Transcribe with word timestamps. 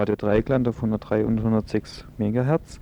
Radio 0.00 0.14
Dreikland 0.14 0.68
auf 0.68 0.76
103 0.76 1.26
und 1.26 1.38
106 1.38 2.06
MHz. 2.18 2.78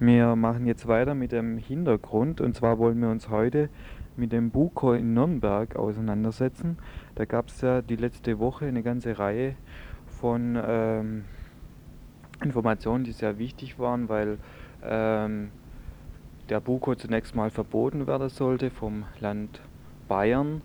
Wir 0.00 0.34
machen 0.34 0.66
jetzt 0.66 0.88
weiter 0.88 1.14
mit 1.14 1.30
dem 1.30 1.58
Hintergrund 1.58 2.40
und 2.40 2.56
zwar 2.56 2.80
wollen 2.80 3.00
wir 3.00 3.08
uns 3.08 3.28
heute 3.28 3.68
mit 4.16 4.32
dem 4.32 4.50
Buko 4.50 4.92
in 4.92 5.14
Nürnberg 5.14 5.76
auseinandersetzen. 5.76 6.78
Da 7.14 7.24
gab 7.24 7.50
es 7.50 7.60
ja 7.60 7.82
die 7.82 7.94
letzte 7.94 8.40
Woche 8.40 8.66
eine 8.66 8.82
ganze 8.82 9.16
Reihe 9.16 9.54
von 10.06 10.60
ähm, 10.60 11.24
Informationen, 12.42 13.04
die 13.04 13.12
sehr 13.12 13.38
wichtig 13.38 13.78
waren, 13.78 14.08
weil 14.08 14.38
ähm, 14.82 15.52
der 16.48 16.58
Buko 16.58 16.96
zunächst 16.96 17.36
mal 17.36 17.50
verboten 17.50 18.08
werden 18.08 18.28
sollte 18.28 18.70
vom 18.70 19.04
Land 19.20 19.60
Bayern 20.08 20.62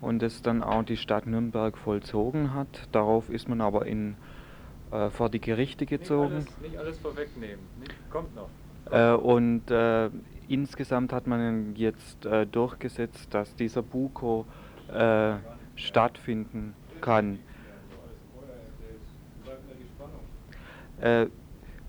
und 0.00 0.20
es 0.24 0.42
dann 0.42 0.64
auch 0.64 0.82
die 0.82 0.96
Stadt 0.96 1.28
Nürnberg 1.28 1.78
vollzogen 1.78 2.54
hat. 2.54 2.88
Darauf 2.90 3.30
ist 3.30 3.48
man 3.48 3.60
aber 3.60 3.86
in 3.86 4.16
äh, 4.94 5.10
vor 5.10 5.28
die 5.28 5.40
Gerichte 5.40 5.86
gezogen. 5.86 6.36
Nicht 6.36 6.46
alles, 6.46 6.62
nicht 6.62 6.78
alles 6.78 6.98
vorwegnehmen, 6.98 7.64
nicht, 7.80 7.92
kommt 8.10 8.32
noch. 8.36 8.48
Äh, 8.92 9.14
und 9.14 9.68
äh, 9.68 10.08
insgesamt 10.46 11.12
hat 11.12 11.26
man 11.26 11.74
jetzt 11.74 12.24
äh, 12.26 12.46
durchgesetzt, 12.46 13.34
dass 13.34 13.56
dieser 13.56 13.82
Buko 13.82 14.46
stattfinden 15.76 16.74
kann. 17.00 17.38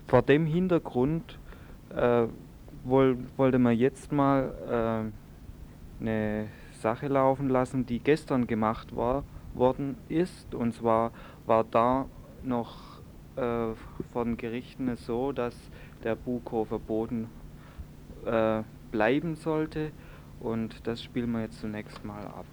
Vor 0.08 0.22
dem 0.22 0.46
Hintergrund 0.46 1.38
woll, 2.86 3.18
wollte 3.36 3.60
man 3.60 3.76
jetzt 3.76 4.14
mal 4.14 5.12
eine 6.00 6.48
Sache 6.80 7.10
laufen 7.10 7.50
lassen, 7.50 7.86
die 7.86 8.00
gestern 8.00 8.48
gemacht 8.48 8.96
war, 8.96 9.26
worden 9.54 9.98
ist. 10.08 10.56
Und 10.56 10.74
zwar 10.74 11.12
war 11.46 11.66
da 11.66 12.06
noch 12.44 12.95
äh, 13.36 13.74
von 14.14 14.38
Gerichten 14.38 14.88
es 14.88 15.06
so, 15.06 15.32
dass 15.32 15.56
der 16.04 16.16
Buko 16.16 16.66
verboten 16.66 17.30
äh, 18.26 18.64
bleiben 18.92 19.36
sollte 19.36 19.92
und 20.40 20.88
das 20.88 21.04
spielen 21.04 21.32
wir 21.32 21.42
jetzt 21.42 21.60
zunächst 21.60 22.04
mal 22.06 22.26
ab. 22.26 22.46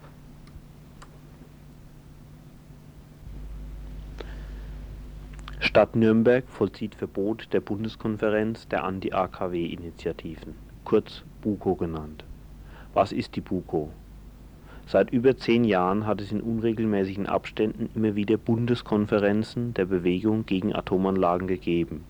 Stadt 5.60 5.94
Nürnberg 5.94 6.44
vollzieht 6.48 6.94
Verbot 6.94 7.48
der 7.52 7.60
Bundeskonferenz 7.60 8.68
der 8.68 8.84
Anti-AKW-Initiativen, 8.84 10.54
kurz 10.84 11.22
BUKO 11.40 11.76
genannt. 11.76 12.24
Was 12.92 13.12
ist 13.12 13.36
die 13.36 13.40
BUKO? 13.40 13.90
Seit 14.86 15.10
über 15.10 15.36
zehn 15.36 15.64
Jahren 15.64 16.06
hat 16.06 16.20
es 16.20 16.32
in 16.32 16.40
unregelmäßigen 16.40 17.26
Abständen 17.26 17.88
immer 17.94 18.14
wieder 18.14 18.36
Bundeskonferenzen 18.36 19.74
der 19.74 19.86
Bewegung 19.86 20.44
gegen 20.44 20.74
Atomanlagen 20.74 21.48
gegeben. 21.48 22.04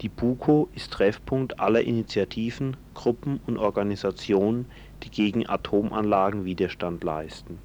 Die 0.00 0.08
BUKO 0.08 0.68
ist 0.74 0.92
Treffpunkt 0.92 1.60
aller 1.60 1.82
Initiativen, 1.82 2.76
Gruppen 2.94 3.40
und 3.46 3.58
Organisationen, 3.58 4.66
die 5.02 5.10
gegen 5.10 5.48
Atomanlagen 5.48 6.44
Widerstand 6.44 7.02
leisten. 7.04 7.58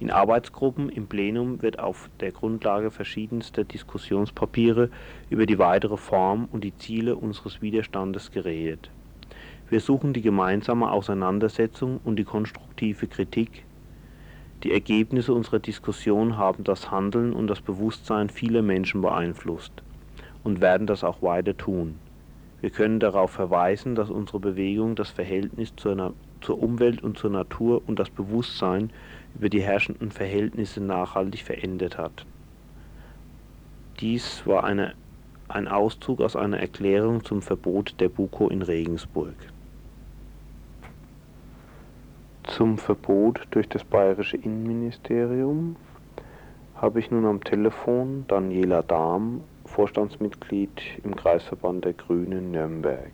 In 0.00 0.10
Arbeitsgruppen 0.10 0.88
im 0.88 1.06
Plenum 1.06 1.62
wird 1.62 1.78
auf 1.78 2.10
der 2.20 2.32
Grundlage 2.32 2.90
verschiedenster 2.90 3.64
Diskussionspapiere 3.64 4.90
über 5.30 5.46
die 5.46 5.58
weitere 5.58 5.96
Form 5.96 6.48
und 6.50 6.62
die 6.64 6.76
Ziele 6.76 7.16
unseres 7.16 7.62
Widerstandes 7.62 8.30
geredet 8.30 8.90
wir 9.70 9.80
suchen 9.80 10.12
die 10.12 10.22
gemeinsame 10.22 10.90
Auseinandersetzung 10.90 12.00
und 12.04 12.16
die 12.16 12.24
konstruktive 12.24 13.06
Kritik. 13.06 13.64
Die 14.62 14.72
Ergebnisse 14.72 15.32
unserer 15.32 15.58
Diskussion 15.58 16.36
haben 16.36 16.64
das 16.64 16.90
Handeln 16.90 17.32
und 17.32 17.48
das 17.48 17.60
Bewusstsein 17.60 18.28
vieler 18.28 18.62
Menschen 18.62 19.00
beeinflusst 19.00 19.72
und 20.42 20.60
werden 20.60 20.86
das 20.86 21.02
auch 21.02 21.22
weiter 21.22 21.56
tun. 21.56 21.96
Wir 22.60 22.70
können 22.70 23.00
darauf 23.00 23.30
verweisen, 23.30 23.94
dass 23.94 24.10
unsere 24.10 24.40
Bewegung 24.40 24.94
das 24.94 25.10
Verhältnis 25.10 25.74
zur, 25.76 26.14
zur 26.40 26.62
Umwelt 26.62 27.02
und 27.02 27.18
zur 27.18 27.30
Natur 27.30 27.82
und 27.86 27.98
das 27.98 28.08
Bewusstsein 28.08 28.90
über 29.34 29.48
die 29.48 29.62
herrschenden 29.62 30.10
Verhältnisse 30.10 30.82
nachhaltig 30.82 31.42
verändert 31.42 31.98
hat. 31.98 32.24
Dies 34.00 34.46
war 34.46 34.64
eine, 34.64 34.94
ein 35.48 35.68
Auszug 35.68 36.20
aus 36.20 36.36
einer 36.36 36.58
Erklärung 36.58 37.24
zum 37.24 37.42
Verbot 37.42 37.96
der 37.98 38.08
Buko 38.08 38.48
in 38.48 38.62
Regensburg. 38.62 39.34
Zum 42.46 42.78
Verbot 42.78 43.40
durch 43.50 43.68
das 43.68 43.84
bayerische 43.84 44.36
Innenministerium 44.36 45.76
habe 46.76 47.00
ich 47.00 47.10
nun 47.10 47.24
am 47.24 47.42
Telefon 47.42 48.26
Daniela 48.28 48.82
Dahm, 48.82 49.42
Vorstandsmitglied 49.64 50.70
im 51.02 51.16
Kreisverband 51.16 51.84
der 51.84 51.94
Grünen 51.94 52.50
Nürnberg. 52.50 53.12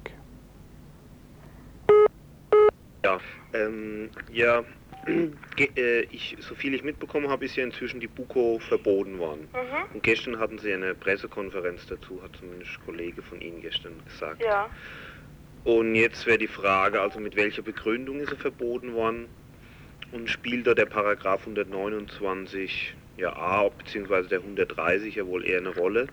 Ja, 3.05 3.19
ähm, 3.55 4.11
ja, 4.33 4.65
äh, 5.77 6.01
ich, 6.11 6.37
so 6.41 6.55
viel 6.55 6.75
ich 6.75 6.83
mitbekommen 6.83 7.29
habe, 7.29 7.45
ist 7.45 7.57
ja 7.57 7.65
inzwischen 7.65 8.01
die 8.01 8.09
BUKO 8.09 8.59
verboten 8.59 9.19
worden. 9.19 9.49
Mhm. 9.53 9.95
Und 9.95 10.03
gestern 10.03 10.39
hatten 10.39 10.59
sie 10.59 10.73
eine 10.73 10.95
Pressekonferenz 10.95 11.87
dazu, 11.87 12.21
hat 12.23 12.37
zumindest 12.37 12.73
ein 12.79 12.85
Kollege 12.85 13.23
von 13.23 13.41
Ihnen 13.41 13.63
gestern 13.63 13.93
gesagt. 14.05 14.43
Ja. 14.43 14.69
Und 15.65 15.95
jetzt 15.95 16.27
wäre 16.27 16.39
die 16.39 16.47
Frage, 16.47 17.01
also 17.01 17.21
mit 17.21 17.37
welcher 17.37 17.63
Begründung 17.63 18.21
ist 18.21 18.33
er 18.33 18.39
verboten 18.39 18.95
worden? 18.95 19.29
Und 20.13 20.29
spielt 20.29 20.67
da 20.67 20.75
der 20.75 20.87
Paragraph 20.87 21.41
129 21.43 22.97
ja 23.17 23.37
A 23.37 23.69
bzw. 23.69 24.29
der 24.29 24.41
130 24.41 25.15
ja 25.15 25.27
wohl 25.27 25.47
eher 25.47 25.59
eine 25.59 25.75
Rolle? 25.75 26.07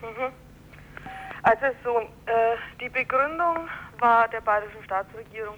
Mhm. 0.00 0.32
Also 1.42 1.66
so, 1.82 1.98
äh, 2.26 2.56
die 2.80 2.88
Begründung 2.88 3.68
war 3.98 4.28
der 4.28 4.40
bayerischen 4.42 4.84
Staatsregierung 4.84 5.56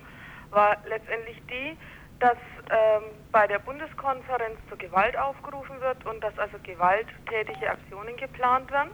war 0.50 0.76
letztendlich 0.88 1.42
die, 1.50 1.76
dass 2.20 2.38
ähm, 2.70 3.02
bei 3.32 3.46
der 3.46 3.58
Bundeskonferenz 3.58 4.56
zur 4.68 4.78
Gewalt 4.78 5.18
aufgerufen 5.18 5.80
wird 5.80 6.06
und 6.06 6.22
dass 6.22 6.38
also 6.38 6.56
gewalttätige 6.62 7.68
Aktionen 7.68 8.16
geplant 8.16 8.70
werden 8.70 8.92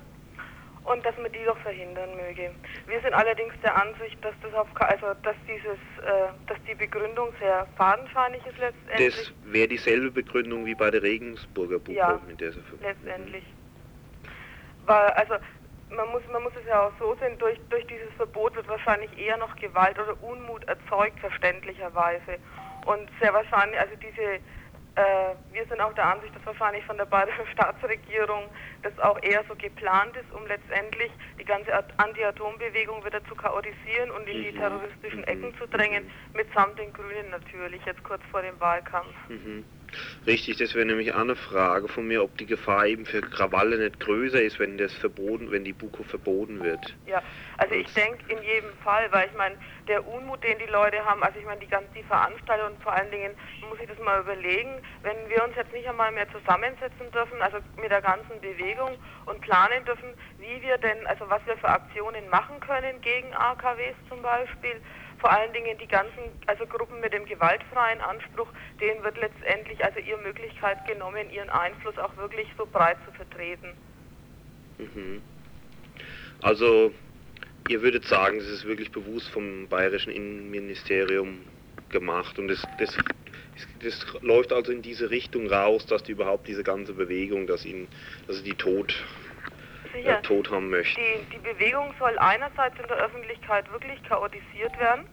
und 0.85 1.05
dass 1.05 1.17
man 1.19 1.31
die 1.33 1.45
doch 1.45 1.59
verhindern 1.59 2.11
möge. 2.17 2.51
Wir 2.87 3.01
sind 3.01 3.15
allerdings 3.15 3.55
der 3.63 3.77
Ansicht, 3.77 4.17
dass 4.25 4.35
das 4.43 4.55
auf 4.55 4.69
also 4.81 5.15
dass 5.23 5.37
dieses 5.47 5.79
äh, 6.05 6.33
dass 6.47 6.59
die 6.69 6.75
Begründung 6.75 7.29
sehr 7.39 7.67
fadenscheinig 7.77 8.41
ist 8.47 8.59
letztendlich. 8.59 9.15
Das 9.15 9.53
wäre 9.53 9.69
dieselbe 9.69 10.11
Begründung 10.11 10.65
wie 10.65 10.75
bei 10.75 10.91
der 10.91 11.03
Regensburger 11.03 11.79
Buche, 11.79 11.97
ja, 11.97 12.21
mit 12.27 12.41
der 12.41 12.53
sie 12.53 12.61
letztendlich. 12.81 13.45
Weil 14.87 15.11
also 15.11 15.35
man 15.91 16.09
muss, 16.11 16.23
man 16.33 16.43
muss 16.43 16.53
es 16.61 16.67
ja 16.67 16.87
auch 16.87 16.93
so 16.99 17.17
sehen, 17.21 17.37
durch, 17.39 17.59
durch 17.69 17.87
dieses 17.87 18.13
Verbot 18.17 18.55
wird 18.55 18.69
wahrscheinlich 18.69 19.11
eher 19.19 19.37
noch 19.37 19.55
Gewalt 19.57 19.99
oder 19.99 20.17
Unmut 20.23 20.65
erzeugt, 20.65 21.19
verständlicherweise. 21.21 22.39
Und 22.87 23.09
sehr 23.21 23.35
wahrscheinlich, 23.35 23.79
also 23.79 23.95
diese 23.97 24.41
wir 25.53 25.67
sind 25.67 25.81
auch 25.81 25.93
der 25.95 26.07
Ansicht, 26.07 26.35
dass 26.35 26.45
wahrscheinlich 26.47 26.85
von 26.85 26.97
der 26.97 27.05
bayerischen 27.07 27.47
Staatsregierung 27.53 28.45
das 28.83 28.99
auch 29.01 29.19
eher 29.23 29.45
so 29.49 29.55
geplant 29.57 30.17
ist, 30.17 30.31
um 30.33 30.47
letztendlich 30.47 31.11
die 31.39 31.45
ganze 31.45 31.73
Anti-Atom-Bewegung 31.97 33.05
wieder 33.05 33.25
zu 33.25 33.35
chaotisieren 33.35 34.11
und 34.11 34.29
in 34.29 34.43
die 34.43 34.53
mhm. 34.53 34.59
terroristischen 34.59 35.25
Ecken 35.25 35.55
zu 35.59 35.67
drängen, 35.67 36.11
mitsamt 36.35 36.79
den 36.79 36.93
Grünen 36.93 37.31
natürlich, 37.31 37.85
jetzt 37.85 38.03
kurz 38.05 38.23
vor 38.31 38.43
dem 38.43 38.59
Wahlkampf. 38.61 39.15
Mhm. 39.29 39.65
Richtig, 40.27 40.59
das 40.59 40.75
wäre 40.75 40.87
nämlich 40.87 41.13
auch 41.13 41.21
eine 41.21 41.37
Frage 41.37 41.89
von 41.89 42.07
mir, 42.07 42.23
ob 42.23 42.37
die 42.39 42.47
Gefahr 42.47 42.87
eben 42.87 43.07
für 43.07 43.21
Krawalle 43.21 43.79
nicht 43.79 44.01
größer 44.01 44.41
ist, 44.41 44.59
wenn 44.59 44.79
das 44.79 44.93
verboten, 44.93 45.51
wenn 45.51 45.65
die 45.65 45.73
Buko 45.73 46.03
verboten 46.03 46.63
wird. 46.63 46.97
Ja, 47.07 47.23
also 47.59 47.75
ich 47.75 47.93
denke 47.95 48.23
in 48.29 48.43
jedem 48.43 48.73
Fall, 48.83 49.11
weil 49.13 49.29
ich 49.29 49.35
meine, 49.35 49.57
der 49.89 50.07
Unmut, 50.07 50.43
den 50.45 50.59
die 50.59 50.71
Leute 50.71 51.05
haben, 51.05 51.23
also 51.23 51.39
ich 51.39 51.45
meine, 51.45 51.61
die 51.61 51.67
ganzen 51.67 51.91
die 51.95 52.05
Veranstaltungen 52.05 52.73
und 52.73 52.83
vor 52.83 52.93
allen 52.93 53.11
Dingen 53.11 53.35
muss 53.69 53.79
ich 53.81 53.89
das 53.89 53.99
mal 53.99 54.21
überlegen, 54.21 54.81
wenn 55.03 55.29
wir 55.29 55.45
uns 55.45 55.57
jetzt 55.57 55.73
nicht 55.73 55.89
einmal 55.89 56.13
mehr 56.13 56.31
zusammensetzen 56.31 57.11
dürfen, 57.11 57.41
also 57.43 57.59
mit 57.77 57.91
der 57.91 58.01
ganzen 58.01 58.41
Bewegung 58.41 58.99
und 59.27 59.41
planen 59.41 59.85
dürfen, 59.85 60.15
wie 60.39 60.63
wir 60.63 60.79
denn, 60.79 61.07
also 61.07 61.29
was 61.29 61.45
wir 61.47 61.57
für 61.57 61.69
Aktionen 61.69 62.29
machen 62.29 62.61
können 62.61 63.01
gegen 63.01 63.33
AKWs 63.35 63.97
zum 64.09 64.23
Beispiel, 64.23 64.81
vor 65.21 65.31
allen 65.31 65.53
Dingen 65.53 65.77
die 65.79 65.87
ganzen, 65.87 66.23
also 66.47 66.67
Gruppen 66.67 67.01
mit 67.01 67.13
dem 67.13 67.27
gewaltfreien 67.27 68.01
Anspruch, 68.01 68.49
denen 68.81 69.03
wird 69.05 69.19
letztendlich 69.19 69.85
also 69.85 70.01
ihre 70.01 70.21
Möglichkeit 70.23 70.85
genommen, 70.87 71.31
ihren 71.31 71.51
Einfluss 71.51 71.99
auch 71.99 72.17
wirklich 72.17 72.49
so 72.57 72.67
breit 72.67 72.97
zu 73.05 73.13
vertreten. 73.13 73.69
Mhm. 74.79 75.23
Also 76.41 76.93
ihr 77.69 77.83
würdet 77.83 78.05
sagen, 78.07 78.39
es 78.39 78.49
ist 78.49 78.65
wirklich 78.65 78.91
bewusst 78.91 79.29
vom 79.29 79.69
bayerischen 79.69 80.11
Innenministerium 80.11 81.47
gemacht 81.91 82.39
und 82.39 82.49
das, 82.49 82.67
das, 82.79 82.99
das 83.83 84.07
läuft 84.23 84.53
also 84.53 84.73
in 84.73 84.81
diese 84.81 85.11
Richtung 85.11 85.49
raus, 85.49 85.85
dass 85.87 86.03
die 86.03 86.13
überhaupt 86.13 86.49
diese 86.49 86.65
ganze 86.65 86.95
Bewegung, 86.95 87.47
dass 87.47 87.65
ihnen, 87.67 87.89
dass 88.27 88.39
sie 88.39 88.45
die 88.45 88.55
Tod 88.55 88.95
Sicher. 89.93 90.19
Äh, 90.19 90.23
tot 90.23 90.51
haben 90.51 90.71
möchten. 90.71 91.01
Die, 91.01 91.37
die 91.37 91.39
Bewegung 91.39 91.95
soll 91.99 92.19
einerseits 92.19 92.79
in 92.79 92.87
der 92.87 92.97
Öffentlichkeit 92.97 93.71
wirklich 93.73 94.03
chaotisiert 94.05 94.79
werden. 94.79 95.07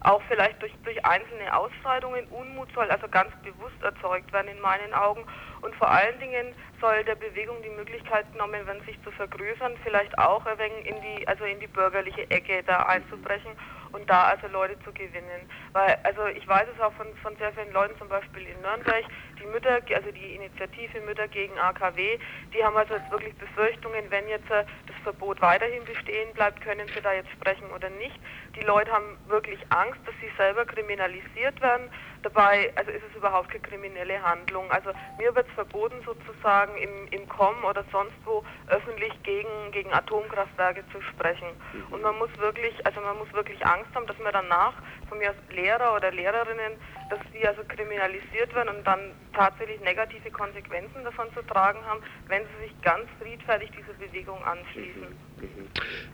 auch 0.00 0.22
vielleicht 0.28 0.60
durch, 0.62 0.72
durch 0.84 1.04
einzelne 1.04 1.54
Ausschreitungen. 1.56 2.26
Unmut 2.28 2.68
soll 2.74 2.88
also 2.90 3.08
ganz 3.08 3.30
bewusst 3.42 3.82
erzeugt 3.82 4.32
werden 4.32 4.48
in 4.48 4.60
meinen 4.60 4.92
Augen. 4.94 5.24
Und 5.62 5.74
vor 5.76 5.90
allen 5.90 6.18
Dingen 6.20 6.54
soll 6.80 7.02
der 7.04 7.16
Bewegung 7.16 7.56
die 7.62 7.70
Möglichkeit 7.70 8.30
genommen 8.32 8.66
werden, 8.66 8.82
sich 8.84 9.02
zu 9.02 9.10
vergrößern, 9.10 9.74
vielleicht 9.82 10.16
auch 10.18 10.44
ein 10.46 10.58
wenig 10.58 10.86
in 10.86 10.96
die, 11.00 11.26
also 11.26 11.44
in 11.44 11.58
die 11.60 11.66
bürgerliche 11.66 12.30
Ecke 12.30 12.62
da 12.64 12.82
einzubrechen 12.82 13.52
und 13.96 14.08
da 14.10 14.24
also 14.28 14.46
Leute 14.48 14.78
zu 14.84 14.92
gewinnen. 14.92 15.48
Weil, 15.72 15.96
also 16.04 16.26
ich 16.26 16.46
weiß 16.46 16.66
es 16.72 16.80
auch 16.80 16.92
von, 16.92 17.06
von 17.22 17.34
sehr 17.36 17.52
vielen 17.54 17.72
Leuten, 17.72 17.96
zum 17.98 18.08
Beispiel 18.08 18.46
in 18.46 18.60
Nürnberg, 18.60 19.04
die 19.40 19.46
Mütter, 19.46 19.80
also 19.94 20.10
die 20.12 20.34
Initiative 20.34 21.00
Mütter 21.00 21.26
gegen 21.28 21.58
AKW, 21.58 22.18
die 22.52 22.62
haben 22.62 22.76
also 22.76 22.94
jetzt 22.94 23.10
wirklich 23.10 23.34
Befürchtungen, 23.36 24.04
wenn 24.10 24.28
jetzt 24.28 24.50
äh, 24.50 24.64
das 24.86 24.96
Verbot 25.02 25.40
weiterhin 25.40 25.84
bestehen 25.84 26.32
bleibt, 26.34 26.60
können 26.60 26.86
sie 26.94 27.00
da 27.00 27.12
jetzt 27.14 27.30
sprechen 27.32 27.70
oder 27.74 27.88
nicht. 27.88 28.20
Die 28.54 28.64
Leute 28.64 28.92
haben 28.92 29.16
wirklich 29.28 29.60
Angst, 29.70 30.00
dass 30.04 30.14
sie 30.20 30.30
selber 30.36 30.66
kriminalisiert 30.66 31.60
werden. 31.62 31.90
Dabei, 32.26 32.72
also 32.74 32.90
ist 32.90 33.04
es 33.08 33.14
überhaupt 33.14 33.50
keine 33.50 33.62
kriminelle 33.62 34.20
Handlung. 34.20 34.68
Also 34.72 34.90
mir 35.16 35.32
wird 35.36 35.46
es 35.46 35.54
verboten 35.54 35.94
sozusagen 36.04 36.76
im, 36.76 37.06
im 37.12 37.28
Com 37.28 37.54
oder 37.64 37.84
sonst 37.92 38.16
wo 38.24 38.42
öffentlich 38.66 39.12
gegen, 39.22 39.70
gegen 39.70 39.92
Atomkraftwerke 39.94 40.82
zu 40.90 41.00
sprechen. 41.02 41.46
Mhm. 41.72 41.92
Und 41.92 42.02
man 42.02 42.18
muss 42.18 42.30
wirklich, 42.38 42.74
also 42.84 43.00
man 43.00 43.16
muss 43.18 43.32
wirklich 43.32 43.64
Angst 43.64 43.94
haben, 43.94 44.08
dass 44.08 44.18
man 44.18 44.32
danach 44.32 44.74
von 45.08 45.18
mir 45.18 45.28
als 45.28 45.38
Lehrer 45.50 45.94
oder 45.94 46.10
Lehrerinnen, 46.10 46.72
dass 47.10 47.20
die 47.32 47.46
also 47.46 47.62
kriminalisiert 47.64 48.54
werden 48.54 48.76
und 48.76 48.86
dann 48.86 49.12
tatsächlich 49.32 49.80
negative 49.80 50.30
Konsequenzen 50.30 51.04
davon 51.04 51.28
zu 51.34 51.42
tragen 51.42 51.78
haben, 51.84 52.00
wenn 52.28 52.42
sie 52.42 52.68
sich 52.68 52.82
ganz 52.82 53.08
friedfertig 53.20 53.70
dieser 53.76 53.94
Bewegung 53.94 54.42
anschließen. 54.44 55.02
Mhm. 55.02 55.44
Mhm. 55.46 55.68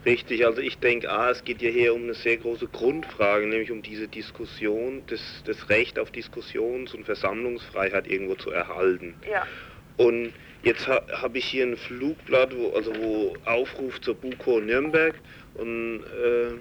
Richtig, 0.05 0.45
also 0.45 0.61
ich 0.61 0.79
denke, 0.79 1.09
ah, 1.09 1.29
es 1.29 1.43
geht 1.43 1.61
ja 1.61 1.69
hier 1.69 1.93
um 1.93 2.03
eine 2.03 2.13
sehr 2.13 2.37
große 2.37 2.67
Grundfrage, 2.67 3.47
nämlich 3.47 3.71
um 3.71 3.81
diese 3.81 4.07
Diskussion, 4.07 5.03
das, 5.07 5.43
das 5.45 5.69
Recht 5.69 5.97
auf 5.97 6.11
Diskussions- 6.11 6.93
und 6.93 7.05
Versammlungsfreiheit 7.05 8.07
irgendwo 8.07 8.35
zu 8.35 8.51
erhalten. 8.51 9.15
Ja. 9.29 9.47
Und 9.97 10.33
jetzt 10.63 10.87
ha, 10.87 11.01
habe 11.21 11.37
ich 11.37 11.45
hier 11.45 11.65
ein 11.65 11.77
Flugblatt, 11.77 12.55
wo, 12.55 12.71
also 12.71 12.95
wo 12.95 13.35
Aufruf 13.45 14.01
zur 14.01 14.15
BUKO 14.15 14.59
Nürnberg 14.59 15.15
und 15.55 16.03
äh, 16.03 16.57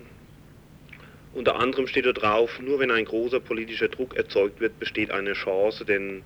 unter 1.35 1.57
anderem 1.59 1.87
steht 1.87 2.07
da 2.07 2.13
drauf, 2.13 2.61
nur 2.61 2.79
wenn 2.79 2.91
ein 2.91 3.05
großer 3.05 3.41
politischer 3.41 3.89
Druck 3.89 4.17
erzeugt 4.17 4.61
wird, 4.61 4.79
besteht 4.79 5.11
eine 5.11 5.33
Chance, 5.33 5.85
den 5.85 6.23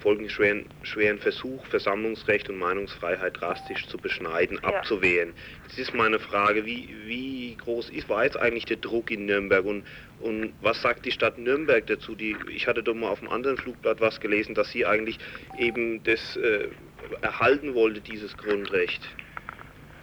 folgenschweren 0.00 0.66
schweren 0.82 1.18
Versuch, 1.18 1.64
Versammlungsrecht 1.66 2.48
und 2.48 2.58
Meinungsfreiheit 2.58 3.40
drastisch 3.40 3.86
zu 3.88 3.98
beschneiden, 3.98 4.58
ja. 4.62 4.68
abzuwehren. 4.68 5.32
Jetzt 5.66 5.78
ist 5.78 5.94
meine 5.94 6.18
Frage, 6.18 6.64
wie, 6.64 6.88
wie 7.04 7.56
groß 7.56 7.90
ist, 7.90 8.08
war 8.08 8.24
jetzt 8.24 8.36
eigentlich 8.36 8.64
der 8.64 8.76
Druck 8.76 9.10
in 9.10 9.26
Nürnberg 9.26 9.64
und, 9.64 9.84
und 10.20 10.52
was 10.60 10.80
sagt 10.82 11.04
die 11.04 11.10
Stadt 11.10 11.38
Nürnberg 11.38 11.86
dazu? 11.86 12.14
Die, 12.14 12.36
ich 12.50 12.66
hatte 12.66 12.82
doch 12.82 12.94
mal 12.94 13.08
auf 13.08 13.20
einem 13.20 13.30
anderen 13.30 13.56
Flugblatt 13.56 14.00
was 14.00 14.20
gelesen, 14.20 14.54
dass 14.54 14.70
sie 14.70 14.86
eigentlich 14.86 15.18
eben 15.58 16.02
das 16.04 16.36
äh, 16.36 16.68
erhalten 17.20 17.74
wollte, 17.74 18.00
dieses 18.00 18.36
Grundrecht. 18.36 19.02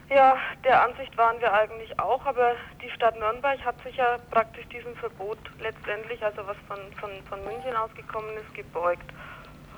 Ja, 0.10 0.38
der 0.64 0.84
Ansicht 0.84 1.18
waren 1.18 1.42
wir 1.42 1.52
eigentlich 1.52 2.00
auch, 2.00 2.24
aber 2.28 2.52
die 2.80 2.92
Stadt 2.92 3.18
Nürnberg 3.18 3.60
hat 3.66 3.82
sich 3.82 3.98
ja 3.98 4.20
praktisch 4.30 4.68
diesem 4.68 4.96
Verbot 4.98 5.40
letztendlich, 5.60 6.24
also 6.24 6.46
was 6.46 6.58
von, 6.68 6.78
von, 7.00 7.10
von 7.28 7.44
München 7.44 7.76
ausgekommen 7.76 8.38
ist, 8.38 8.54
gebeugt. 8.54 9.12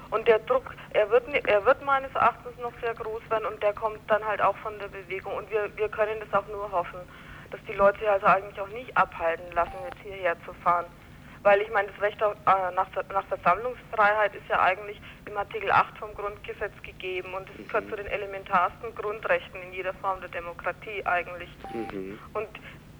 Und 0.09 0.27
der 0.27 0.39
Druck, 0.39 0.74
er 0.91 1.09
wird, 1.09 1.24
er 1.45 1.65
wird 1.65 1.81
meines 1.85 2.13
Erachtens 2.13 2.57
noch 2.59 2.74
sehr 2.81 2.94
groß 2.94 3.21
werden 3.29 3.45
und 3.45 3.63
der 3.63 3.74
kommt 3.74 4.00
dann 4.07 4.25
halt 4.25 4.41
auch 4.41 4.56
von 4.57 4.77
der 4.79 4.89
Bewegung. 4.89 5.33
Und 5.33 5.50
wir, 5.50 5.69
wir 5.77 5.89
können 5.89 6.19
das 6.19 6.33
auch 6.33 6.47
nur 6.47 6.71
hoffen, 6.71 7.00
dass 7.51 7.59
die 7.65 7.74
Leute 7.74 8.09
also 8.09 8.25
eigentlich 8.25 8.59
auch 8.59 8.69
nicht 8.69 8.95
abhalten 8.97 9.50
lassen, 9.53 9.75
jetzt 9.89 10.01
hierher 10.03 10.35
zu 10.45 10.53
fahren. 10.53 10.85
Weil 11.44 11.62
ich 11.62 11.72
meine, 11.72 11.88
das 11.89 12.01
Recht 12.01 12.22
auf, 12.24 12.34
äh, 12.34 12.72
nach, 12.75 12.88
nach 13.12 13.25
Versammlungsfreiheit 13.25 14.36
ist 14.36 14.48
ja 14.50 14.60
eigentlich 14.62 15.00
im 15.25 15.38
Artikel 15.38 15.72
8 15.72 15.98
vom 15.98 16.13
Grundgesetz 16.16 16.74
gegeben 16.84 17.34
und 17.34 17.48
es 17.50 17.68
gehört 17.68 17.86
mhm. 17.86 17.89
zu 17.89 17.95
den 17.98 18.07
elementarsten 18.07 18.95
Grundrechten 18.95 19.62
in 19.62 19.74
jeder 19.74 19.94
Form 19.95 20.19
der 20.19 20.30
Demokratie 20.30 21.06
eigentlich. 21.06 21.50
Mhm. 21.74 22.19
Und 22.34 22.50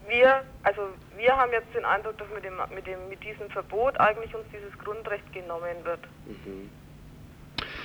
wir, 0.08 0.44
also 0.64 0.90
wir 1.16 1.36
haben 1.36 1.52
jetzt 1.52 1.74
den 1.76 1.86
Eindruck, 1.86 2.18
dass 2.18 2.30
mit, 2.30 2.44
dem, 2.44 2.58
mit, 2.74 2.88
dem, 2.88 3.10
mit 3.10 3.24
diesem 3.24 3.50
Verbot 3.50 4.00
eigentlich 4.00 4.34
uns 4.34 4.46
dieses 4.54 4.78
Grundrecht 4.80 5.32
genommen 5.34 5.84
wird. 5.84 6.00
Mhm. 6.26 6.70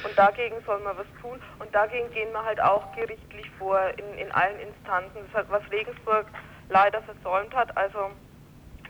Und 0.05 0.19
dagegen 0.19 0.57
soll 0.67 0.81
man 0.81 0.97
was 0.97 1.07
tun. 1.21 1.41
Und 1.59 1.75
dagegen 1.75 2.11
gehen 2.13 2.33
wir 2.33 2.45
halt 2.45 2.61
auch 2.61 2.95
gerichtlich 2.95 3.49
vor 3.59 3.81
in, 3.97 4.19
in 4.19 4.33
allen 4.33 4.59
Instanzen. 4.61 5.21
Das 5.33 5.45
ist 5.45 5.51
was 5.51 5.63
Regensburg 5.71 6.27
leider 6.69 7.03
versäumt 7.03 7.55
hat. 7.55 7.77
Also 7.77 8.11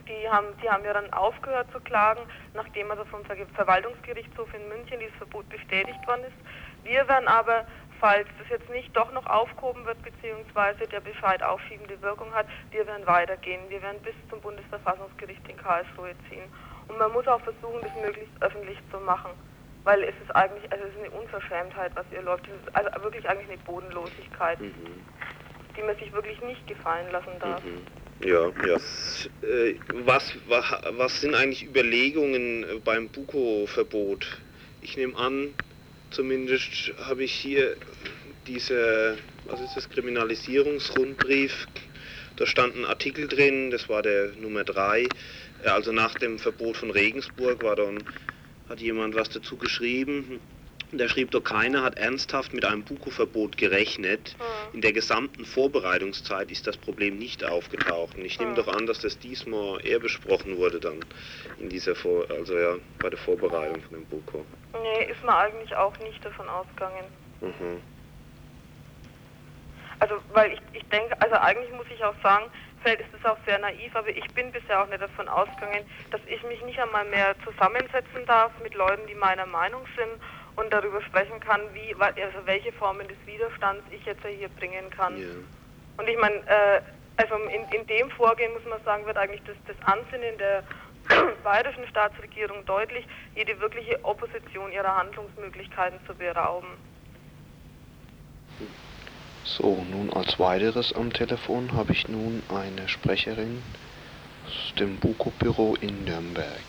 die 0.08 0.28
haben, 0.28 0.46
die 0.62 0.68
haben 0.68 0.84
ja 0.84 0.92
dann 0.92 1.12
aufgehört 1.12 1.70
zu 1.72 1.80
klagen, 1.80 2.22
nachdem 2.54 2.90
also 2.90 3.04
vom 3.06 3.24
Ver 3.24 3.36
Verwaltungsgerichtshof 3.54 4.52
in 4.54 4.68
München 4.68 5.00
dieses 5.00 5.14
Verbot 5.16 5.48
bestätigt 5.48 6.06
worden 6.06 6.24
ist. 6.24 6.84
Wir 6.84 7.06
werden 7.08 7.28
aber, 7.28 7.64
falls 8.00 8.28
das 8.38 8.48
jetzt 8.48 8.68
nicht 8.70 8.94
doch 8.96 9.12
noch 9.12 9.26
aufgehoben 9.26 9.84
wird, 9.84 10.02
beziehungsweise 10.02 10.86
der 10.88 11.00
Bescheid 11.00 11.42
aufschiebende 11.42 12.00
Wirkung 12.02 12.32
hat, 12.34 12.46
wir 12.70 12.86
werden 12.86 13.06
weitergehen. 13.06 13.60
Wir 13.68 13.82
werden 13.82 14.02
bis 14.02 14.14
zum 14.28 14.40
Bundesverfassungsgericht 14.40 15.46
in 15.48 15.56
Karlsruhe 15.56 16.14
ziehen. 16.28 16.44
Und 16.88 16.98
man 16.98 17.12
muss 17.12 17.26
auch 17.28 17.40
versuchen, 17.40 17.80
das 17.82 17.94
möglichst 18.02 18.42
öffentlich 18.42 18.78
zu 18.90 18.98
machen 18.98 19.30
weil 19.84 20.02
es 20.04 20.14
ist 20.22 20.34
eigentlich, 20.34 20.70
also 20.70 20.84
es 20.84 20.94
ist 20.94 21.00
eine 21.00 21.10
Unverschämtheit, 21.10 21.92
was 21.94 22.06
hier 22.10 22.22
läuft. 22.22 22.46
Es 22.46 22.54
ist 22.54 22.76
also 22.76 23.02
wirklich 23.02 23.28
eigentlich 23.28 23.48
eine 23.48 23.58
Bodenlosigkeit, 23.58 24.60
mhm. 24.60 24.74
die 25.76 25.82
man 25.82 25.96
sich 25.96 26.12
wirklich 26.12 26.40
nicht 26.42 26.66
gefallen 26.66 27.10
lassen 27.10 27.32
darf. 27.40 27.64
Mhm. 27.64 27.84
Ja, 28.24 28.52
ja. 28.62 28.76
Äh, 29.42 29.80
was, 29.88 30.38
was, 30.46 30.64
was 30.90 31.20
sind 31.20 31.34
eigentlich 31.34 31.64
Überlegungen 31.66 32.82
beim 32.84 33.08
Buko-Verbot? 33.10 34.26
Ich 34.80 34.96
nehme 34.96 35.16
an, 35.16 35.54
zumindest 36.10 36.92
habe 36.98 37.24
ich 37.24 37.32
hier 37.32 37.76
diese, 38.46 39.18
was 39.44 39.60
ist 39.60 39.76
das, 39.76 39.90
Kriminalisierungsrundbrief, 39.90 41.68
da 42.36 42.46
stand 42.46 42.76
ein 42.76 42.84
Artikel 42.84 43.28
drin, 43.28 43.70
das 43.70 43.88
war 43.88 44.02
der 44.02 44.32
Nummer 44.36 44.64
3, 44.64 45.12
also 45.64 45.92
nach 45.92 46.14
dem 46.14 46.38
Verbot 46.38 46.76
von 46.76 46.90
Regensburg 46.90 47.62
war 47.62 47.76
dann 47.76 48.04
hat 48.68 48.80
jemand 48.80 49.14
was 49.14 49.30
dazu 49.30 49.56
geschrieben. 49.58 50.40
Der 50.92 51.08
schrieb 51.08 51.30
doch, 51.30 51.42
keiner 51.42 51.82
hat 51.82 51.96
ernsthaft 51.96 52.52
mit 52.52 52.66
einem 52.66 52.84
Buko-Verbot 52.84 53.56
gerechnet. 53.56 54.36
Mhm. 54.38 54.74
In 54.74 54.80
der 54.82 54.92
gesamten 54.92 55.46
Vorbereitungszeit 55.46 56.50
ist 56.50 56.66
das 56.66 56.76
Problem 56.76 57.16
nicht 57.16 57.44
aufgetaucht. 57.44 58.16
Und 58.16 58.26
ich 58.26 58.38
nehme 58.38 58.52
mhm. 58.52 58.56
doch 58.56 58.68
an, 58.68 58.86
dass 58.86 59.00
das 59.00 59.18
diesmal 59.18 59.84
eher 59.86 60.00
besprochen 60.00 60.58
wurde 60.58 60.80
dann 60.80 61.02
in 61.58 61.70
dieser 61.70 61.94
Vor 61.94 62.30
also 62.30 62.58
ja, 62.58 62.74
bei 62.98 63.08
der 63.08 63.18
Vorbereitung 63.18 63.80
von 63.80 64.00
dem 64.00 64.04
Buko. 64.04 64.44
Nee, 64.82 65.10
ist 65.10 65.24
man 65.24 65.34
eigentlich 65.34 65.74
auch 65.74 65.98
nicht 66.00 66.22
davon 66.22 66.46
ausgegangen. 66.50 67.04
Mhm. 67.40 67.80
Also, 69.98 70.16
weil 70.34 70.52
ich, 70.52 70.60
ich 70.74 70.84
denke, 70.90 71.18
also 71.22 71.36
eigentlich 71.36 71.72
muss 71.72 71.86
ich 71.94 72.04
auch 72.04 72.14
sagen, 72.22 72.50
Feld 72.82 73.00
ist 73.00 73.14
es 73.18 73.24
auch 73.24 73.38
sehr 73.46 73.58
naiv, 73.60 73.94
aber 73.94 74.08
ich 74.08 74.26
bin 74.34 74.52
bisher 74.52 74.82
auch 74.82 74.88
nicht 74.88 75.00
davon 75.00 75.28
ausgegangen, 75.28 75.86
dass 76.10 76.20
ich 76.26 76.42
mich 76.42 76.62
nicht 76.64 76.78
einmal 76.80 77.04
mehr 77.06 77.34
zusammensetzen 77.44 78.26
darf 78.26 78.52
mit 78.62 78.74
Leuten, 78.74 79.06
die 79.06 79.14
meiner 79.14 79.46
Meinung 79.46 79.86
sind 79.96 80.20
und 80.56 80.72
darüber 80.72 81.00
sprechen 81.02 81.40
kann, 81.40 81.60
wie, 81.72 81.94
also 81.94 82.38
welche 82.44 82.72
Formen 82.72 83.08
des 83.08 83.16
Widerstands 83.26 83.82
ich 83.90 84.04
jetzt 84.04 84.24
hier 84.26 84.48
bringen 84.48 84.90
kann. 84.90 85.16
Yeah. 85.16 85.28
Und 85.96 86.08
ich 86.08 86.18
meine, 86.18 86.36
äh, 86.46 86.80
also 87.16 87.34
in, 87.36 87.64
in 87.78 87.86
dem 87.86 88.10
Vorgehen 88.10 88.52
muss 88.52 88.64
man 88.64 88.82
sagen, 88.84 89.06
wird 89.06 89.16
eigentlich 89.16 89.42
das, 89.46 89.56
das 89.66 89.76
Ansinnen 89.86 90.36
der 90.38 90.64
bayerischen 91.44 91.86
Staatsregierung 91.88 92.64
deutlich, 92.66 93.06
jede 93.34 93.58
wirkliche 93.60 94.02
Opposition 94.04 94.72
ihrer 94.72 94.96
Handlungsmöglichkeiten 94.96 95.98
zu 96.06 96.14
berauben. 96.14 96.68
So, 99.44 99.84
nun 99.90 100.12
als 100.12 100.38
weiteres 100.38 100.94
am 100.94 101.12
Telefon 101.12 101.72
habe 101.72 101.92
ich 101.92 102.08
nun 102.08 102.42
eine 102.48 102.88
Sprecherin 102.88 103.62
aus 104.46 104.74
dem 104.78 104.96
Buko-Büro 104.98 105.74
in 105.80 106.04
Nürnberg. 106.04 106.60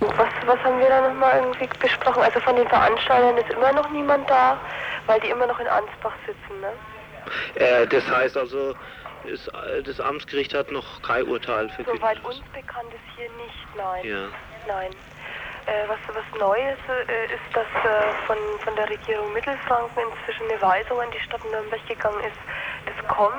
Was, 0.00 0.28
was 0.46 0.58
haben 0.62 0.78
wir 0.78 0.88
da 0.88 1.08
nochmal 1.08 1.36
irgendwie 1.36 1.68
besprochen? 1.78 2.22
Also 2.22 2.40
von 2.40 2.56
den 2.56 2.68
Veranstaltern 2.68 3.36
ist 3.38 3.50
immer 3.50 3.72
noch 3.72 3.88
niemand 3.90 4.28
da, 4.28 4.58
weil 5.06 5.20
die 5.20 5.28
immer 5.28 5.46
noch 5.46 5.58
in 5.60 5.66
Ansbach 5.66 6.14
sitzen, 6.26 6.60
ne? 6.60 6.72
Äh, 7.54 7.86
das 7.86 8.06
heißt 8.08 8.36
also, 8.36 8.74
ist, 9.24 9.50
das 9.84 10.00
Amtsgericht 10.00 10.54
hat 10.54 10.70
noch 10.70 11.00
kein 11.02 11.24
Urteil 11.24 11.68
verkündet. 11.70 12.00
Soweit 12.00 12.24
uns 12.24 12.40
bekannt 12.52 12.92
ist 12.92 13.16
hier 13.16 13.30
nicht, 13.32 13.76
nein. 13.76 14.04
Ja. 14.04 14.28
Nein. 14.66 14.90
Äh, 15.66 15.88
was, 15.88 15.98
was 16.14 16.38
Neues 16.38 16.76
äh, 16.88 17.24
ist, 17.26 17.48
dass 17.54 17.64
äh, 17.64 18.12
von, 18.26 18.36
von 18.62 18.76
der 18.76 18.88
Regierung 18.90 19.32
Mittelfranken 19.32 20.02
inzwischen 20.12 20.50
eine 20.50 20.60
Weisung 20.60 21.00
an 21.00 21.10
die 21.10 21.20
Stadt 21.20 21.42
Nürnberg 21.50 21.80
gegangen 21.88 22.20
ist, 22.20 22.36
das 22.84 23.08
KOM 23.08 23.32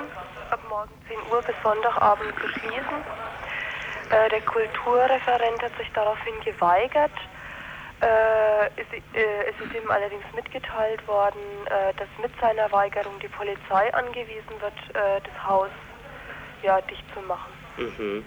ab 0.49 0.59
morgen 0.69 0.91
10 1.07 1.17
Uhr 1.31 1.41
bis 1.43 1.55
Sonntagabend 1.61 2.33
zu 2.41 2.47
schließen. 2.47 2.97
Äh, 4.11 4.29
der 4.29 4.41
Kulturreferent 4.41 5.61
hat 5.61 5.75
sich 5.77 5.89
daraufhin 5.93 6.33
geweigert. 6.43 7.11
Äh, 8.01 8.65
es, 8.77 8.87
äh, 9.13 9.49
es, 9.49 9.55
ist 9.65 9.73
ihm 9.73 9.89
allerdings 9.89 10.25
mitgeteilt 10.35 11.05
worden, 11.07 11.39
dass 11.97 12.07
mit 12.21 12.31
seiner 12.39 12.71
Weigerung 12.71 13.17
die 13.19 13.27
Polizei 13.29 13.93
angewiesen 13.93 14.61
wird, 14.61 14.73
das 14.93 15.47
Haus 15.47 15.69
ja, 16.61 16.79
dicht 16.81 17.03
zu 17.13 17.21
machen. 17.21 17.51
Mhm. 17.77 18.25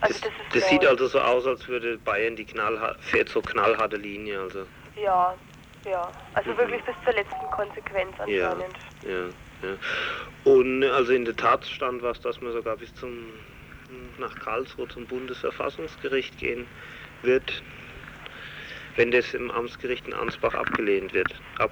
Also 0.00 0.14
Das, 0.14 0.22
das 0.22 0.32
ist 0.32 0.54
das 0.54 0.68
sieht 0.70 0.86
also 0.86 1.06
so 1.06 1.20
aus, 1.20 1.46
als 1.46 1.68
würde 1.68 1.98
Bayern 1.98 2.36
die 2.36 2.46
fährt 3.00 3.28
so 3.28 3.42
knallharte 3.42 3.96
Linie. 3.96 4.40
Also 4.40 4.66
Ja, 4.96 5.34
ja. 5.84 6.12
Also 6.34 6.50
Mhm. 6.50 6.58
wirklich 6.58 6.82
bis 6.84 6.94
zur 7.04 7.12
letzten 7.12 7.50
Konsequenz 7.50 8.14
Ja. 8.26 8.52
anscheinend. 8.52 8.76
ja, 9.02 9.68
ja. 9.68 10.52
Und 10.52 10.84
also 10.84 11.12
in 11.12 11.24
der 11.24 11.36
Tat 11.36 11.66
stand 11.66 12.02
was, 12.02 12.20
dass 12.20 12.40
man 12.40 12.52
sogar 12.52 12.76
bis 12.76 12.94
zum 12.94 13.32
nach 14.18 14.34
Karlsruhe 14.40 14.88
zum 14.88 15.06
Bundesverfassungsgericht 15.06 16.38
gehen 16.38 16.66
wird, 17.22 17.62
wenn 18.96 19.10
das 19.10 19.32
im 19.34 19.50
Amtsgericht 19.50 20.06
in 20.06 20.14
Ansbach 20.14 20.54
abgelehnt 20.54 21.12
wird. 21.12 21.34
Ab, 21.58 21.70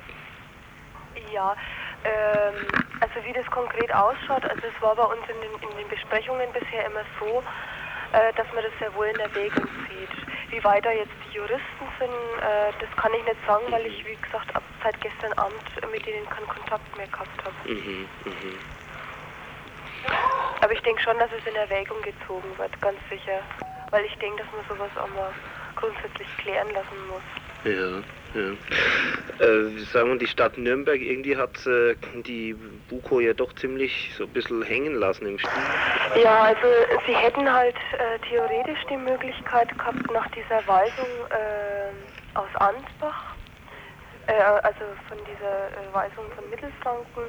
Ja, 1.32 1.56
ähm, 2.04 2.54
also 3.00 3.26
wie 3.26 3.32
das 3.32 3.46
konkret 3.46 3.92
ausschaut, 3.94 4.44
also 4.44 4.62
es 4.62 4.82
war 4.82 4.94
bei 4.94 5.04
uns 5.04 5.22
in 5.28 5.40
den, 5.40 5.70
in 5.70 5.76
den 5.76 5.88
Besprechungen 5.88 6.52
bisher 6.52 6.86
immer 6.86 7.04
so, 7.18 7.42
äh, 8.12 8.32
dass 8.34 8.46
man 8.54 8.62
das 8.62 8.72
sehr 8.78 8.94
wohl 8.94 9.06
in 9.06 9.18
Erwägung 9.18 9.66
zieht. 9.88 10.52
Wie 10.52 10.62
weit 10.62 10.84
da 10.84 10.92
jetzt 10.92 11.12
die 11.28 11.36
Juristen 11.36 11.86
sind, 11.98 12.10
äh, 12.40 12.72
das 12.80 12.90
kann 12.96 13.12
ich 13.14 13.24
nicht 13.24 13.36
sagen, 13.46 13.64
weil 13.70 13.84
ich, 13.86 14.04
wie 14.06 14.16
gesagt, 14.16 14.54
ab 14.54 14.62
seit 14.82 15.00
gestern 15.00 15.32
Abend 15.34 15.62
mit 15.92 16.06
denen 16.06 16.28
keinen 16.30 16.46
Kontakt 16.48 16.96
mehr 16.96 17.08
gehabt 17.08 17.44
habe. 17.44 17.54
mhm, 17.72 18.08
mhm. 18.24 18.58
Aber 20.60 20.72
ich 20.72 20.80
denke 20.80 21.02
schon, 21.02 21.18
dass 21.18 21.30
es 21.38 21.46
in 21.46 21.56
Erwägung 21.56 22.00
gezogen 22.02 22.48
wird, 22.56 22.80
ganz 22.80 22.98
sicher. 23.10 23.40
Weil 23.90 24.04
ich 24.04 24.14
denke, 24.18 24.42
dass 24.42 24.52
man 24.52 24.64
sowas 24.68 24.90
auch 24.96 25.14
mal 25.14 25.32
grundsätzlich 25.76 26.28
klären 26.38 26.68
lassen 26.72 27.08
muss. 27.08 27.22
Ja, 27.64 28.02
ja. 28.34 28.52
Äh, 29.44 29.78
sagen 29.92 30.10
wir, 30.10 30.18
die 30.18 30.26
Stadt 30.26 30.56
Nürnberg, 30.56 31.00
irgendwie 31.00 31.36
hat 31.36 31.66
äh, 31.66 31.94
die 32.22 32.54
Buko 32.88 33.20
ja 33.20 33.32
doch 33.32 33.52
ziemlich 33.54 34.12
so 34.16 34.24
ein 34.24 34.30
bisschen 34.30 34.62
hängen 34.62 34.94
lassen 34.94 35.26
im 35.26 35.38
Spiel. 35.38 36.22
Ja, 36.22 36.42
also 36.42 36.68
sie 37.06 37.14
hätten 37.14 37.50
halt 37.52 37.76
äh, 37.98 38.18
theoretisch 38.28 38.78
die 38.88 38.96
Möglichkeit 38.96 39.76
gehabt, 39.76 40.10
nach 40.12 40.28
dieser 40.30 40.66
Weisung 40.66 41.08
äh, 41.30 42.38
aus 42.38 42.48
Ansbach, 42.54 43.34
äh, 44.26 44.32
also 44.62 44.84
von 45.08 45.18
dieser 45.18 45.68
äh, 45.68 45.92
Weisung 45.94 46.30
von 46.34 46.48
Mittelfranken, 46.50 47.24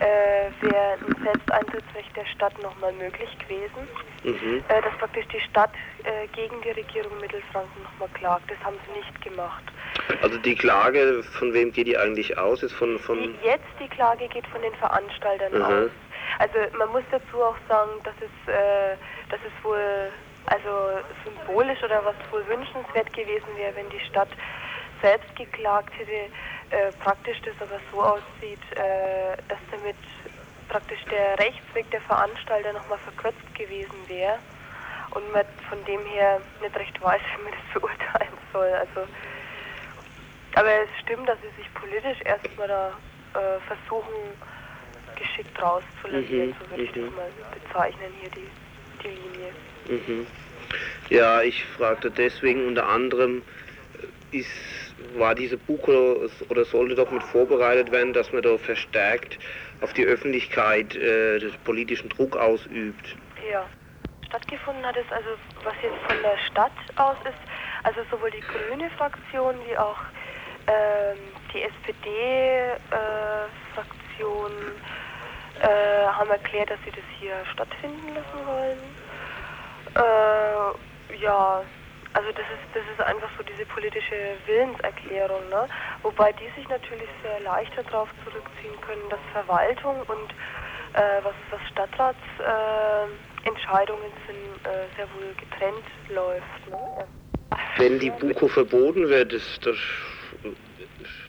äh, 0.00 0.50
wäre 0.62 0.92
ein 0.94 1.22
Selbsteintrittsrecht 1.24 2.16
der 2.16 2.24
Stadt 2.26 2.56
nochmal 2.62 2.92
möglich 2.92 3.28
gewesen, 3.38 3.88
Mhm. 4.24 4.64
äh, 4.68 4.82
dass 4.82 4.92
praktisch 4.98 5.26
die 5.28 5.40
Stadt 5.40 5.70
äh, 6.04 6.26
gegen 6.34 6.60
die 6.62 6.70
Regierung 6.70 7.18
Mittelfranken 7.20 7.82
nochmal 7.82 8.08
klagt. 8.14 8.50
Das 8.50 8.58
haben 8.64 8.76
sie 8.86 8.98
nicht 8.98 9.20
gemacht. 9.22 9.62
Also 10.22 10.38
die 10.38 10.54
Klage, 10.54 11.22
von 11.22 11.52
wem 11.52 11.72
geht 11.72 11.86
die 11.86 11.96
eigentlich 11.96 12.36
aus? 12.38 12.62
Ist 12.62 12.72
von, 12.74 12.98
von 12.98 13.18
Die, 13.18 13.46
jetzt 13.46 13.64
die 13.80 13.88
Klage 13.88 14.26
geht 14.28 14.46
von 14.48 14.62
den 14.62 14.74
Veranstaltern 14.74 15.52
Mhm. 15.54 15.62
aus. 15.62 15.90
Also 16.38 16.58
man 16.76 16.88
muss 16.90 17.02
dazu 17.10 17.42
auch 17.42 17.56
sagen, 17.68 17.90
dass 18.04 18.14
es, 18.20 18.52
äh, 18.52 18.96
dass 19.30 19.40
es 19.46 19.64
wohl 19.64 20.10
also 20.46 20.98
symbolisch 21.24 21.82
oder 21.82 22.02
was 22.04 22.14
wohl 22.30 22.46
wünschenswert 22.48 23.12
gewesen 23.12 23.46
wäre, 23.56 23.74
wenn 23.76 23.88
die 23.90 24.00
Stadt 24.00 24.28
selbst 25.02 25.34
geklagt 25.36 25.92
hätte. 25.98 26.32
Äh, 26.70 26.92
praktisch 27.02 27.40
das 27.44 27.54
aber 27.60 27.80
so 27.90 28.02
aussieht, 28.02 28.60
äh, 28.72 29.36
dass 29.48 29.58
damit 29.70 29.96
praktisch 30.68 31.02
der 31.10 31.38
Rechtsweg 31.38 31.90
der 31.90 32.00
Veranstalter 32.02 32.72
nochmal 32.72 32.98
verkürzt 32.98 33.54
gewesen 33.54 33.96
wäre 34.06 34.38
und 35.12 35.32
man 35.32 35.44
von 35.68 35.82
dem 35.86 36.04
her 36.06 36.40
nicht 36.60 36.76
recht 36.76 37.02
weiß, 37.02 37.20
wie 37.38 37.42
man 37.44 37.52
das 37.52 37.80
beurteilen 37.82 38.38
soll. 38.52 38.68
Also 38.72 39.08
aber 40.54 40.70
es 40.82 40.88
stimmt, 41.02 41.28
dass 41.28 41.38
sie 41.40 41.62
sich 41.62 41.72
politisch 41.74 42.20
erstmal 42.24 42.68
da 42.68 42.88
äh, 43.34 43.60
versuchen, 43.66 44.12
geschickt 45.16 45.60
rauszulavieren, 45.60 46.48
Mhm, 46.48 46.54
so 46.60 46.70
würde 46.70 46.82
ich 46.82 46.96
mhm. 46.96 47.04
das 47.06 47.14
mal 47.14 47.30
bezeichnen, 47.62 48.12
hier 48.20 48.30
die, 48.30 48.48
die 49.04 49.08
Linie. 49.08 49.52
Mhm. 49.88 50.26
Ja, 51.10 51.42
ich 51.42 51.64
fragte 51.64 52.10
deswegen 52.10 52.66
unter 52.66 52.88
anderem, 52.88 53.42
äh, 54.32 54.38
ist, 54.38 54.48
war 55.16 55.34
diese 55.34 55.56
Buko 55.56 56.28
oder 56.48 56.64
sollte 56.64 56.94
doch 56.94 57.10
mit 57.10 57.22
vorbereitet 57.22 57.90
werden, 57.90 58.12
dass 58.12 58.30
man 58.32 58.42
da 58.42 58.58
verstärkt 58.58 59.38
auf 59.80 59.92
die 59.92 60.04
Öffentlichkeit 60.04 60.94
äh, 60.96 61.38
des 61.38 61.56
politischen 61.58 62.08
Druck 62.10 62.36
ausübt? 62.36 63.16
Ja. 63.50 63.66
Stattgefunden 64.26 64.84
hat 64.84 64.96
es 64.96 65.10
also, 65.10 65.30
was 65.64 65.74
jetzt 65.82 65.98
von 66.06 66.22
der 66.22 66.36
Stadt 66.50 66.72
aus 66.96 67.16
ist, 67.24 67.38
also 67.82 68.00
sowohl 68.10 68.30
die 68.30 68.40
grüne 68.40 68.90
Fraktion 68.90 69.54
wie 69.66 69.76
auch 69.78 69.96
ähm, 70.66 71.16
die 71.54 71.62
SPD-Fraktion 71.62 74.52
äh, 75.62 76.06
haben 76.06 76.30
erklärt, 76.30 76.70
dass 76.70 76.78
sie 76.84 76.90
das 76.90 77.04
hier 77.18 77.32
stattfinden 77.52 78.14
lassen 78.14 78.46
wollen. 78.46 78.78
Äh, 79.94 80.72
ja, 81.16 81.64
also 82.14 82.32
das 82.32 82.46
ist, 82.46 82.74
das 82.74 82.82
ist 82.92 83.00
einfach 83.06 83.30
so 83.36 83.42
diese 83.44 83.64
politische 83.66 84.36
Willenserklärung, 84.46 85.48
ne? 85.50 85.68
Wobei 86.02 86.32
die 86.32 86.48
sich 86.56 86.66
natürlich 86.68 87.08
sehr 87.22 87.38
leicht 87.40 87.70
darauf 87.76 88.08
zurückziehen 88.24 88.80
können, 88.80 89.08
dass 89.10 89.20
Verwaltung 89.32 90.00
und 90.02 90.30
äh, 90.94 91.20
was, 91.22 91.34
was 91.50 91.60
Stadtratsentscheidungen 91.70 94.10
äh, 94.10 94.26
sind, 94.26 94.66
äh, 94.66 94.88
sehr 94.96 95.06
wohl 95.14 95.34
getrennt 95.38 95.84
läuft. 96.08 96.68
Ne? 96.70 97.06
Wenn 97.76 97.98
die 97.98 98.10
Buko 98.10 98.48
verboten 98.48 99.08
wird, 99.08 99.32
ist 99.32 99.64
das, 99.64 99.76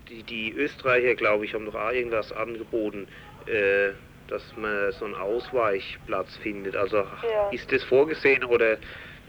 die, 0.07 0.24
die 0.24 0.51
Österreicher, 0.53 1.15
glaube 1.15 1.45
ich, 1.45 1.53
haben 1.53 1.65
doch 1.65 1.75
auch 1.75 1.91
irgendwas 1.91 2.31
angeboten, 2.31 3.07
äh, 3.45 3.91
dass 4.27 4.55
man 4.55 4.91
so 4.93 5.05
einen 5.05 5.15
Ausweichplatz 5.15 6.36
findet. 6.38 6.75
Also 6.75 6.98
Ja. 6.98 7.50
ist 7.51 7.71
das 7.71 7.83
vorgesehen 7.83 8.43
oder 8.43 8.77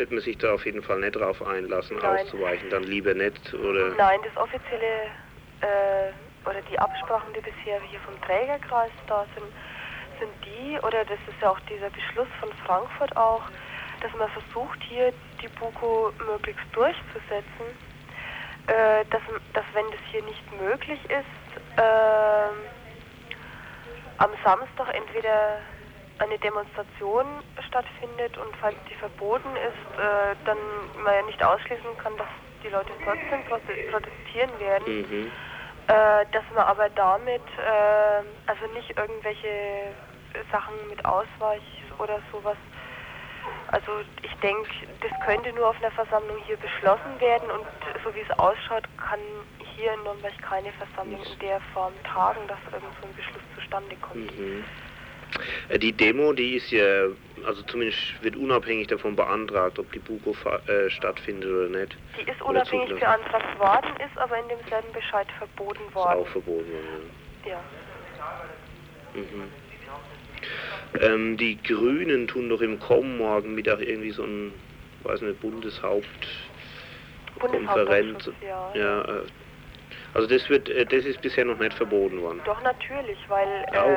wird 0.00 0.11
man 0.12 0.21
sich 0.23 0.38
da 0.38 0.54
auf 0.54 0.64
jeden 0.64 0.83
Fall 0.83 0.99
nicht 0.99 1.14
drauf 1.14 1.47
einlassen, 1.47 1.99
Nein. 1.99 2.25
auszuweichen? 2.25 2.71
Dann 2.71 2.85
lieber 2.85 3.12
nicht? 3.12 3.52
Oder? 3.52 3.90
Nein, 3.97 4.19
das 4.25 4.35
offizielle 4.42 5.12
äh, 5.61 6.49
oder 6.49 6.62
die 6.71 6.78
Absprachen, 6.78 7.35
die 7.35 7.40
bisher 7.40 7.78
hier 7.83 8.00
vom 8.00 8.19
Trägerkreis 8.23 8.90
da 9.07 9.26
sind, 9.35 9.47
sind 10.19 10.33
die, 10.42 10.78
oder 10.78 11.04
das 11.04 11.19
ist 11.28 11.37
ja 11.42 11.50
auch 11.50 11.61
dieser 11.69 11.90
Beschluss 11.90 12.28
von 12.40 12.49
Frankfurt 12.64 13.14
auch, 13.14 13.42
dass 14.00 14.11
man 14.14 14.30
versucht, 14.30 14.83
hier 14.88 15.12
die 15.42 15.49
Buko 15.49 16.12
möglichst 16.26 16.64
durchzusetzen, 16.73 17.69
äh, 18.69 19.04
dass, 19.11 19.21
dass 19.52 19.64
wenn 19.75 19.85
das 19.90 20.00
hier 20.11 20.23
nicht 20.23 20.61
möglich 20.62 21.00
ist, 21.04 21.61
ähm, 21.76 22.57
am 24.16 24.30
Samstag 24.42 24.95
entweder 24.95 25.61
eine 26.21 26.39
Demonstration 26.39 27.27
stattfindet 27.67 28.37
und 28.39 28.55
falls 28.57 28.77
die 28.89 28.95
verboten 28.95 29.57
ist, 29.57 29.99
äh, 29.99 30.37
dann 30.45 30.59
man 31.03 31.15
ja 31.15 31.23
nicht 31.23 31.43
ausschließen 31.43 31.97
kann, 31.99 32.17
dass 32.19 32.29
die 32.62 32.69
Leute 32.69 32.93
trotzdem 33.05 33.41
prote- 33.49 33.91
protestieren 33.91 34.59
werden, 34.61 35.00
Mhm. 35.00 35.33
äh, 35.89 36.27
dass 36.33 36.45
man 36.55 36.65
aber 36.67 36.89
damit 36.91 37.43
äh, 37.59 38.23
also 38.47 38.67
nicht 38.75 38.97
irgendwelche 38.99 39.95
Sachen 40.53 40.75
mit 40.91 41.03
Ausweich 41.05 41.62
oder 41.99 42.21
sowas. 42.31 42.57
Also 43.73 43.93
ich 44.23 44.35
denke, 44.41 44.69
das 45.00 45.11
könnte 45.25 45.53
nur 45.53 45.69
auf 45.71 45.77
einer 45.81 45.93
Versammlung 45.93 46.37
hier 46.47 46.57
beschlossen 46.59 47.19
werden 47.21 47.50
und 47.50 47.67
so 48.05 48.15
wie 48.15 48.21
es 48.21 48.39
ausschaut, 48.39 48.85
kann 48.99 49.21
hier 49.77 49.95
in 49.95 50.03
Nürnberg 50.03 50.37
keine 50.43 50.73
Versammlung 50.73 51.23
in 51.23 51.39
der 51.39 51.61
Form 51.73 51.95
tagen, 52.03 52.47
dass 52.49 52.59
irgend 52.73 52.93
so 53.00 53.07
ein 53.07 53.15
Beschluss 53.15 53.43
zustande 53.55 53.97
kommt. 53.97 54.37
Mhm. 54.37 54.65
Äh, 55.69 55.79
Die 55.79 55.93
Demo, 55.93 56.33
die 56.33 56.57
ist 56.57 56.71
ja, 56.71 57.07
also 57.47 57.63
zumindest 57.63 57.99
wird 58.23 58.37
unabhängig 58.37 58.89
davon 58.89 59.17
beantragt, 59.17 59.79
ob 59.79 59.91
die 59.93 59.99
Buko 59.99 60.35
äh, 60.67 60.91
stattfindet 60.91 61.49
oder 61.51 61.69
nicht. 61.69 61.97
Die 62.19 62.31
ist 62.31 62.43
unabhängig 62.43 62.89
beantragt 62.99 63.59
worden, 63.59 63.91
ist 63.97 64.19
aber 64.19 64.39
in 64.39 64.49
demselben 64.49 64.93
Bescheid 64.93 65.27
verboten 65.39 65.81
Ist 65.89 65.97
auch 65.97 66.15
worden. 66.17 66.27
verboten 66.27 66.73
worden. 66.73 67.11
Ja. 67.45 67.51
Ja. 67.53 67.61
Mhm. 69.15 69.51
Ähm, 71.01 71.37
die 71.37 71.63
Grünen 71.63 72.27
tun 72.27 72.49
doch 72.49 72.61
im 72.61 72.79
kommen 72.81 73.19
morgen 73.19 73.55
Mittag 73.55 73.81
irgendwie 73.81 74.11
so 74.11 74.25
ein, 74.25 74.53
weiß 75.05 75.21
nicht, 75.23 75.41
Bundeshaupt 75.41 76.07
Konferenz. 77.39 78.25
Bundeshauptausschuss, 78.25 78.35
ja. 78.43 78.73
Ja, 78.75 79.03
äh, 79.03 79.23
also 80.15 80.27
das 80.27 80.49
wird, 80.51 80.69
äh, 80.69 80.85
das 80.85 81.05
ist 81.05 81.21
bisher 81.23 81.45
noch 81.45 81.59
nicht 81.59 81.75
verboten 81.75 82.21
worden. 82.21 82.41
Doch 82.45 82.61
natürlich, 82.63 83.19
weil, 83.29 83.47
äh, 83.73 83.97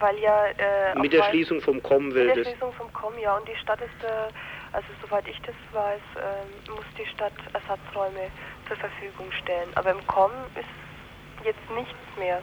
weil 0.00 0.18
ja 0.18 0.46
äh, 0.46 0.98
Mit 0.98 1.12
der 1.12 1.22
Schließung 1.24 1.60
vom 1.60 1.82
Kommen 1.82 2.14
will 2.14 2.26
mit 2.28 2.36
der. 2.36 2.44
Schließung 2.44 2.72
vom 2.74 2.92
KOM, 2.92 3.16
ja, 3.18 3.36
und 3.36 3.46
die 3.48 3.56
Stadt 3.56 3.80
ist, 3.80 4.04
äh, 4.04 4.32
also 4.72 4.86
soweit 5.02 5.26
ich 5.28 5.38
das 5.42 5.54
weiß, 5.72 6.00
äh, 6.16 6.70
muss 6.70 6.84
die 6.98 7.06
Stadt 7.06 7.32
Ersatzräume 7.52 8.30
zur 8.66 8.76
Verfügung 8.76 9.30
stellen. 9.32 9.70
Aber 9.74 9.90
im 9.90 10.06
KOM 10.06 10.30
ist 10.54 11.44
jetzt 11.44 11.70
nichts 11.74 11.94
mehr. 12.18 12.42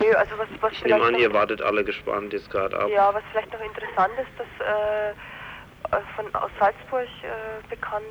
Nö, 0.00 0.12
also 0.14 0.38
was, 0.38 0.48
was 0.60 0.72
Ich 0.72 0.84
nehme 0.84 1.02
an, 1.04 1.12
noch- 1.12 1.20
ihr 1.20 1.32
wartet 1.32 1.60
alle 1.62 1.84
gespannt 1.84 2.32
jetzt 2.32 2.50
gerade 2.50 2.78
ab. 2.78 2.88
Ja, 2.88 3.12
was 3.12 3.22
vielleicht 3.30 3.52
noch 3.52 3.60
interessant 3.60 4.12
ist, 4.18 4.32
dass 4.38 4.66
äh, 4.66 5.14
von 6.16 6.34
aus 6.34 6.50
Salzburg 6.58 7.08
äh, 7.22 7.68
bekannt 7.68 8.04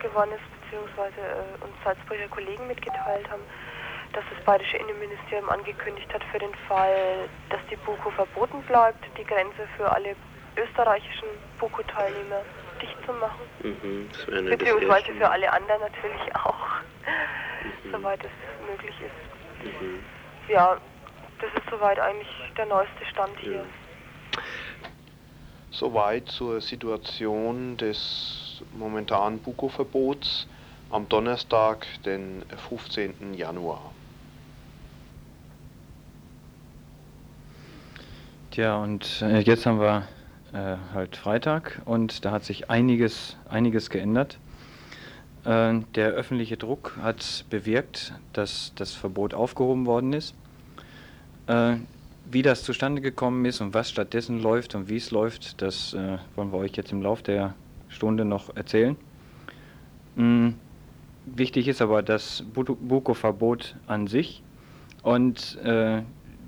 geworden 0.00 0.30
ist, 0.32 0.44
beziehungsweise 0.62 1.20
äh, 1.20 1.64
uns 1.64 1.74
Salzburger 1.84 2.28
Kollegen 2.28 2.66
mitgeteilt 2.66 3.28
haben, 3.30 3.42
dass 4.14 4.24
das 4.34 4.44
bayerische 4.44 4.76
Innenministerium 4.78 5.48
angekündigt 5.50 6.12
hat 6.12 6.22
für 6.32 6.38
den 6.38 6.54
Fall, 6.68 7.28
dass 7.50 7.60
die 7.70 7.76
Buko 7.76 8.10
verboten 8.10 8.62
bleibt, 8.62 9.04
die 9.18 9.24
Grenze 9.24 9.66
für 9.76 9.90
alle 9.90 10.14
österreichischen 10.56 11.28
BUKO-Teilnehmer 11.58 12.42
dicht 12.80 12.96
zu 13.04 13.12
machen. 13.12 13.40
Mhm, 13.62 14.08
Beziehungsweise 14.48 15.08
das 15.08 15.16
für 15.16 15.30
alle 15.30 15.52
anderen 15.52 15.80
natürlich 15.80 16.34
auch, 16.36 16.66
Mhm. 17.84 17.90
soweit 17.92 18.20
es 18.24 18.30
möglich 18.70 18.94
ist. 19.00 19.64
Mhm. 19.80 20.04
Ja, 20.48 20.76
das 21.40 21.50
ist 21.54 21.70
soweit 21.70 21.98
eigentlich 21.98 22.28
der 22.56 22.66
neueste 22.66 23.04
Stand 23.10 23.36
hier. 23.40 23.64
Soweit 25.70 26.28
zur 26.28 26.60
Situation 26.60 27.76
des 27.76 28.62
momentanen 28.72 29.40
Buko-Verbots 29.40 30.46
am 30.90 31.08
Donnerstag, 31.08 31.84
den 32.04 32.44
15. 32.68 33.34
Januar. 33.34 33.93
Tja, 38.54 38.76
und 38.76 39.20
äh, 39.20 39.40
jetzt 39.40 39.66
haben 39.66 39.80
wir 39.80 40.06
äh, 40.52 40.76
halt 40.94 41.16
Freitag 41.16 41.82
und 41.86 42.24
da 42.24 42.30
hat 42.30 42.44
sich 42.44 42.70
einiges, 42.70 43.36
einiges 43.48 43.90
geändert. 43.90 44.38
Äh, 45.44 45.80
der 45.96 46.10
öffentliche 46.10 46.56
Druck 46.56 46.96
hat 47.02 47.46
bewirkt, 47.50 48.14
dass 48.32 48.70
das 48.76 48.92
Verbot 48.94 49.34
aufgehoben 49.34 49.86
worden 49.86 50.12
ist. 50.12 50.36
Äh, 51.48 51.78
wie 52.30 52.42
das 52.42 52.62
zustande 52.62 53.00
gekommen 53.00 53.44
ist 53.44 53.60
und 53.60 53.74
was 53.74 53.90
stattdessen 53.90 54.40
läuft 54.40 54.76
und 54.76 54.88
wie 54.88 54.98
es 54.98 55.10
läuft, 55.10 55.60
das 55.60 55.92
äh, 55.94 56.18
wollen 56.36 56.52
wir 56.52 56.58
euch 56.58 56.76
jetzt 56.76 56.92
im 56.92 57.02
Laufe 57.02 57.24
der 57.24 57.54
Stunde 57.88 58.24
noch 58.24 58.54
erzählen. 58.54 58.94
Mm, 60.14 60.50
wichtig 61.26 61.66
ist 61.66 61.82
aber 61.82 62.04
das 62.04 62.44
Bu- 62.54 62.76
Buko-Verbot 62.76 63.74
an 63.88 64.06
sich 64.06 64.44
und 65.02 65.58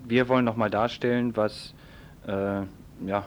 wir 0.09 0.29
wollen 0.29 0.45
nochmal 0.45 0.71
darstellen, 0.71 1.37
was, 1.37 1.75
ja, 2.27 3.25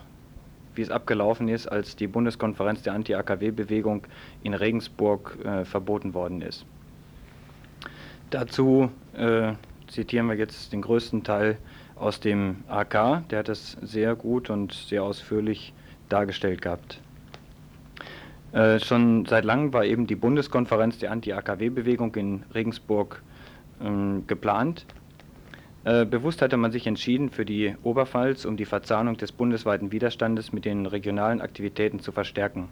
wie 0.76 0.82
es 0.82 0.92
abgelaufen 0.92 1.48
ist, 1.48 1.68
als 1.68 1.96
die 1.96 2.08
Bundeskonferenz 2.08 2.82
der 2.84 2.94
Anti-AKW-Bewegung 2.94 4.08
in 4.44 4.54
Regensburg 4.54 5.38
äh, 5.44 5.66
verboten 5.66 6.14
worden 6.14 6.42
ist. 6.42 6.66
Dazu 8.30 8.90
äh, 9.14 9.54
zitieren 9.88 10.28
wir 10.28 10.36
jetzt 10.36 10.72
den 10.72 10.82
größten 10.82 11.24
Teil 11.24 11.58
aus 11.96 12.20
dem 12.20 12.64
AK, 12.70 13.28
der 13.30 13.40
hat 13.40 13.50
das 13.50 13.74
sehr 13.82 14.16
gut 14.16 14.50
und 14.50 14.74
sehr 14.74 15.04
ausführlich 15.04 15.74
dargestellt 16.08 16.62
gehabt. 16.62 17.02
Äh, 18.52 18.80
schon 18.80 19.26
seit 19.26 19.44
langem 19.44 19.74
war 19.74 19.84
eben 19.84 20.08
die 20.08 20.16
Bundeskonferenz 20.16 20.98
der 21.00 21.12
Anti-AKW-Bewegung 21.12 22.16
in 22.16 22.44
Regensburg 22.54 23.22
ähm, 23.82 24.24
geplant. 24.28 24.86
Äh, 25.86 26.06
bewusst 26.06 26.42
hatte 26.42 26.58
man 26.58 26.72
sich 26.72 26.88
entschieden 26.88 27.30
für 27.30 27.46
die 27.46 27.76
Oberpfalz, 27.84 28.46
um 28.46 28.58
die 28.58 28.66
Verzahnung 28.66 29.16
des 29.16 29.32
bundesweiten 29.32 29.92
Widerstandes 29.92 30.52
mit 30.52 30.66
den 30.66 30.86
regionalen 30.86 31.42
Aktivitäten 31.42 32.00
zu 32.00 32.12
verstärken. 32.12 32.70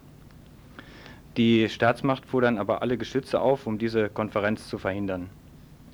Die 1.38 1.70
Staatsmacht 1.70 2.26
fuhr 2.26 2.42
dann 2.42 2.58
aber 2.58 2.82
alle 2.82 2.98
Geschütze 2.98 3.40
auf, 3.40 3.68
um 3.68 3.78
diese 3.78 4.10
Konferenz 4.10 4.68
zu 4.68 4.78
verhindern. 4.78 5.30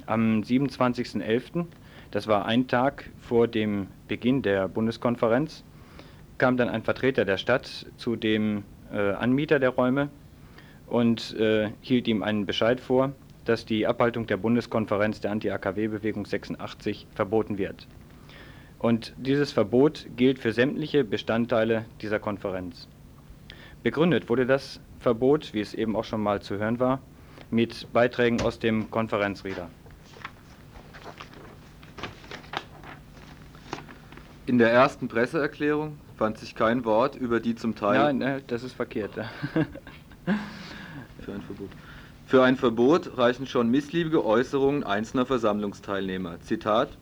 Am 0.06 0.42
27.11., 0.42 1.66
das 2.12 2.28
war 2.28 2.46
ein 2.46 2.68
Tag 2.68 3.10
vor 3.20 3.48
dem 3.48 3.88
Beginn 4.08 4.42
der 4.42 4.68
Bundeskonferenz, 4.68 5.64
kam 6.38 6.58
dann 6.58 6.70
ein 6.70 6.84
Vertreter 6.84 7.26
der 7.26 7.38
Stadt 7.38 7.86
zu 7.98 8.16
dem 8.16 8.64
äh, 8.92 9.12
Anmieter 9.12 9.60
der 9.60 9.70
Räume 9.70 10.10
und 10.88 11.36
äh, 11.38 11.70
hielt 11.82 12.08
ihm 12.08 12.24
einen 12.24 12.46
Bescheid 12.46 12.80
vor, 12.80 13.12
dass 13.46 13.66
die 13.66 13.88
Abhaltung 13.88 14.28
der 14.28 14.38
Bundeskonferenz 14.38 15.20
der 15.20 15.32
Anti-AKW-Bewegung 15.32 16.26
86 16.26 17.08
verboten 17.14 17.58
wird. 17.58 17.88
Und 18.80 19.14
dieses 19.18 19.52
Verbot 19.52 20.08
gilt 20.18 20.40
für 20.40 20.52
sämtliche 20.52 21.04
Bestandteile 21.04 21.86
dieser 22.02 22.20
Konferenz. 22.20 22.88
Begründet 23.82 24.30
wurde 24.30 24.46
das 24.46 24.80
Verbot, 25.00 25.54
wie 25.54 25.62
es 25.62 25.74
eben 25.74 25.96
auch 25.96 26.04
schon 26.04 26.22
mal 26.22 26.42
zu 26.42 26.58
hören 26.58 26.80
war, 26.80 27.00
mit 27.52 27.92
Beiträgen 27.94 28.42
aus 28.42 28.60
dem 28.60 28.90
Konferenzrieder. 28.92 29.70
In 34.46 34.58
der 34.58 34.72
ersten 34.72 35.08
Presseerklärung 35.08 35.98
fand 36.18 36.38
sich 36.38 36.54
kein 36.54 36.84
Wort 36.84 37.16
über 37.16 37.40
die 37.40 37.56
zum 37.56 37.76
Teil 37.76 38.00
Nein, 38.00 38.22
äh, 38.22 38.42
das 38.46 38.64
ist 38.64 38.74
verkehrt. 38.74 39.14
für 39.14 39.22
ein 41.32 41.42
Verbot. 41.42 41.70
Für 42.26 42.44
ein 42.44 42.56
Verbot 42.56 43.18
reichen 43.18 43.48
schon 43.48 43.70
missliebige 43.70 44.26
Äußerungen 44.26 44.84
einzelner 44.84 45.26
Versammlungsteilnehmer. 45.26 46.40
Zitat: 46.40 46.98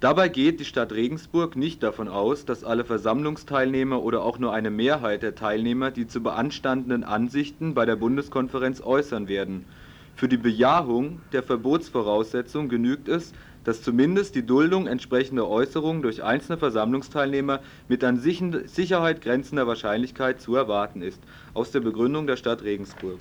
Dabei 0.00 0.28
geht 0.28 0.60
die 0.60 0.64
Stadt 0.64 0.92
Regensburg 0.92 1.56
nicht 1.56 1.82
davon 1.82 2.08
aus, 2.08 2.44
dass 2.44 2.62
alle 2.62 2.84
Versammlungsteilnehmer 2.84 4.02
oder 4.02 4.22
auch 4.22 4.38
nur 4.38 4.52
eine 4.52 4.70
Mehrheit 4.70 5.22
der 5.22 5.34
Teilnehmer 5.34 5.90
die 5.90 6.06
zu 6.06 6.22
beanstandenden 6.22 7.04
Ansichten 7.04 7.74
bei 7.74 7.84
der 7.84 7.96
Bundeskonferenz 7.96 8.80
äußern 8.80 9.28
werden. 9.28 9.66
Für 10.14 10.28
die 10.28 10.36
Bejahung 10.36 11.22
der 11.32 11.42
Verbotsvoraussetzung 11.42 12.68
genügt 12.68 13.08
es, 13.08 13.32
dass 13.64 13.82
zumindest 13.82 14.34
die 14.34 14.46
Duldung 14.46 14.86
entsprechender 14.86 15.48
Äußerungen 15.48 16.02
durch 16.02 16.22
einzelne 16.22 16.58
Versammlungsteilnehmer 16.58 17.60
mit 17.88 18.04
an 18.04 18.18
Sicherheit 18.18 19.20
grenzender 19.22 19.66
Wahrscheinlichkeit 19.66 20.40
zu 20.40 20.54
erwarten 20.54 21.02
ist. 21.02 21.22
Aus 21.54 21.70
der 21.70 21.80
Begründung 21.80 22.26
der 22.26 22.36
Stadt 22.36 22.62
Regensburg. 22.62 23.18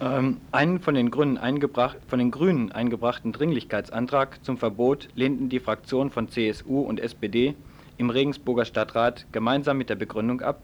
Ähm, 0.00 0.40
einen 0.52 0.80
von 0.80 0.94
den, 0.94 1.10
Grünen 1.10 1.38
von 1.38 2.18
den 2.18 2.30
Grünen 2.30 2.72
eingebrachten 2.72 3.32
Dringlichkeitsantrag 3.32 4.44
zum 4.44 4.56
Verbot 4.56 5.08
lehnten 5.14 5.48
die 5.48 5.60
Fraktionen 5.60 6.10
von 6.10 6.28
CSU 6.28 6.80
und 6.80 7.00
SPD 7.00 7.54
im 7.96 8.10
Regensburger 8.10 8.64
Stadtrat 8.64 9.26
gemeinsam 9.32 9.76
mit 9.76 9.90
der 9.90 9.96
Begründung 9.96 10.40
ab, 10.40 10.62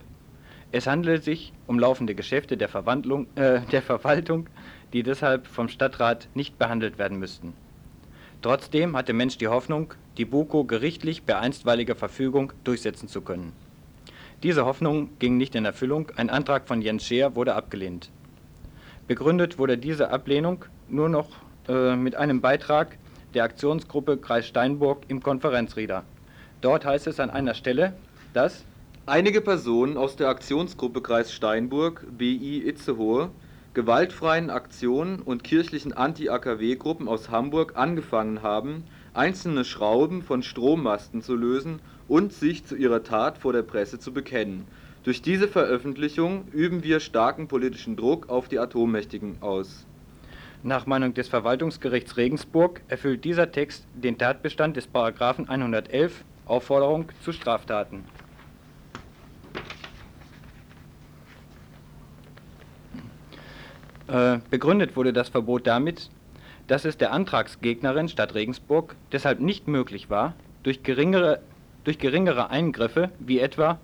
es 0.77 0.89
handele 0.89 1.19
sich 1.19 1.53
um 1.69 1.79
laufende 1.79 2.17
Geschäfte 2.17 2.57
der, 2.57 2.69
äh, 2.75 3.61
der 3.71 3.81
Verwaltung, 3.81 4.49
die 4.93 5.05
deshalb 5.05 5.47
vom 5.47 5.69
Stadtrat 5.69 6.27
nicht 6.35 6.59
behandelt 6.59 6.99
werden 6.99 7.21
müssten. 7.21 7.53
Trotzdem 8.43 8.97
hatte 8.97 9.13
Mensch 9.13 9.39
die 9.39 9.47
Hoffnung, 9.47 9.95
die 10.19 10.25
BUKO 10.25 10.65
gerichtlich 10.65 11.25
per 11.25 11.39
einstweiliger 11.39 11.95
Verfügung 11.95 12.53
durchsetzen 12.65 13.07
zu 13.07 13.21
können. 13.21 13.53
Diese 14.43 14.67
Hoffnung 14.67 15.11
ging 15.21 15.37
nicht 15.37 15.55
in 15.55 15.65
Erfüllung, 15.65 16.11
ein 16.17 16.29
Antrag 16.29 16.67
von 16.67 16.83
Jens 16.83 17.07
Scheer 17.07 17.37
wurde 17.37 17.55
abgelehnt. 17.55 18.11
Begründet 19.07 19.59
wurde 19.59 19.77
diese 19.77 20.11
Ablehnung 20.11 20.65
nur 20.89 21.09
noch 21.09 21.29
äh, 21.69 21.95
mit 21.95 22.15
einem 22.15 22.41
Beitrag 22.41 22.97
der 23.35 23.45
Aktionsgruppe 23.45 24.17
Kreis 24.17 24.47
Steinburg 24.47 25.03
im 25.09 25.23
Konferenzrieder. 25.23 26.05
Dort 26.63 26.87
heißt 26.87 27.07
es 27.07 27.21
an 27.21 27.31
einer 27.31 27.55
Stelle, 27.55 27.93
dass 28.33 28.65
Einige 29.07 29.43
Personen 29.43 29.99
aus 29.99 30.17
der 30.17 30.29
Aktionsgruppe 30.29 31.03
Kreis 31.03 31.31
Steinburg, 31.31 32.07
BI 32.17 32.67
Itzehoe, 32.67 33.29
gewaltfreien 33.75 34.49
Aktionen 34.49 35.21
und 35.21 35.45
kirchlichen 35.45 35.93
Anti-AKW-Gruppen 35.93 37.07
aus 37.07 37.29
Hamburg 37.29 37.77
angefangen 37.77 38.41
haben, 38.41 38.85
einzelne 39.13 39.67
Schrauben 39.67 40.23
von 40.23 40.43
Strommasten 40.43 41.21
zu 41.21 41.35
lösen 41.35 41.81
und 42.09 42.33
sich 42.33 42.65
zu 42.65 42.77
ihrer 42.77 43.03
Tat 43.03 43.37
vor 43.37 43.53
der 43.53 43.63
Presse 43.63 43.99
zu 43.99 44.15
bekennen. 44.15 44.67
Durch 45.05 45.21
diese 45.21 45.49
Veröffentlichung 45.49 46.49
üben 46.51 46.83
wir 46.83 46.99
starken 46.99 47.47
politischen 47.47 47.95
Druck 47.95 48.31
auf 48.31 48.49
die 48.49 48.59
Atommächtigen 48.59 49.37
aus. 49.43 49.87
nach 50.63 50.87
Meinung 50.87 51.13
des 51.13 51.29
Verwaltungsgerichts 51.29 52.17
Regensburg 52.17 52.81
erfüllt 52.89 53.23
dieser 53.23 53.53
Text 53.53 53.87
den 53.93 54.17
Tatbestand 54.17 54.79
des 54.79 54.87
Paragraphen 54.87 55.47
111 55.47 56.25
Aufforderung 56.47 57.11
zu 57.21 57.33
Straftaten. 57.33 58.05
Äh, 64.09 64.39
begründet 64.49 64.97
wurde 64.97 65.13
das 65.13 65.29
Verbot 65.29 65.67
damit, 65.67 66.09
dass 66.67 66.87
es 66.87 66.97
der 66.97 67.13
Antragsgegnerin 67.13 68.09
Stadt 68.09 68.35
Regensburg 68.35 68.97
deshalb 69.13 69.41
nicht 69.41 69.69
möglich 69.69 70.09
war, 70.09 70.35
durch 70.63 70.83
geringere, 70.83 71.43
durch 71.85 71.99
geringere 71.99 72.49
Eingriffe 72.49 73.11
wie 73.19 73.39
etwa 73.39 73.79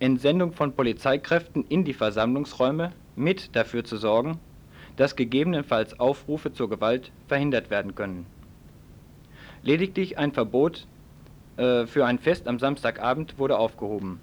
Entsendung 0.00 0.52
von 0.52 0.72
Polizeikräften 0.72 1.64
in 1.68 1.84
die 1.84 1.92
Versammlungsräume 1.92 2.92
mit 3.16 3.54
dafür 3.54 3.84
zu 3.84 3.98
sorgen, 3.98 4.38
dass 4.96 5.14
gegebenenfalls 5.14 6.00
Aufrufe 6.00 6.52
zur 6.52 6.70
Gewalt 6.70 7.12
verhindert 7.28 7.70
werden 7.70 7.94
können. 7.94 8.26
Lediglich 9.62 10.16
ein 10.16 10.32
Verbot 10.32 10.86
äh, 11.58 11.86
für 11.86 12.06
ein 12.06 12.18
Fest 12.18 12.48
am 12.48 12.58
Samstagabend 12.58 13.38
wurde 13.38 13.58
aufgehoben. 13.58 14.20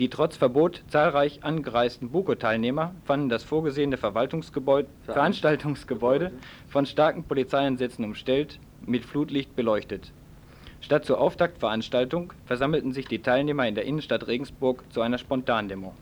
Die 0.00 0.08
trotz 0.08 0.36
Verbot 0.36 0.82
zahlreich 0.88 1.44
angereisten 1.44 2.10
BUKO-Teilnehmer 2.10 2.96
fanden 3.04 3.28
das 3.28 3.44
vorgesehene 3.44 3.96
Verwaltungsgebäude, 3.96 4.88
Veranstaltungsgebäude 5.04 6.32
von 6.66 6.84
starken 6.84 7.22
Polizeieinsätzen 7.22 8.04
umstellt, 8.04 8.58
mit 8.84 9.04
Flutlicht 9.04 9.54
beleuchtet. 9.54 10.12
Statt 10.84 11.06
zur 11.06 11.18
Auftaktveranstaltung 11.18 12.34
versammelten 12.44 12.92
sich 12.92 13.06
die 13.06 13.20
Teilnehmer 13.22 13.66
in 13.66 13.74
der 13.74 13.86
Innenstadt 13.86 14.26
Regensburg 14.26 14.84
zu 14.92 15.00
einer 15.00 15.16
Spontandemo. 15.16 15.94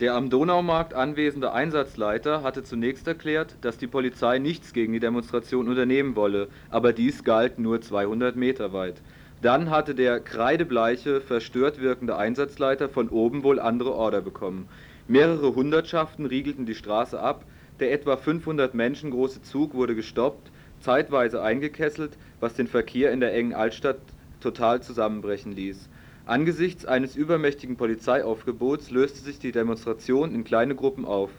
Der 0.00 0.14
am 0.14 0.28
Donaumarkt 0.28 0.92
anwesende 0.92 1.52
Einsatzleiter 1.52 2.42
hatte 2.42 2.64
zunächst 2.64 3.06
erklärt, 3.06 3.54
dass 3.60 3.78
die 3.78 3.86
Polizei 3.86 4.40
nichts 4.40 4.72
gegen 4.72 4.92
die 4.92 4.98
Demonstration 4.98 5.68
unternehmen 5.68 6.16
wolle, 6.16 6.48
aber 6.68 6.92
dies 6.92 7.22
galt 7.22 7.60
nur 7.60 7.80
200 7.80 8.34
Meter 8.34 8.72
weit. 8.72 9.02
Dann 9.40 9.70
hatte 9.70 9.94
der 9.94 10.18
kreidebleiche, 10.18 11.20
verstört 11.20 11.80
wirkende 11.80 12.16
Einsatzleiter 12.16 12.88
von 12.88 13.08
oben 13.08 13.44
wohl 13.44 13.60
andere 13.60 13.94
Order 13.94 14.20
bekommen. 14.20 14.68
Mehrere 15.06 15.54
Hundertschaften 15.54 16.26
riegelten 16.26 16.66
die 16.66 16.74
Straße 16.74 17.20
ab, 17.20 17.44
der 17.78 17.92
etwa 17.92 18.16
500 18.16 18.74
Menschen 18.74 19.12
große 19.12 19.42
Zug 19.42 19.74
wurde 19.74 19.94
gestoppt, 19.94 20.50
zeitweise 20.80 21.42
eingekesselt, 21.42 22.12
was 22.40 22.54
den 22.54 22.66
Verkehr 22.66 23.12
in 23.12 23.20
der 23.20 23.34
engen 23.34 23.54
Altstadt 23.54 23.98
total 24.40 24.82
zusammenbrechen 24.82 25.52
ließ. 25.52 25.88
Angesichts 26.26 26.84
eines 26.84 27.14
übermächtigen 27.14 27.76
Polizeiaufgebots 27.76 28.90
löste 28.90 29.20
sich 29.20 29.38
die 29.38 29.52
Demonstration 29.52 30.34
in 30.34 30.44
kleine 30.44 30.74
Gruppen 30.74 31.04
auf. 31.04 31.30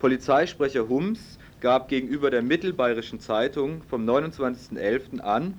Polizeisprecher 0.00 0.88
Hums 0.88 1.38
gab 1.60 1.88
gegenüber 1.88 2.28
der 2.28 2.42
Mittelbayerischen 2.42 3.20
Zeitung 3.20 3.82
vom 3.88 4.04
29.11. 4.04 5.20
an, 5.20 5.54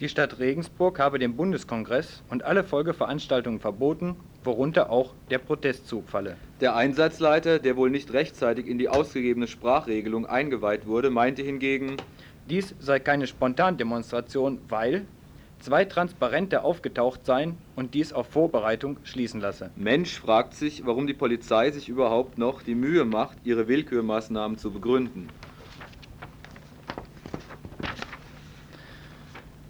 Die 0.00 0.10
Stadt 0.10 0.38
Regensburg 0.38 1.00
habe 1.00 1.18
dem 1.18 1.36
Bundeskongress 1.36 2.22
und 2.28 2.44
alle 2.44 2.64
Folgeveranstaltungen 2.64 3.58
verboten, 3.58 4.14
worunter 4.44 4.90
auch 4.90 5.14
der 5.30 5.38
Protestzug 5.38 6.08
falle. 6.08 6.36
Der 6.60 6.76
Einsatzleiter, 6.76 7.58
der 7.58 7.76
wohl 7.76 7.90
nicht 7.90 8.12
rechtzeitig 8.12 8.66
in 8.66 8.78
die 8.78 8.88
ausgegebene 8.88 9.48
Sprachregelung 9.48 10.26
eingeweiht 10.26 10.86
wurde, 10.86 11.10
meinte 11.10 11.42
hingegen, 11.42 11.96
Dies 12.48 12.74
sei 12.78 12.98
keine 12.98 13.26
Spontandemonstration, 13.26 14.58
weil 14.70 15.04
zwei 15.58 15.84
Transparente 15.84 16.62
aufgetaucht 16.64 17.26
seien 17.26 17.58
und 17.76 17.92
dies 17.92 18.14
auf 18.14 18.28
Vorbereitung 18.28 18.96
schließen 19.04 19.42
lasse. 19.42 19.70
Mensch 19.76 20.18
fragt 20.18 20.54
sich, 20.54 20.86
warum 20.86 21.06
die 21.06 21.12
Polizei 21.12 21.70
sich 21.70 21.90
überhaupt 21.90 22.38
noch 22.38 22.62
die 22.62 22.74
Mühe 22.74 23.04
macht, 23.04 23.36
ihre 23.44 23.68
Willkürmaßnahmen 23.68 24.56
zu 24.56 24.70
begründen. 24.70 25.28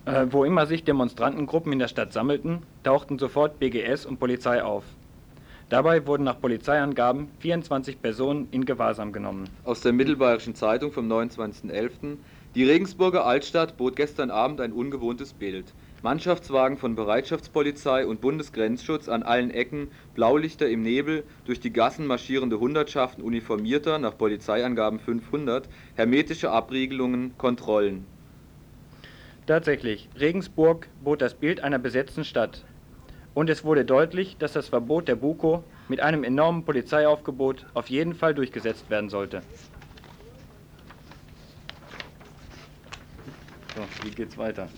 Äh, 0.05 0.27
wo 0.31 0.45
immer 0.45 0.67
sich 0.67 0.85
Demonstrantengruppen 0.85 1.73
in 1.73 1.81
der 1.81 1.89
Stadt 1.89 2.13
sammelten, 2.13 2.63
tauchten 2.85 3.19
sofort 3.19 3.59
BGS 3.59 4.07
und 4.07 4.21
Polizei 4.21 4.63
auf. 4.63 4.85
Dabei 5.69 6.07
wurden 6.07 6.25
nach 6.25 6.41
Polizeiangaben 6.41 7.29
24 7.41 8.01
Personen 8.01 8.49
in 8.53 8.65
Gewahrsam 8.65 9.13
genommen. 9.13 9.51
Aus 9.65 9.83
der 9.83 9.93
Mittelbayerischen 9.93 10.55
Zeitung 10.55 10.93
vom 10.93 11.13
29.11. 11.13 12.17
Die 12.55 12.65
Regensburger 12.65 13.27
Altstadt 13.27 13.77
bot 13.77 13.95
gestern 13.95 14.31
Abend 14.31 14.63
ein 14.63 14.73
ungewohntes 14.73 15.35
Bild. 15.35 15.75
Mannschaftswagen 16.03 16.79
von 16.79 16.95
Bereitschaftspolizei 16.95 18.07
und 18.07 18.23
Bundesgrenzschutz 18.23 19.11
an 19.11 19.23
allen 19.23 19.51
Ecken, 19.51 19.89
Blaulichter 20.15 20.67
im 20.69 20.83
Nebel, 20.83 21.25
durch 21.45 21.61
die 21.61 21.73
Gassen 21.73 22.07
marschierende 22.07 22.59
Hundertschaften 22.59 23.23
uniformierter, 23.23 23.99
nach 23.99 24.17
Polizeiangaben 24.17 24.99
500, 24.99 25.69
hermetische 25.95 26.51
Abriegelungen, 26.51 27.37
Kontrollen. 27.37 28.07
Tatsächlich, 29.47 30.09
Regensburg 30.19 30.89
bot 31.05 31.21
das 31.21 31.35
Bild 31.35 31.61
einer 31.61 31.79
besetzten 31.79 32.25
Stadt. 32.25 32.65
Und 33.35 33.51
es 33.51 33.63
wurde 33.63 33.85
deutlich, 33.85 34.37
dass 34.39 34.55
das 34.55 34.69
Verbot 34.69 35.07
der 35.07 35.17
Buko 35.17 35.65
mit 35.89 36.01
einem 36.01 36.25
enormen 36.25 36.65
Polizeiaufgebot 36.65 37.67
auf 37.75 37.91
jeden 37.91 38.15
Fall 38.15 38.35
durchgesetzt 38.35 38.89
werden 38.89 39.11
sollte. 39.11 39.43
So, 43.79 43.85
wie 44.05 44.11
geht's 44.11 44.37
weiter? 44.37 44.69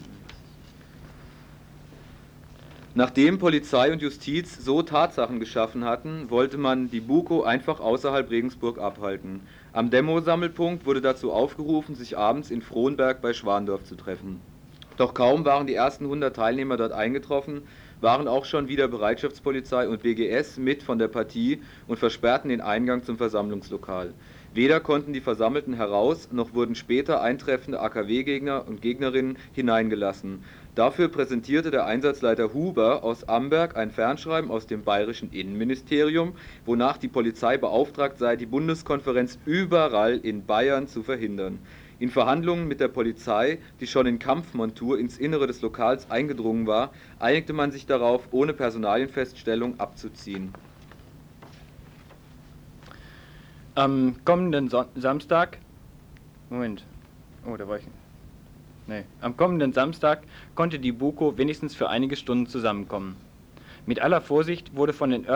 Nachdem 2.94 3.38
Polizei 3.38 3.90
und 3.92 4.02
Justiz 4.02 4.62
so 4.62 4.82
Tatsachen 4.82 5.40
geschaffen 5.40 5.86
hatten, 5.86 6.28
wollte 6.28 6.58
man 6.58 6.90
die 6.90 7.00
Buko 7.00 7.42
einfach 7.42 7.80
außerhalb 7.80 8.28
Regensburg 8.28 8.78
abhalten. 8.78 9.40
Am 9.72 9.88
Demo-Sammelpunkt 9.88 10.84
wurde 10.84 11.00
dazu 11.00 11.32
aufgerufen, 11.32 11.94
sich 11.94 12.18
abends 12.18 12.50
in 12.50 12.60
Frohnberg 12.60 13.22
bei 13.22 13.32
Schwandorf 13.32 13.84
zu 13.84 13.94
treffen. 13.94 14.42
Doch 14.98 15.14
kaum 15.14 15.46
waren 15.46 15.66
die 15.66 15.72
ersten 15.72 16.04
100 16.04 16.36
Teilnehmer 16.36 16.76
dort 16.76 16.92
eingetroffen, 16.92 17.62
waren 18.02 18.28
auch 18.28 18.44
schon 18.44 18.68
wieder 18.68 18.86
Bereitschaftspolizei 18.86 19.88
und 19.88 20.02
BGS 20.02 20.58
mit 20.58 20.82
von 20.82 20.98
der 20.98 21.08
Partie 21.08 21.62
und 21.86 21.98
versperrten 21.98 22.50
den 22.50 22.60
Eingang 22.60 23.02
zum 23.02 23.16
Versammlungslokal. 23.16 24.12
Weder 24.52 24.80
konnten 24.80 25.12
die 25.12 25.20
Versammelten 25.20 25.74
heraus, 25.74 26.32
noch 26.32 26.54
wurden 26.54 26.74
später 26.74 27.22
eintreffende 27.22 27.78
AKW-Gegner 27.78 28.66
und 28.66 28.82
Gegnerinnen 28.82 29.38
hineingelassen. 29.52 30.42
Dafür 30.74 31.06
präsentierte 31.06 31.70
der 31.70 31.86
Einsatzleiter 31.86 32.52
Huber 32.52 33.04
aus 33.04 33.22
Amberg 33.22 33.76
ein 33.76 33.92
Fernschreiben 33.92 34.50
aus 34.50 34.66
dem 34.66 34.82
bayerischen 34.82 35.30
Innenministerium, 35.30 36.34
wonach 36.64 36.96
die 36.96 37.06
Polizei 37.06 37.58
beauftragt 37.58 38.18
sei, 38.18 38.34
die 38.34 38.46
Bundeskonferenz 38.46 39.38
überall 39.44 40.18
in 40.18 40.46
Bayern 40.46 40.88
zu 40.88 41.04
verhindern. 41.04 41.64
In 42.00 42.10
Verhandlungen 42.10 42.66
mit 42.66 42.80
der 42.80 42.88
Polizei, 42.88 43.60
die 43.78 43.86
schon 43.86 44.06
in 44.06 44.18
Kampfmontur 44.18 44.98
ins 44.98 45.16
Innere 45.16 45.46
des 45.46 45.60
Lokals 45.60 46.10
eingedrungen 46.10 46.66
war, 46.66 46.92
einigte 47.20 47.52
man 47.52 47.70
sich 47.70 47.86
darauf, 47.86 48.26
ohne 48.32 48.52
Personalienfeststellung 48.52 49.78
abzuziehen. 49.78 50.56
Am 53.80 54.16
kommenden 54.26 54.68
Son 54.68 54.84
Samstag. 54.94 55.56
Moment. 56.50 56.84
Oh, 57.46 57.56
da 57.56 57.66
war 57.66 57.78
ich. 57.78 57.84
Nee. 58.86 59.04
Am 59.22 59.38
kommenden 59.38 59.72
Samstag 59.72 60.22
konnte 60.54 60.78
die 60.78 60.92
Buko 60.92 61.38
wenigstens 61.38 61.74
für 61.74 61.88
einige 61.88 62.16
Stunden 62.16 62.46
zusammenkommen. 62.46 63.16
Mit 63.86 64.02
aller 64.02 64.20
Vorsicht 64.20 64.76
wurde 64.76 64.92
von 64.92 65.08
den, 65.08 65.26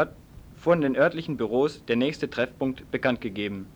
von 0.56 0.82
den 0.82 0.94
örtlichen 0.94 1.38
Büros 1.38 1.86
der 1.86 1.96
nächste 1.96 2.28
Treffpunkt 2.28 2.90
bekannt 2.90 3.22
gegeben. 3.22 3.66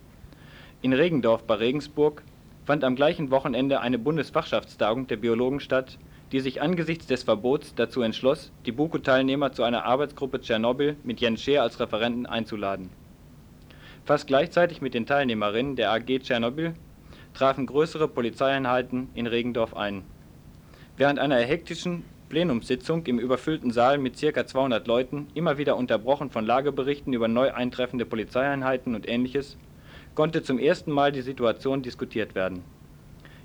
In 0.83 0.93
Regendorf 0.93 1.45
bei 1.45 1.55
Regensburg 1.55 2.23
fand 2.67 2.85
am 2.85 2.95
gleichen 2.95 3.31
Wochenende 3.31 3.81
eine 3.81 3.99
Bundesfachschaftstagung 3.99 5.07
der 5.07 5.17
Biologen 5.17 5.61
statt, 5.61 5.97
die 6.31 6.41
sich 6.41 6.61
angesichts 6.61 7.07
des 7.07 7.23
Verbots 7.23 7.75
dazu 7.75 8.03
entschloss, 8.03 8.53
die 8.67 8.73
BUKO-Teilnehmer 8.73 9.51
zu 9.53 9.63
einer 9.63 9.87
Arbeitsgruppe 9.87 10.43
Tschernobyl 10.43 10.97
mit 11.05 11.23
Jens 11.23 11.41
Scheer 11.41 11.63
als 11.63 11.81
Referenten 11.81 12.27
einzuladen. 12.27 12.91
Fast 14.09 14.27
gleichzeitig 14.27 14.81
mit 14.81 14.95
den 14.95 15.05
Teilnehmerinnen 15.05 15.77
der 15.77 15.93
AG 15.93 16.07
Tschernobyl 16.21 16.73
trafen 17.35 17.67
größere 17.67 18.09
Polizeieinheiten 18.09 19.11
in 19.13 19.27
Regendorf 19.27 19.77
ein. 19.77 20.03
Während 20.97 21.19
einer 21.19 21.37
hektischen 21.37 22.05
Plenumssitzung 22.31 23.05
im 23.05 23.19
überfüllten 23.19 23.71
Saal 23.71 23.99
mit 23.99 24.19
ca. 24.19 24.47
200 24.47 24.87
Leuten, 24.87 25.27
immer 25.35 25.59
wieder 25.59 25.77
unterbrochen 25.77 26.31
von 26.31 26.47
Lageberichten 26.47 27.13
über 27.13 27.29
neu 27.29 27.53
eintreffende 27.53 28.07
Polizeieinheiten 28.07 28.95
und 28.95 29.07
ähnliches, 29.07 29.59
konnte 30.15 30.43
zum 30.43 30.59
ersten 30.59 30.91
Mal 30.91 31.13
die 31.13 31.21
Situation 31.21 31.83
diskutiert 31.83 32.35
werden. 32.35 32.65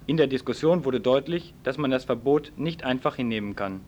In 0.08 0.16
der 0.16 0.28
Diskussion 0.28 0.86
wurde 0.86 1.02
deutlich, 1.02 1.54
dass 1.64 1.78
man 1.78 1.92
das 1.92 2.06
Verbot 2.06 2.54
nicht 2.56 2.86
einfach 2.86 3.18
hinnehmen 3.18 3.58
kann. 3.58 3.82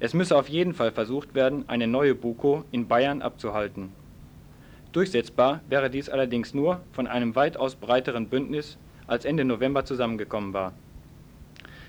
Es 0.00 0.14
müsse 0.14 0.36
auf 0.36 0.48
jeden 0.48 0.74
Fall 0.74 0.90
versucht 0.90 1.36
werden, 1.36 1.68
eine 1.68 1.86
neue 1.86 2.16
Buko 2.16 2.64
in 2.72 2.88
Bayern 2.88 3.22
abzuhalten. 3.22 3.92
Durchsetzbar 4.92 5.60
wäre 5.68 5.90
dies 5.90 6.08
allerdings 6.08 6.54
nur 6.54 6.80
von 6.92 7.06
einem 7.06 7.34
weitaus 7.34 7.76
breiteren 7.76 8.28
Bündnis, 8.28 8.78
als 9.06 9.24
Ende 9.24 9.44
November 9.44 9.84
zusammengekommen 9.84 10.52
war. 10.52 10.72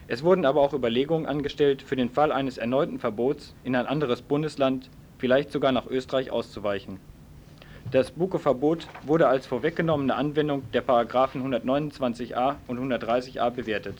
Es 0.07 0.23
wurden 0.23 0.45
aber 0.45 0.61
auch 0.61 0.73
Überlegungen 0.73 1.25
angestellt, 1.25 1.81
für 1.81 1.95
den 1.95 2.09
Fall 2.09 2.31
eines 2.31 2.57
erneuten 2.57 2.99
Verbots 2.99 3.53
in 3.63 3.75
ein 3.75 3.87
anderes 3.87 4.21
Bundesland, 4.21 4.89
vielleicht 5.17 5.51
sogar 5.51 5.71
nach 5.71 5.87
Österreich 5.87 6.31
auszuweichen. 6.31 6.99
Das 7.91 8.11
Buko-Verbot 8.11 8.87
wurde 9.03 9.27
als 9.27 9.47
vorweggenommene 9.47 10.15
Anwendung 10.15 10.63
der 10.73 10.81
Paragraphen 10.81 11.41
129a 11.41 12.55
und 12.67 12.79
130a 12.79 13.49
bewertet. 13.49 13.95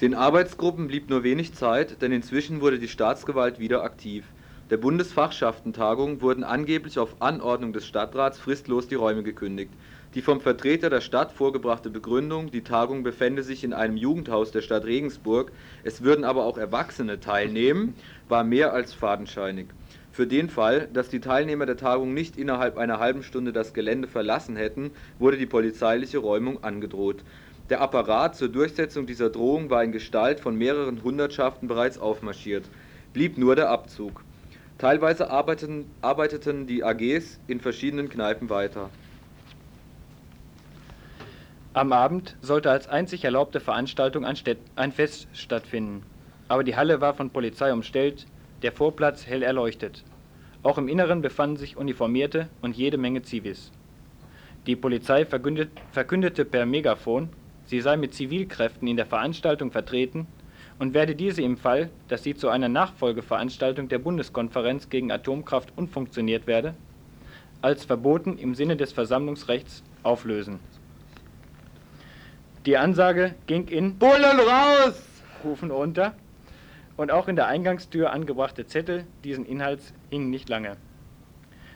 Den 0.00 0.14
Arbeitsgruppen 0.14 0.86
blieb 0.86 1.10
nur 1.10 1.24
wenig 1.24 1.52
Zeit, 1.54 2.00
denn 2.00 2.10
inzwischen 2.10 2.62
wurde 2.62 2.78
die 2.78 2.88
Staatsgewalt 2.88 3.58
wieder 3.58 3.82
aktiv. 3.82 4.32
Der 4.70 4.78
Bundesfachschaftentagung 4.78 6.22
wurden 6.22 6.42
angeblich 6.42 6.98
auf 6.98 7.20
Anordnung 7.20 7.74
des 7.74 7.86
Stadtrats 7.86 8.38
fristlos 8.38 8.88
die 8.88 8.94
Räume 8.94 9.22
gekündigt. 9.22 9.74
Die 10.14 10.22
vom 10.22 10.40
Vertreter 10.40 10.88
der 10.88 11.02
Stadt 11.02 11.32
vorgebrachte 11.32 11.90
Begründung, 11.90 12.50
die 12.50 12.64
Tagung 12.64 13.02
befände 13.02 13.42
sich 13.42 13.62
in 13.62 13.74
einem 13.74 13.98
Jugendhaus 13.98 14.52
der 14.52 14.62
Stadt 14.62 14.86
Regensburg, 14.86 15.52
es 15.82 16.02
würden 16.02 16.24
aber 16.24 16.46
auch 16.46 16.56
Erwachsene 16.56 17.20
teilnehmen, 17.20 17.94
war 18.26 18.42
mehr 18.42 18.72
als 18.72 18.94
fadenscheinig. 18.94 19.74
Für 20.10 20.26
den 20.26 20.48
Fall, 20.48 20.88
dass 20.92 21.10
die 21.10 21.20
Teilnehmer 21.20 21.66
der 21.66 21.76
Tagung 21.76 22.14
nicht 22.14 22.38
innerhalb 22.38 22.78
einer 22.78 23.00
halben 23.00 23.22
Stunde 23.22 23.52
das 23.52 23.74
Gelände 23.74 24.08
verlassen 24.08 24.56
hätten, 24.56 24.92
wurde 25.18 25.36
die 25.36 25.46
polizeiliche 25.46 26.18
Räumung 26.18 26.64
angedroht. 26.64 27.22
Der 27.70 27.80
Apparat 27.80 28.34
zur 28.34 28.48
Durchsetzung 28.48 29.06
dieser 29.06 29.30
Drohung 29.30 29.70
war 29.70 29.84
in 29.84 29.92
Gestalt 29.92 30.40
von 30.40 30.56
mehreren 30.56 31.04
Hundertschaften 31.04 31.68
bereits 31.68 31.98
aufmarschiert. 31.98 32.64
Blieb 33.12 33.38
nur 33.38 33.54
der 33.54 33.70
Abzug. 33.70 34.24
Teilweise 34.76 35.30
arbeiteten, 35.30 35.86
arbeiteten 36.02 36.66
die 36.66 36.82
AGs 36.82 37.38
in 37.46 37.60
verschiedenen 37.60 38.08
Kneipen 38.08 38.50
weiter. 38.50 38.90
Am 41.72 41.92
Abend 41.92 42.36
sollte 42.42 42.72
als 42.72 42.88
einzig 42.88 43.24
erlaubte 43.24 43.60
Veranstaltung 43.60 44.24
ein, 44.24 44.36
ein 44.74 44.90
Fest 44.90 45.28
stattfinden. 45.32 46.02
Aber 46.48 46.64
die 46.64 46.74
Halle 46.74 47.00
war 47.00 47.14
von 47.14 47.30
Polizei 47.30 47.72
umstellt, 47.72 48.26
der 48.62 48.72
Vorplatz 48.72 49.26
hell 49.26 49.44
erleuchtet. 49.44 50.02
Auch 50.64 50.76
im 50.76 50.88
Inneren 50.88 51.22
befanden 51.22 51.56
sich 51.56 51.76
Uniformierte 51.76 52.48
und 52.62 52.76
jede 52.76 52.98
Menge 52.98 53.22
Zivis. 53.22 53.70
Die 54.66 54.74
Polizei 54.74 55.24
verkündete 55.24 56.44
per 56.44 56.66
Megafon, 56.66 57.30
sie 57.70 57.80
sei 57.80 57.96
mit 57.96 58.14
Zivilkräften 58.14 58.88
in 58.88 58.96
der 58.96 59.06
Veranstaltung 59.06 59.70
vertreten 59.70 60.26
und 60.80 60.92
werde 60.92 61.14
diese 61.14 61.40
im 61.40 61.56
Fall, 61.56 61.88
dass 62.08 62.24
sie 62.24 62.34
zu 62.34 62.48
einer 62.48 62.68
Nachfolgeveranstaltung 62.68 63.88
der 63.88 64.00
Bundeskonferenz 64.00 64.88
gegen 64.88 65.12
Atomkraft 65.12 65.72
unfunktioniert 65.76 66.48
werde, 66.48 66.74
als 67.62 67.84
verboten 67.84 68.38
im 68.38 68.56
Sinne 68.56 68.76
des 68.76 68.92
Versammlungsrechts 68.92 69.84
auflösen. 70.02 70.58
Die 72.66 72.76
Ansage 72.76 73.36
ging 73.46 73.68
in 73.68 73.96
Bullen 73.98 74.40
raus! 74.40 75.00
Rufen 75.44 75.70
unter 75.70 76.14
und 76.96 77.12
auch 77.12 77.28
in 77.28 77.36
der 77.36 77.46
Eingangstür 77.46 78.12
angebrachte 78.12 78.66
Zettel 78.66 79.04
diesen 79.22 79.46
Inhalts 79.46 79.94
hingen 80.10 80.28
nicht 80.28 80.48
lange. 80.48 80.76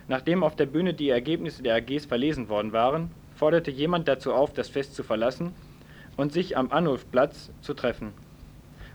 Nachdem 0.09 0.43
auf 0.43 0.57
der 0.57 0.65
Bühne 0.65 0.93
die 0.93 1.09
Ergebnisse 1.09 1.63
der 1.63 1.75
AGs 1.75 2.05
verlesen 2.05 2.49
worden 2.49 2.73
waren, 2.73 3.11
forderte 3.33 3.71
jemand 3.71 4.07
dazu 4.07 4.33
auf, 4.33 4.53
das 4.53 4.69
Fest 4.69 4.93
zu 4.93 5.01
verlassen 5.01 5.53
und 6.17 6.33
sich 6.33 6.57
am 6.57 6.71
Anulfplatz 6.71 7.51
zu 7.61 7.73
treffen. 7.73 8.13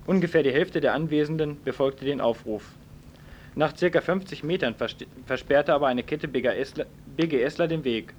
Ungefähr 0.07 0.43
die 0.43 0.53
Hälfte 0.53 0.81
der 0.81 0.95
Anwesenden 0.95 1.63
befolgte 1.65 2.05
den 2.05 2.21
Aufruf. 2.21 2.73
Nach 3.55 3.77
circa 3.77 4.01
50 4.01 4.45
Metern 4.45 4.75
versperrte 5.27 5.75
aber 5.75 5.89
eine 5.89 6.03
Kette 6.03 6.29
BGSler, 6.29 6.87
BGSler 7.17 7.69
den 7.69 7.85
Weg. 7.85 8.15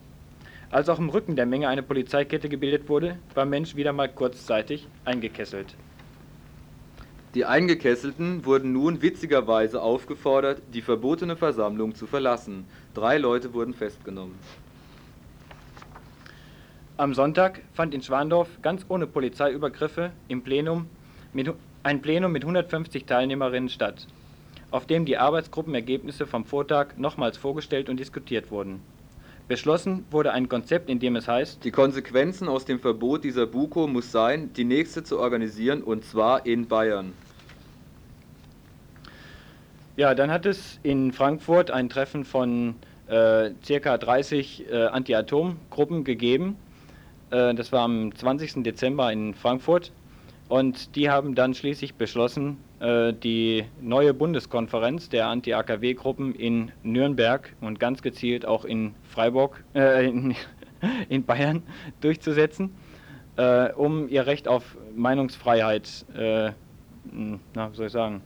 Als 0.70 0.88
auch 0.88 1.00
im 1.00 1.10
Rücken 1.10 1.36
der 1.36 1.46
Menge 1.46 1.68
eine 1.68 1.84
Polizeikette 1.84 2.48
gebildet 2.48 2.88
wurde, 2.88 3.18
war 3.34 3.46
Mensch 3.46 3.76
wieder 3.76 3.94
mal 3.94 4.10
kurzzeitig 4.10 4.88
eingekesselt. 5.04 5.76
Die 7.34 7.46
Eingekesselten 7.46 8.46
wurden 8.46 8.74
nun 8.74 9.02
witzigerweise 9.02 9.82
aufgefordert, 9.82 10.62
die 10.74 10.82
verbotene 10.82 11.38
Versammlung 11.38 11.96
zu 11.96 12.08
verlassen. 12.08 12.66
Drei 12.94 13.18
Leute 13.18 13.54
wurden 13.54 13.74
festgenommen. 13.74 14.36
Am 16.98 17.14
Sonntag 17.14 17.62
fand 17.74 17.94
in 17.94 18.02
Schwandorf 18.02 18.50
ganz 18.62 18.86
ohne 18.90 19.08
Polizeiübergriffe 19.08 20.12
im 20.28 20.44
Plenum 20.44 20.88
ein 21.84 22.02
Plenum 22.02 22.32
mit 22.32 22.44
150 22.44 23.06
Teilnehmerinnen 23.06 23.70
statt, 23.70 24.06
auf 24.70 24.86
dem 24.86 25.06
die 25.06 25.18
Arbeitsgruppenergebnisse 25.18 26.28
vom 26.28 26.46
Vortag 26.46 26.98
nochmals 26.98 27.38
vorgestellt 27.38 27.90
und 27.90 28.00
diskutiert 28.00 28.52
wurden. 28.52 28.82
Beschlossen 29.48 30.06
wurde 30.12 30.32
ein 30.32 30.48
Konzept, 30.48 30.90
in 30.90 31.00
dem 31.00 31.16
es 31.16 31.28
heißt, 31.28 31.64
Die 31.64 31.72
Konsequenzen 31.72 32.48
aus 32.48 32.66
dem 32.66 32.80
Verbot 32.80 33.24
dieser 33.24 33.48
BUKO 33.48 33.88
muss 33.88 34.12
sein, 34.12 34.54
die 34.54 34.64
nächste 34.64 35.04
zu 35.04 35.18
organisieren 35.18 35.82
und 35.82 36.06
zwar 36.06 36.46
in 36.46 36.68
Bayern. 36.68 37.14
Ja, 39.98 40.14
dann 40.14 40.30
hat 40.30 40.46
es 40.46 40.80
in 40.84 41.12
Frankfurt 41.12 41.72
ein 41.72 41.90
Treffen 41.90 42.26
von 42.26 42.76
äh, 43.08 43.52
circa 43.64 43.98
30 43.98 44.70
äh, 44.70 44.86
Anti-Atom-Gruppen 44.86 46.04
gegeben. 46.04 46.58
Äh, 47.32 47.56
das 47.56 47.72
war 47.72 47.82
am 47.82 48.14
20. 48.14 48.64
Dezember 48.64 49.12
in 49.12 49.34
Frankfurt. 49.34 49.92
Und 50.52 50.98
die 50.98 51.10
haben 51.10 51.34
dann 51.34 51.54
schließlich 51.54 51.96
beschlossen, 51.96 52.58
äh, 52.82 53.14
die 53.14 53.64
neue 53.80 54.14
Bundeskonferenz 54.14 55.08
der 55.08 55.28
Anti-AKW-Gruppen 55.28 56.36
in 56.36 56.74
Nürnberg 56.84 57.56
und 57.62 57.80
ganz 57.80 58.02
gezielt 58.02 58.46
auch 58.46 58.66
in 58.66 58.94
Freiburg, 59.10 59.64
äh, 59.74 60.08
in, 60.08 60.36
in, 61.10 61.24
Bayern 61.24 61.64
durchzusetzen, 62.02 62.76
äh, 63.38 63.72
um 63.72 64.10
ihr 64.10 64.26
Recht 64.26 64.50
auf 64.50 64.76
Meinungsfreiheit, 64.94 66.06
äh, 66.18 66.52
na, 67.14 67.72
wie 67.72 67.76
soll 67.78 67.86
ich 67.86 67.94
sagen, 67.94 68.22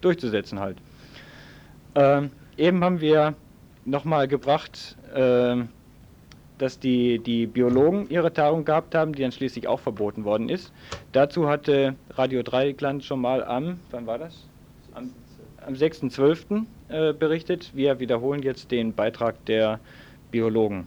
durchzusetzen 0.00 0.60
halt. 0.60 0.76
Ähm, 1.96 2.30
eben 2.56 2.84
haben 2.84 3.00
wir 3.00 3.34
nochmal 3.84 4.28
gebracht, 4.28 4.96
äh, 5.12 5.56
dass 6.62 6.78
die, 6.78 7.18
die 7.18 7.48
Biologen 7.48 8.08
ihre 8.08 8.32
Tagung 8.32 8.64
gehabt 8.64 8.94
haben, 8.94 9.12
die 9.14 9.22
dann 9.22 9.32
schließlich 9.32 9.66
auch 9.66 9.80
verboten 9.80 10.24
worden 10.24 10.48
ist. 10.48 10.72
Dazu 11.10 11.48
hatte 11.48 11.96
Radio 12.10 12.44
Dreieckland 12.44 13.02
schon 13.02 13.20
mal 13.20 13.42
am, 13.42 13.80
wann 13.90 14.06
war 14.06 14.16
das? 14.16 14.46
Am, 14.94 15.10
am 15.66 15.74
6.12. 15.74 16.66
Äh, 16.88 17.14
berichtet. 17.14 17.72
Wir 17.74 17.98
wiederholen 17.98 18.42
jetzt 18.42 18.70
den 18.70 18.94
Beitrag 18.94 19.44
der 19.46 19.80
Biologen. 20.30 20.86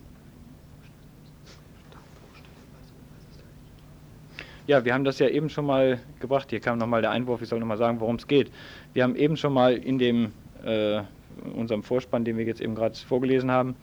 Ja, 4.67 4.85
wir 4.85 4.93
haben 4.93 5.03
das 5.03 5.19
ja 5.19 5.27
eben 5.27 5.49
schon 5.49 5.65
mal 5.65 5.99
gebracht. 6.21 6.51
Hier 6.51 6.61
kam 6.61 6.77
nochmal 6.77 7.01
der 7.01 7.11
Einwurf, 7.11 7.41
ich 7.41 7.49
soll 7.49 7.59
nochmal 7.59 7.77
sagen, 7.77 7.99
worum 7.99 8.15
es 8.15 8.27
geht. 8.27 8.49
Wir 8.93 9.03
haben 9.03 9.17
eben 9.17 9.35
schon 9.35 9.51
mal 9.51 9.73
in 9.73 9.99
dem 9.99 10.31
äh, 10.63 11.01
unserem 11.53 11.83
Vorspann, 11.83 12.23
den 12.23 12.38
wir 12.38 12.45
jetzt 12.45 12.61
eben 12.61 12.75
gerade 12.75 12.95
vorgelesen 12.95 13.51
haben, 13.51 13.75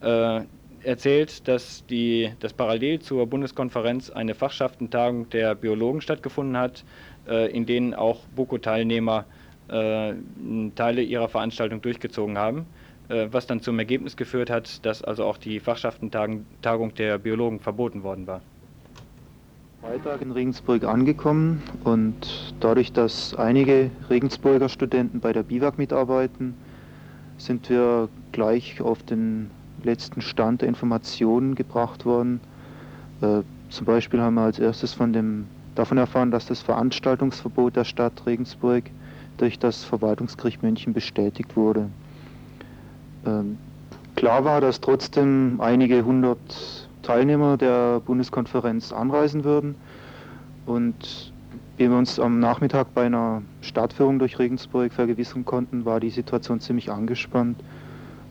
äh, 0.00 0.40
erzählt, 0.84 1.46
dass, 1.48 1.84
die, 1.86 2.32
dass 2.40 2.52
parallel 2.52 3.00
zur 3.00 3.26
Bundeskonferenz 3.26 4.10
eine 4.10 4.34
Fachschaftentagung 4.34 5.28
der 5.30 5.54
Biologen 5.54 6.00
stattgefunden 6.00 6.56
hat, 6.56 6.84
äh, 7.28 7.50
in 7.50 7.66
denen 7.66 7.94
auch 7.94 8.20
BOKO-Teilnehmer 8.36 9.24
äh, 9.68 10.14
Teile 10.74 11.02
ihrer 11.02 11.28
Veranstaltung 11.28 11.80
durchgezogen 11.80 12.38
haben, 12.38 12.66
äh, 13.08 13.28
was 13.30 13.46
dann 13.46 13.60
zum 13.60 13.78
Ergebnis 13.78 14.16
geführt 14.16 14.50
hat, 14.50 14.84
dass 14.84 15.02
also 15.02 15.24
auch 15.24 15.38
die 15.38 15.60
Fachschaftentagung 15.60 16.94
der 16.96 17.18
Biologen 17.18 17.60
verboten 17.60 18.02
worden 18.02 18.26
war. 18.26 18.40
Freitag 19.80 20.20
in 20.20 20.30
Regensburg 20.30 20.84
angekommen 20.84 21.62
und 21.84 22.52
dadurch, 22.60 22.92
dass 22.92 23.34
einige 23.34 23.90
Regensburger 24.10 24.68
Studenten 24.68 25.20
bei 25.20 25.32
der 25.32 25.42
BIWAG 25.42 25.78
mitarbeiten, 25.78 26.54
sind 27.38 27.70
wir 27.70 28.10
gleich 28.32 28.82
auf 28.82 29.02
den 29.02 29.50
letzten 29.84 30.20
Stand 30.20 30.62
der 30.62 30.68
Informationen 30.68 31.54
gebracht 31.54 32.04
worden. 32.04 32.40
Äh, 33.20 33.42
zum 33.68 33.86
Beispiel 33.86 34.20
haben 34.20 34.34
wir 34.34 34.42
als 34.42 34.58
erstes 34.58 34.92
von 34.92 35.12
dem, 35.12 35.46
davon 35.74 35.98
erfahren, 35.98 36.30
dass 36.30 36.46
das 36.46 36.60
Veranstaltungsverbot 36.60 37.76
der 37.76 37.84
Stadt 37.84 38.26
Regensburg 38.26 38.84
durch 39.36 39.58
das 39.58 39.84
Verwaltungsgericht 39.84 40.62
München 40.62 40.92
bestätigt 40.92 41.56
wurde. 41.56 41.88
Ähm, 43.26 43.58
klar 44.16 44.44
war, 44.44 44.60
dass 44.60 44.80
trotzdem 44.80 45.60
einige 45.60 46.04
hundert 46.04 46.88
Teilnehmer 47.02 47.56
der 47.56 48.00
Bundeskonferenz 48.00 48.92
anreisen 48.92 49.44
würden 49.44 49.74
und 50.66 51.32
wie 51.76 51.88
wir 51.88 51.96
uns 51.96 52.20
am 52.20 52.40
Nachmittag 52.40 52.92
bei 52.92 53.06
einer 53.06 53.42
Stadtführung 53.62 54.18
durch 54.18 54.38
Regensburg 54.38 54.92
vergewissern 54.92 55.46
konnten, 55.46 55.86
war 55.86 55.98
die 55.98 56.10
Situation 56.10 56.60
ziemlich 56.60 56.90
angespannt. 56.90 57.58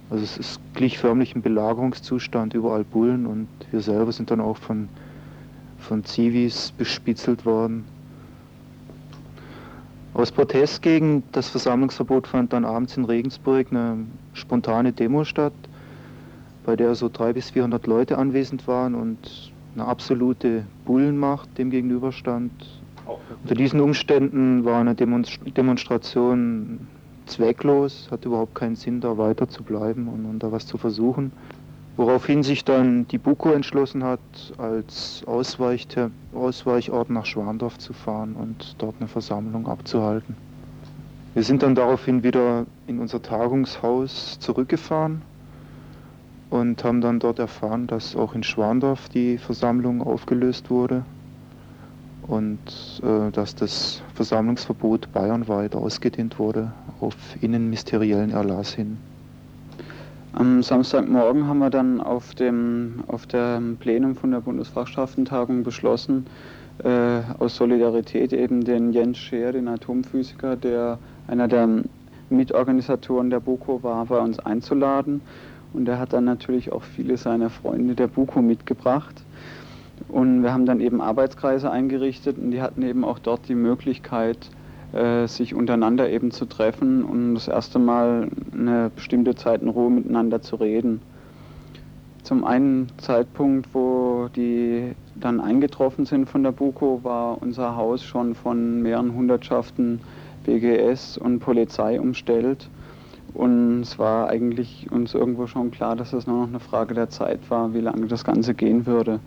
Also 0.10 0.24
es 0.24 0.38
ist 0.38 0.60
glich 0.74 0.98
förmlich 0.98 1.36
ein 1.36 1.42
Belagerungszustand, 1.42 2.54
überall 2.56 2.84
Bullen 2.84 3.26
und 3.28 3.48
wir 3.70 3.82
selber 3.82 4.12
sind 4.12 4.32
dann 4.32 4.42
auch 4.42 4.58
von, 4.58 4.90
von 5.78 6.04
Zivis 6.04 6.72
bespitzelt 6.72 7.46
worden. 7.46 7.86
Aus 10.16 10.32
Protest 10.32 10.82
gegen 10.82 11.24
das 11.32 11.50
Versammlungsverbot 11.50 12.26
fand 12.28 12.54
dann 12.54 12.66
abends 12.66 12.98
in 12.98 13.06
Regensburg 13.06 13.68
eine 13.70 14.00
spontane 14.34 14.92
Demo 14.92 15.24
statt, 15.24 15.54
bei 16.66 16.76
der 16.76 16.96
so 16.96 17.08
300 17.08 17.36
bis 17.36 17.52
400 17.52 17.86
Leute 17.86 18.18
anwesend 18.18 18.68
waren 18.68 18.96
und 18.96 19.52
eine 19.76 19.86
absolute 19.86 20.66
Bullenmacht 20.86 21.56
dem 21.58 21.70
gegenüberstand. 21.70 22.52
Unter 23.44 23.56
diesen 23.56 23.80
Umständen 23.80 24.66
war 24.66 24.82
eine 24.82 24.96
Demonstration 24.96 26.88
zwecklos, 27.30 28.08
hat 28.12 28.26
überhaupt 28.26 28.56
keinen 28.56 28.76
Sinn, 28.76 29.02
da 29.02 29.18
weiter 29.18 29.48
zu 29.48 29.64
bleiben 29.64 30.08
und, 30.08 30.26
und 30.26 30.40
da 30.40 30.52
was 30.52 30.66
zu 30.66 30.78
versuchen. 30.78 31.32
Woraufhin 31.96 32.44
sich 32.44 32.64
dann 32.64 33.08
die 33.08 33.18
BUKO 33.18 33.52
entschlossen 33.52 34.04
hat, 34.04 34.20
als 34.58 35.24
Ausweichort 35.28 37.10
nach 37.10 37.26
Schwandorf 37.26 37.78
zu 37.78 37.94
fahren 37.94 38.36
und 38.36 38.76
dort 38.78 38.96
eine 39.00 39.08
Versammlung 39.08 39.68
abzuhalten. 39.68 40.36
Wir 41.34 41.44
sind 41.44 41.62
dann 41.62 41.76
daraufhin 41.76 42.24
wieder 42.24 42.66
in 42.88 43.00
unser 43.00 43.22
Tagungshaus 43.22 44.40
zurückgefahren 44.40 45.22
und 46.50 46.84
haben 46.84 47.02
dann 47.02 47.20
dort 47.20 47.40
erfahren, 47.40 47.86
dass 47.88 48.16
auch 48.16 48.34
in 48.34 48.44
Schwandorf 48.44 49.10
die 49.10 49.38
Versammlung 49.38 50.02
aufgelöst 50.02 50.70
wurde 50.70 51.04
und 52.28 52.60
äh, 53.04 53.32
dass 53.32 53.56
das 53.56 54.02
Versammlungsverbot 54.16 55.12
bayernweit 55.12 55.76
ausgedehnt 55.76 56.40
wurde 56.40 56.72
auf 57.02 57.16
innenministeriellen 57.42 58.32
Erlass 58.32 58.74
hin. 58.74 58.98
Am 60.34 60.62
Samstagmorgen 60.62 61.48
haben 61.48 61.60
wir 61.60 61.72
dann 61.72 62.02
auf 62.02 62.36
dem 62.36 63.04
auf 63.08 63.26
dem 63.26 63.78
Plenum 63.78 64.16
von 64.16 64.32
der 64.32 64.42
Bundesfachschaftentagung 64.42 65.64
beschlossen, 65.64 66.28
äh, 66.84 67.22
aus 67.40 67.56
Solidarität 67.56 68.32
eben 68.32 68.64
den 68.64 68.94
Jens 68.94 69.18
Scheer, 69.18 69.52
den 69.52 69.68
Atomphysiker, 69.68 70.56
der 70.56 71.00
einer 71.28 71.48
der 71.48 71.68
Mitorganisatoren 72.30 73.32
der 73.32 73.40
BUKO 73.40 73.82
war, 73.82 74.06
bei 74.06 74.20
uns 74.20 74.40
einzuladen. 74.40 75.22
Und 75.74 75.88
er 75.88 76.00
hat 76.00 76.14
dann 76.14 76.26
natürlich 76.26 76.72
auch 76.72 76.84
viele 76.84 77.18
seiner 77.18 77.50
Freunde 77.50 77.96
der 77.96 78.08
BUKO 78.08 78.42
mitgebracht. 78.42 79.24
Und 80.08 80.44
wir 80.44 80.54
haben 80.54 80.66
dann 80.66 80.80
eben 80.80 81.02
Arbeitskreise 81.02 81.70
eingerichtet 81.70 82.38
und 82.38 82.52
die 82.52 82.62
hatten 82.62 82.82
eben 82.84 83.04
auch 83.04 83.20
dort 83.20 83.48
die 83.48 83.56
Möglichkeit, 83.56 84.38
äh, 84.94 85.28
sich 85.28 85.54
untereinander 85.54 86.10
eben 86.10 86.32
zu 86.32 86.46
treffen 86.46 87.04
und 87.04 87.36
das 87.36 87.48
erste 87.48 87.80
Mal 87.80 88.30
eine 88.54 88.92
bestimmte 88.96 89.36
Zeit 89.36 89.62
in 89.62 89.70
Ruhe 89.70 89.92
miteinander 89.92 90.42
zu 90.42 90.56
reden. 90.56 91.02
zum 92.24 92.44
einen 92.44 92.88
Zeitpunkt, 92.98 93.74
wo 93.74 94.30
die 94.36 94.92
dann 95.16 95.40
eingetroffen 95.40 96.06
sind 96.06 96.30
von 96.30 96.44
der 96.44 96.52
BUKO, 96.52 97.00
war 97.04 97.42
unser 97.42 97.76
Haus 97.76 98.04
schon 98.04 98.36
von 98.36 98.82
mehreren 98.82 99.14
Hundertschaften 99.16 100.00
BGS 100.44 101.18
und 101.18 101.40
Polizei 101.40 102.00
umstellt. 102.00 102.70
Und 103.34 103.82
es 103.82 104.00
war 104.00 104.28
eigentlich 104.30 104.88
uns 104.92 105.14
irgendwo 105.14 105.48
schon 105.48 105.72
klar, 105.72 105.96
dass 105.96 106.14
es 106.14 106.28
nur 106.28 106.42
noch 106.42 106.48
eine 106.48 106.60
Frage 106.60 106.94
der 106.94 107.10
Zeit 107.10 107.40
war, 107.50 107.74
wie 107.74 107.82
lange 107.82 108.08
das 108.08 108.24
Ganze 108.24 108.54
gehen 108.54 108.86
würde. 108.86 109.20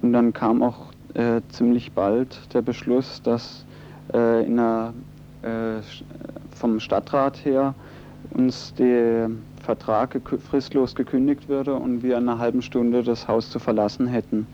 Und 0.00 0.12
dann 0.12 0.32
kam 0.32 0.62
auch 0.62 0.86
äh, 1.14 1.40
ziemlich 1.48 1.92
bald 1.92 2.52
der 2.54 2.62
Beschluss, 2.62 3.20
dass 3.22 3.66
äh, 4.12 4.44
einer, 4.44 4.92
äh, 5.42 5.80
vom 6.56 6.80
Stadtrat 6.80 7.44
her 7.44 7.74
uns 8.30 8.74
der 8.74 9.30
Vertrag 9.62 10.20
fristlos 10.50 10.94
gekündigt 10.94 11.48
würde 11.48 11.74
und 11.74 12.02
wir 12.02 12.16
in 12.16 12.28
einer 12.28 12.38
halben 12.38 12.62
Stunde 12.62 13.02
das 13.02 13.28
Haus 13.28 13.50
zu 13.50 13.58
verlassen 13.58 14.06
hätten. 14.06 14.46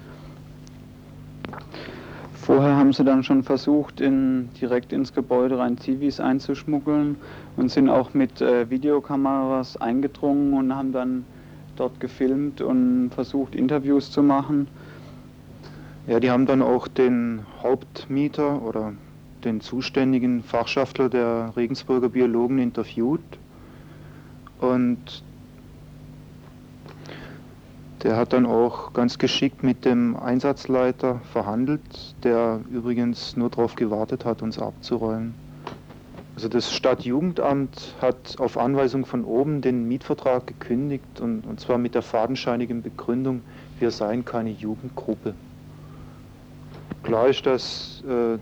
Vorher 2.34 2.76
haben 2.76 2.92
sie 2.92 3.04
dann 3.04 3.24
schon 3.24 3.42
versucht, 3.42 4.02
in, 4.02 4.50
direkt 4.60 4.92
ins 4.92 5.14
Gebäude 5.14 5.58
rein 5.58 5.78
Zivis 5.78 6.20
einzuschmuggeln 6.20 7.16
und 7.56 7.70
sind 7.70 7.88
auch 7.88 8.12
mit 8.12 8.42
äh, 8.42 8.68
Videokameras 8.68 9.78
eingedrungen 9.78 10.52
und 10.52 10.76
haben 10.76 10.92
dann 10.92 11.24
dort 11.76 11.98
gefilmt 12.00 12.60
und 12.60 13.10
versucht, 13.14 13.54
Interviews 13.54 14.10
zu 14.10 14.22
machen. 14.22 14.68
Ja, 16.06 16.20
die 16.20 16.30
haben 16.30 16.44
dann 16.44 16.60
auch 16.60 16.86
den 16.86 17.46
Hauptmieter 17.62 18.60
oder 18.60 18.92
den 19.44 19.60
zuständigen 19.60 20.42
Fachschaftler 20.42 21.08
der 21.08 21.52
Regensburger 21.56 22.08
Biologen 22.08 22.58
interviewt. 22.58 23.20
Und 24.60 25.22
der 28.02 28.16
hat 28.16 28.32
dann 28.32 28.46
auch 28.46 28.92
ganz 28.92 29.18
geschickt 29.18 29.62
mit 29.62 29.84
dem 29.84 30.16
Einsatzleiter 30.16 31.20
verhandelt, 31.32 32.14
der 32.22 32.60
übrigens 32.70 33.36
nur 33.36 33.50
darauf 33.50 33.74
gewartet 33.74 34.24
hat, 34.24 34.42
uns 34.42 34.58
abzuräumen. 34.58 35.34
Also 36.34 36.48
das 36.48 36.72
Stadtjugendamt 36.72 37.94
hat 38.02 38.36
auf 38.38 38.58
Anweisung 38.58 39.06
von 39.06 39.24
oben 39.24 39.62
den 39.62 39.86
Mietvertrag 39.86 40.46
gekündigt 40.48 41.20
und, 41.20 41.46
und 41.46 41.60
zwar 41.60 41.78
mit 41.78 41.94
der 41.94 42.02
fadenscheinigen 42.02 42.82
Begründung, 42.82 43.42
wir 43.78 43.90
seien 43.90 44.24
keine 44.24 44.50
Jugendgruppe. 44.50 45.34
Klar 47.04 47.28
ist, 47.28 47.46
dass, 47.46 48.02
äh, 48.08 48.38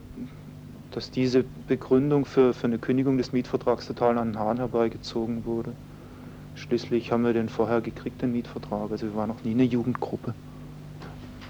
dass 0.92 1.11
diese 1.11 1.44
Begründung 1.66 2.24
für, 2.24 2.55
für 2.55 2.66
eine 2.66 2.78
Kündigung 2.78 3.18
des 3.18 3.33
Mietvertrags 3.33 3.87
total 3.87 4.18
an 4.18 4.33
den 4.33 4.38
Hahn 4.38 4.59
herbeigezogen 4.59 5.44
wurde. 5.44 5.72
Schließlich 6.55 7.11
haben 7.12 7.24
wir 7.24 7.33
den 7.33 7.48
vorher 7.48 7.81
gekriegt, 7.81 8.22
den 8.22 8.33
Mietvertrag. 8.33 8.90
Also 8.90 9.07
wir 9.07 9.16
waren 9.16 9.28
noch 9.28 9.42
nie 9.42 9.52
eine 9.52 9.64
Jugendgruppe. 9.64 10.35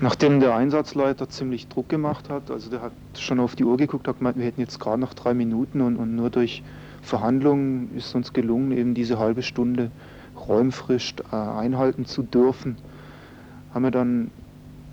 Nachdem 0.01 0.41
der 0.41 0.55
Einsatzleiter 0.55 1.29
ziemlich 1.29 1.69
Druck 1.69 1.89
gemacht 1.89 2.29
hat, 2.29 2.51
also 2.51 2.71
der 2.71 2.83
hat 2.83 2.93
schon 3.17 3.39
auf 3.39 3.55
die 3.55 3.65
Uhr 3.65 3.77
geguckt, 3.77 4.09
hat 4.09 4.19
gemeint, 4.19 4.37
wir 4.37 4.45
hätten 4.45 4.61
jetzt 4.61 4.81
gerade 4.81 5.01
noch 5.01 5.15
drei 5.15 5.35
Minuten 5.35 5.81
und, 5.81 5.97
und 5.97 6.17
nur 6.17 6.31
durch 6.31 6.63
Verhandlungen 7.03 7.95
ist 7.97 8.15
uns 8.15 8.33
gelungen, 8.33 8.73
eben 8.73 8.95
diese 8.95 9.19
halbe 9.19 9.43
Stunde 9.43 9.91
Räumfrist 10.49 11.23
äh, 11.31 11.37
einhalten 11.37 12.07
zu 12.07 12.23
dürfen. 12.23 12.77
Haben 13.75 13.85
wir 13.85 13.91
dann 13.91 14.31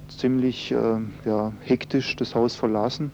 ziemlich 0.10 0.72
äh, 0.72 0.98
ja, 1.26 1.54
hektisch 1.62 2.16
das 2.16 2.36
Haus 2.36 2.56
verlassen. 2.56 3.12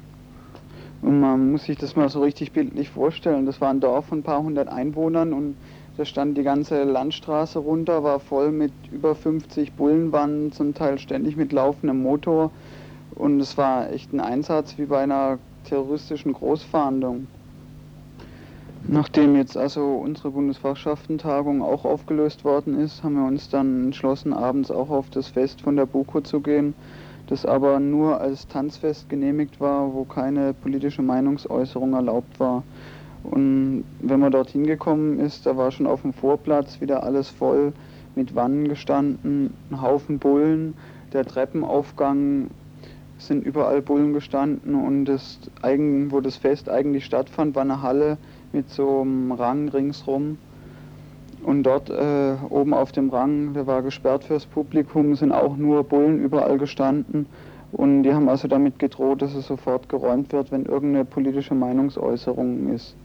Und 1.06 1.20
man 1.20 1.52
muss 1.52 1.66
sich 1.66 1.78
das 1.78 1.96
mal 1.96 2.10
so 2.10 2.24
richtig 2.24 2.52
bildlich 2.52 2.90
vorstellen. 2.90 3.46
Das 3.46 3.62
war 3.62 3.70
ein 3.70 3.80
Dorf 3.80 4.08
von 4.08 4.20
ein 4.20 4.24
paar 4.24 4.42
hundert 4.42 4.70
Einwohnern 4.70 5.34
und 5.34 5.56
da 5.98 6.04
stand 6.04 6.36
die 6.36 6.42
ganze 6.42 6.84
Landstraße 6.84 7.60
runter, 7.60 8.04
war 8.04 8.20
voll 8.20 8.52
mit 8.52 8.74
über 8.92 9.14
50 9.14 9.74
Bullenbanden, 9.74 10.52
zum 10.52 10.74
Teil 10.74 10.98
ständig 10.98 11.38
mit 11.38 11.52
laufendem 11.52 12.02
Motor. 12.02 12.50
Und 13.14 13.40
es 13.40 13.56
war 13.56 13.92
echt 13.92 14.14
ein 14.14 14.20
Einsatz 14.20 14.80
wie 14.80 14.88
bei 14.88 15.04
einer 15.04 15.38
terroristischen 15.66 16.34
Großfahndung. 16.34 17.28
Nachdem 18.88 19.36
jetzt 19.36 19.58
also 19.58 19.86
unsere 19.86 20.32
Bundesfachschaftentagung 20.32 21.62
auch 21.62 21.86
aufgelöst 21.86 22.44
worden 22.44 22.80
ist, 22.80 23.04
haben 23.04 23.14
wir 23.14 23.28
uns 23.28 23.50
dann 23.50 23.86
entschlossen, 23.86 24.34
abends 24.34 24.72
auch 24.72 24.90
auf 24.90 25.12
das 25.12 25.28
Fest 25.28 25.62
von 25.62 25.76
der 25.76 25.86
BUKO 25.86 26.22
zu 26.22 26.40
gehen, 26.40 26.74
das 27.28 27.46
aber 27.46 27.80
nur 27.80 28.22
als 28.22 28.48
Tanzfest 28.48 29.10
genehmigt 29.10 29.60
war, 29.60 29.94
wo 29.94 30.04
keine 30.04 30.54
politische 30.54 31.02
Meinungsäußerung 31.02 31.94
erlaubt 31.94 32.40
war. 32.40 32.64
Und 33.24 33.84
wenn 34.00 34.20
man 34.20 34.32
dorthin 34.32 34.68
gekommen 34.68 35.20
ist, 35.20 35.46
da 35.46 35.58
war 35.58 35.72
schon 35.72 35.88
auf 35.88 36.04
dem 36.04 36.14
Vorplatz 36.14 36.80
wieder 36.80 37.04
alles 37.04 37.30
voll 37.30 37.74
mit 38.16 38.36
Wannen 38.36 38.68
gestanden, 38.68 39.54
ein 39.72 39.82
Haufen 39.82 40.20
Bullen, 40.20 40.76
der 41.12 41.26
Treppenaufgang 41.26 42.50
sind 43.18 43.46
überall 43.46 43.82
Bullen 43.82 44.14
gestanden 44.14 44.76
und 44.76 45.06
das, 45.06 45.40
wo 45.62 46.22
das 46.22 46.38
Fest 46.38 46.70
eigentlich 46.70 47.06
stattfand, 47.06 47.56
war 47.56 47.64
eine 47.64 47.82
Halle 47.82 48.18
mit 48.52 48.70
so 48.70 49.02
einem 49.02 49.32
Rang 49.32 49.70
ringsrum. 49.70 50.38
Und 51.46 51.62
dort 51.62 51.92
äh, 51.92 52.38
oben 52.50 52.74
auf 52.74 52.92
dem 52.92 53.12
Rang, 53.12 53.54
der 53.54 53.68
war 53.68 53.84
gesperrt 53.84 54.24
fürs 54.24 54.48
Publikum, 54.48 55.14
sind 55.14 55.32
auch 55.32 55.56
nur 55.56 55.84
Bullen 55.84 56.20
überall 56.20 56.58
gestanden. 56.58 57.28
Und 57.72 58.02
die 58.02 58.14
haben 58.16 58.30
also 58.30 58.48
damit 58.48 58.80
gedroht, 58.80 59.22
dass 59.22 59.36
es 59.36 59.46
sofort 59.46 59.88
geräumt 59.88 60.34
wird, 60.34 60.52
wenn 60.52 60.66
irgendeine 60.66 61.06
politische 61.06 61.54
Meinungsäußerung 61.54 62.74
ist. 62.74 62.96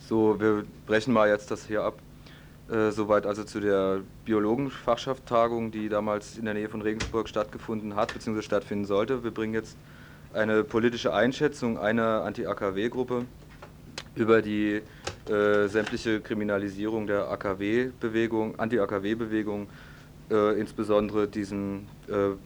So, 0.00 0.38
wir 0.38 0.64
brechen 0.86 1.14
mal 1.14 1.30
jetzt 1.30 1.50
das 1.50 1.66
hier 1.66 1.84
ab. 1.84 1.94
Äh, 2.70 2.90
soweit 2.90 3.24
also 3.24 3.42
zu 3.44 3.60
der 3.60 4.00
Biologenfachschaft-Tagung, 4.26 5.70
die 5.70 5.88
damals 5.88 6.36
in 6.36 6.44
der 6.44 6.52
Nähe 6.52 6.68
von 6.68 6.82
Regensburg 6.82 7.30
stattgefunden 7.30 7.96
hat 7.96 8.12
bzw. 8.12 8.42
stattfinden 8.42 8.84
sollte. 8.84 9.24
Wir 9.24 9.30
bringen 9.30 9.54
jetzt 9.54 9.78
eine 10.38 10.64
politische 10.64 11.12
Einschätzung 11.12 11.78
einer 11.78 12.22
Anti-AKW-Gruppe 12.22 13.26
über 14.14 14.40
die 14.40 14.80
äh, 15.28 15.66
sämtliche 15.66 16.20
Kriminalisierung 16.20 17.06
der 17.06 17.28
AKW-Bewegung, 17.28 18.58
Anti-AKW-Bewegung, 18.58 19.66
äh, 20.30 20.58
insbesondere 20.58 21.28
diesen 21.28 21.88
äh, 22.08 22.36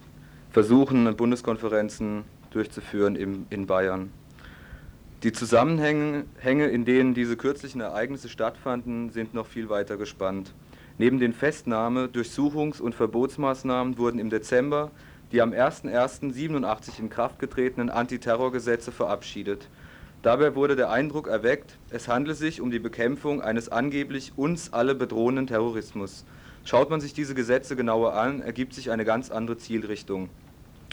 Versuchen, 0.50 1.14
Bundeskonferenzen 1.16 2.24
durchzuführen 2.50 3.16
im, 3.16 3.46
in 3.50 3.66
Bayern. 3.66 4.10
Die 5.22 5.32
Zusammenhänge, 5.32 6.24
in 6.42 6.84
denen 6.84 7.14
diese 7.14 7.36
kürzlichen 7.36 7.80
Ereignisse 7.80 8.28
stattfanden, 8.28 9.10
sind 9.10 9.34
noch 9.34 9.46
viel 9.46 9.68
weiter 9.68 9.96
gespannt. 9.96 10.52
Neben 10.98 11.20
den 11.20 11.32
Festnahme-, 11.32 12.06
Durchsuchungs- 12.06 12.80
und 12.80 12.94
Verbotsmaßnahmen 12.94 13.98
wurden 13.98 14.18
im 14.18 14.30
Dezember 14.30 14.90
die 15.32 15.40
am 15.40 15.52
01.01.87 15.52 16.98
in 16.98 17.08
Kraft 17.08 17.38
getretenen 17.38 17.88
Antiterrorgesetze 17.88 18.92
verabschiedet. 18.92 19.68
Dabei 20.20 20.54
wurde 20.54 20.76
der 20.76 20.90
Eindruck 20.90 21.26
erweckt, 21.26 21.78
es 21.90 22.06
handle 22.06 22.34
sich 22.34 22.60
um 22.60 22.70
die 22.70 22.78
Bekämpfung 22.78 23.40
eines 23.40 23.70
angeblich 23.70 24.32
uns 24.36 24.72
alle 24.72 24.94
bedrohenden 24.94 25.46
Terrorismus. 25.46 26.24
Schaut 26.64 26.90
man 26.90 27.00
sich 27.00 27.12
diese 27.12 27.34
Gesetze 27.34 27.74
genauer 27.74 28.14
an, 28.14 28.40
ergibt 28.40 28.74
sich 28.74 28.90
eine 28.90 29.04
ganz 29.04 29.30
andere 29.30 29.56
Zielrichtung. 29.56 30.28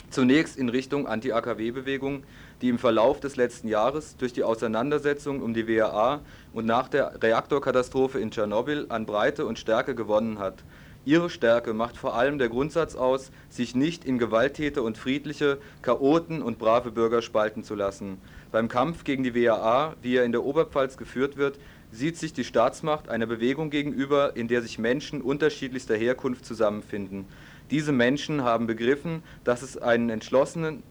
Zunächst 0.08 0.56
in 0.56 0.68
Richtung 0.68 1.06
Anti-AKW-Bewegung, 1.06 2.24
die 2.62 2.70
im 2.70 2.80
Verlauf 2.80 3.20
des 3.20 3.36
letzten 3.36 3.68
Jahres 3.68 4.16
durch 4.16 4.32
die 4.32 4.42
Auseinandersetzung 4.42 5.40
um 5.40 5.54
die 5.54 5.68
WAA 5.68 6.20
und 6.52 6.66
nach 6.66 6.88
der 6.88 7.22
Reaktorkatastrophe 7.22 8.18
in 8.18 8.32
Tschernobyl 8.32 8.86
an 8.88 9.06
Breite 9.06 9.46
und 9.46 9.60
Stärke 9.60 9.94
gewonnen 9.94 10.40
hat. 10.40 10.64
Ihre 11.06 11.30
Stärke 11.30 11.72
macht 11.72 11.96
vor 11.96 12.14
allem 12.14 12.38
der 12.38 12.50
Grundsatz 12.50 12.94
aus, 12.94 13.30
sich 13.48 13.74
nicht 13.74 14.04
in 14.04 14.18
Gewalttäter 14.18 14.82
und 14.82 14.98
friedliche, 14.98 15.56
Chaoten 15.80 16.42
und 16.42 16.58
brave 16.58 16.90
Bürger 16.90 17.22
spalten 17.22 17.64
zu 17.64 17.74
lassen. 17.74 18.18
Beim 18.52 18.68
Kampf 18.68 19.04
gegen 19.04 19.24
die 19.24 19.34
WAA, 19.34 19.94
wie 20.02 20.16
er 20.16 20.24
in 20.24 20.32
der 20.32 20.44
Oberpfalz 20.44 20.98
geführt 20.98 21.38
wird, 21.38 21.58
sieht 21.90 22.18
sich 22.18 22.34
die 22.34 22.44
Staatsmacht 22.44 23.08
einer 23.08 23.26
Bewegung 23.26 23.70
gegenüber, 23.70 24.36
in 24.36 24.46
der 24.46 24.60
sich 24.60 24.78
Menschen 24.78 25.22
unterschiedlichster 25.22 25.96
Herkunft 25.96 26.44
zusammenfinden. 26.44 27.24
Diese 27.70 27.92
Menschen 27.92 28.44
haben 28.44 28.66
begriffen, 28.66 29.22
dass 29.42 29.62
es 29.62 29.76
entschlossenen 29.76 30.82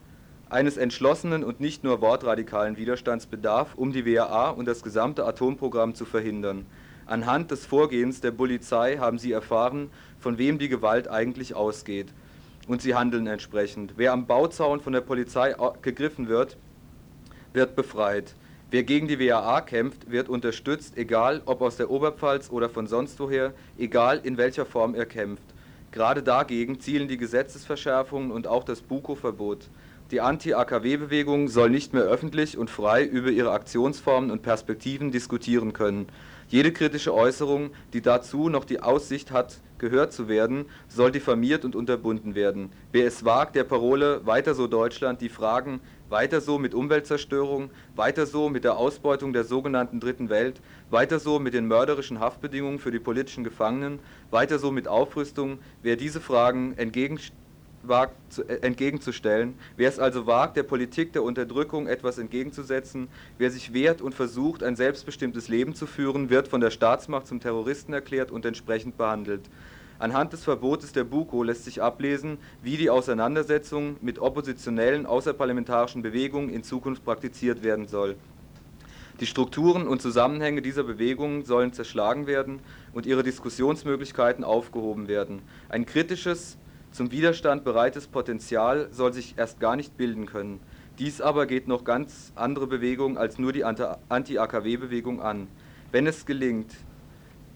eines 0.49 0.77
entschlossenen 0.77 1.43
und 1.43 1.59
nicht 1.59 1.83
nur 1.83 2.01
wortradikalen 2.01 2.75
Widerstands 2.75 3.27
bedarf, 3.27 3.75
um 3.75 3.93
die 3.93 4.05
WAA 4.05 4.49
und 4.49 4.67
das 4.67 4.81
gesamte 4.81 5.25
Atomprogramm 5.25 5.93
zu 5.93 6.05
verhindern. 6.05 6.65
Anhand 7.09 7.49
des 7.49 7.65
Vorgehens 7.65 8.21
der 8.21 8.29
Polizei 8.29 8.97
haben 8.97 9.17
sie 9.17 9.31
erfahren, 9.31 9.89
von 10.19 10.37
wem 10.37 10.59
die 10.59 10.69
Gewalt 10.69 11.07
eigentlich 11.07 11.55
ausgeht. 11.55 12.13
Und 12.67 12.83
sie 12.83 12.93
handeln 12.93 13.25
entsprechend. 13.25 13.93
Wer 13.97 14.13
am 14.13 14.27
Bauzaun 14.27 14.79
von 14.79 14.93
der 14.93 15.01
Polizei 15.01 15.55
gegriffen 15.81 16.27
wird, 16.27 16.55
wird 17.51 17.75
befreit. 17.75 18.35
Wer 18.69 18.83
gegen 18.83 19.07
die 19.07 19.19
WAA 19.19 19.61
kämpft, 19.61 20.11
wird 20.11 20.29
unterstützt, 20.29 20.99
egal 20.99 21.41
ob 21.47 21.63
aus 21.63 21.77
der 21.77 21.89
Oberpfalz 21.89 22.51
oder 22.51 22.69
von 22.69 22.85
sonst 22.85 23.19
woher, 23.19 23.53
egal 23.79 24.21
in 24.23 24.37
welcher 24.37 24.67
Form 24.67 24.93
er 24.93 25.07
kämpft. 25.07 25.41
Gerade 25.91 26.21
dagegen 26.21 26.79
zielen 26.79 27.07
die 27.07 27.17
Gesetzesverschärfungen 27.17 28.29
und 28.29 28.45
auch 28.45 28.63
das 28.63 28.81
BUKO-Verbot. 28.81 29.67
Die 30.11 30.21
Anti-AKW-Bewegung 30.21 31.47
soll 31.47 31.71
nicht 31.71 31.93
mehr 31.93 32.03
öffentlich 32.03 32.55
und 32.55 32.69
frei 32.69 33.03
über 33.03 33.29
ihre 33.29 33.51
Aktionsformen 33.51 34.29
und 34.29 34.43
Perspektiven 34.43 35.11
diskutieren 35.11 35.73
können. 35.73 36.07
Jede 36.49 36.71
kritische 36.73 37.13
Äußerung, 37.13 37.69
die 37.93 38.01
dazu 38.01 38.49
noch 38.49 38.65
die 38.65 38.79
Aussicht 38.81 39.29
hat, 39.29 39.61
gehört 39.77 40.11
zu 40.11 40.27
werden, 40.27 40.65
soll 40.87 41.11
diffamiert 41.11 41.63
und 41.63 41.75
unterbunden 41.75 42.33
werden. 42.33 42.71
Wer 42.91 43.05
es 43.05 43.23
wagt, 43.23 43.55
der 43.55 43.63
Parole 43.63 44.25
Weiter 44.25 44.55
so 44.55 44.65
Deutschland 44.65 45.21
die 45.21 45.29
Fragen 45.29 45.79
weiter 46.09 46.41
so 46.41 46.57
mit 46.57 46.73
Umweltzerstörung, 46.73 47.69
weiter 47.95 48.25
so 48.25 48.49
mit 48.49 48.63
der 48.63 48.77
Ausbeutung 48.77 49.31
der 49.31 49.43
sogenannten 49.43 49.99
Dritten 49.99 50.29
Welt, 50.29 50.59
weiter 50.89 51.19
so 51.19 51.37
mit 51.37 51.53
den 51.53 51.67
mörderischen 51.67 52.19
Haftbedingungen 52.19 52.79
für 52.79 52.89
die 52.89 52.99
politischen 52.99 53.43
Gefangenen, 53.43 53.99
weiter 54.31 54.57
so 54.57 54.71
mit 54.71 54.87
Aufrüstung, 54.87 55.59
wer 55.83 55.97
diese 55.97 56.19
Fragen 56.19 56.73
entgegen 56.77 57.19
wagt, 57.83 58.39
äh, 58.39 58.55
entgegenzustellen, 58.61 59.55
wer 59.77 59.89
es 59.89 59.99
also 59.99 60.27
wagt, 60.27 60.57
der 60.57 60.63
Politik 60.63 61.13
der 61.13 61.23
Unterdrückung 61.23 61.87
etwas 61.87 62.17
entgegenzusetzen, 62.17 63.07
wer 63.37 63.51
sich 63.51 63.73
wehrt 63.73 64.01
und 64.01 64.13
versucht, 64.13 64.63
ein 64.63 64.75
selbstbestimmtes 64.75 65.47
Leben 65.47 65.75
zu 65.75 65.87
führen, 65.87 66.29
wird 66.29 66.47
von 66.47 66.61
der 66.61 66.71
Staatsmacht 66.71 67.27
zum 67.27 67.39
Terroristen 67.39 67.93
erklärt 67.93 68.31
und 68.31 68.45
entsprechend 68.45 68.97
behandelt. 68.97 69.41
Anhand 69.99 70.31
des 70.31 70.45
Verbotes 70.45 70.93
der 70.93 71.03
BUKO 71.03 71.43
lässt 71.43 71.65
sich 71.65 71.81
ablesen, 71.81 72.37
wie 72.63 72.77
die 72.77 72.89
Auseinandersetzung 72.89 73.97
mit 73.99 74.19
oppositionellen 74.19 75.05
außerparlamentarischen 75.05 76.01
Bewegungen 76.01 76.49
in 76.49 76.63
Zukunft 76.63 77.03
praktiziert 77.03 77.63
werden 77.63 77.87
soll. 77.87 78.15
Die 79.19 79.25
Strukturen 79.25 79.85
und 79.85 80.01
Zusammenhänge 80.01 80.61
dieser 80.61 80.83
Bewegungen 80.83 81.43
sollen 81.43 81.73
zerschlagen 81.73 82.25
werden 82.25 82.59
und 82.93 83.05
ihre 83.05 83.23
Diskussionsmöglichkeiten 83.23 84.45
aufgehoben 84.45 85.09
werden. 85.09 85.41
Ein 85.67 85.85
kritisches, 85.85 86.57
zum 86.91 87.11
Widerstand 87.11 87.63
bereites 87.63 88.07
Potenzial 88.07 88.89
soll 88.91 89.13
sich 89.13 89.35
erst 89.37 89.59
gar 89.59 89.75
nicht 89.75 89.95
bilden 89.97 90.25
können. 90.25 90.59
Dies 90.97 91.21
aber 91.21 91.45
geht 91.45 91.67
noch 91.67 91.83
ganz 91.83 92.33
andere 92.35 92.67
Bewegungen 92.67 93.17
als 93.17 93.39
nur 93.39 93.53
die 93.53 93.63
Anti-AKW-Bewegung 93.63 95.21
an. 95.21 95.47
Wenn 95.91 96.07
es 96.07 96.25
gelingt, 96.25 96.75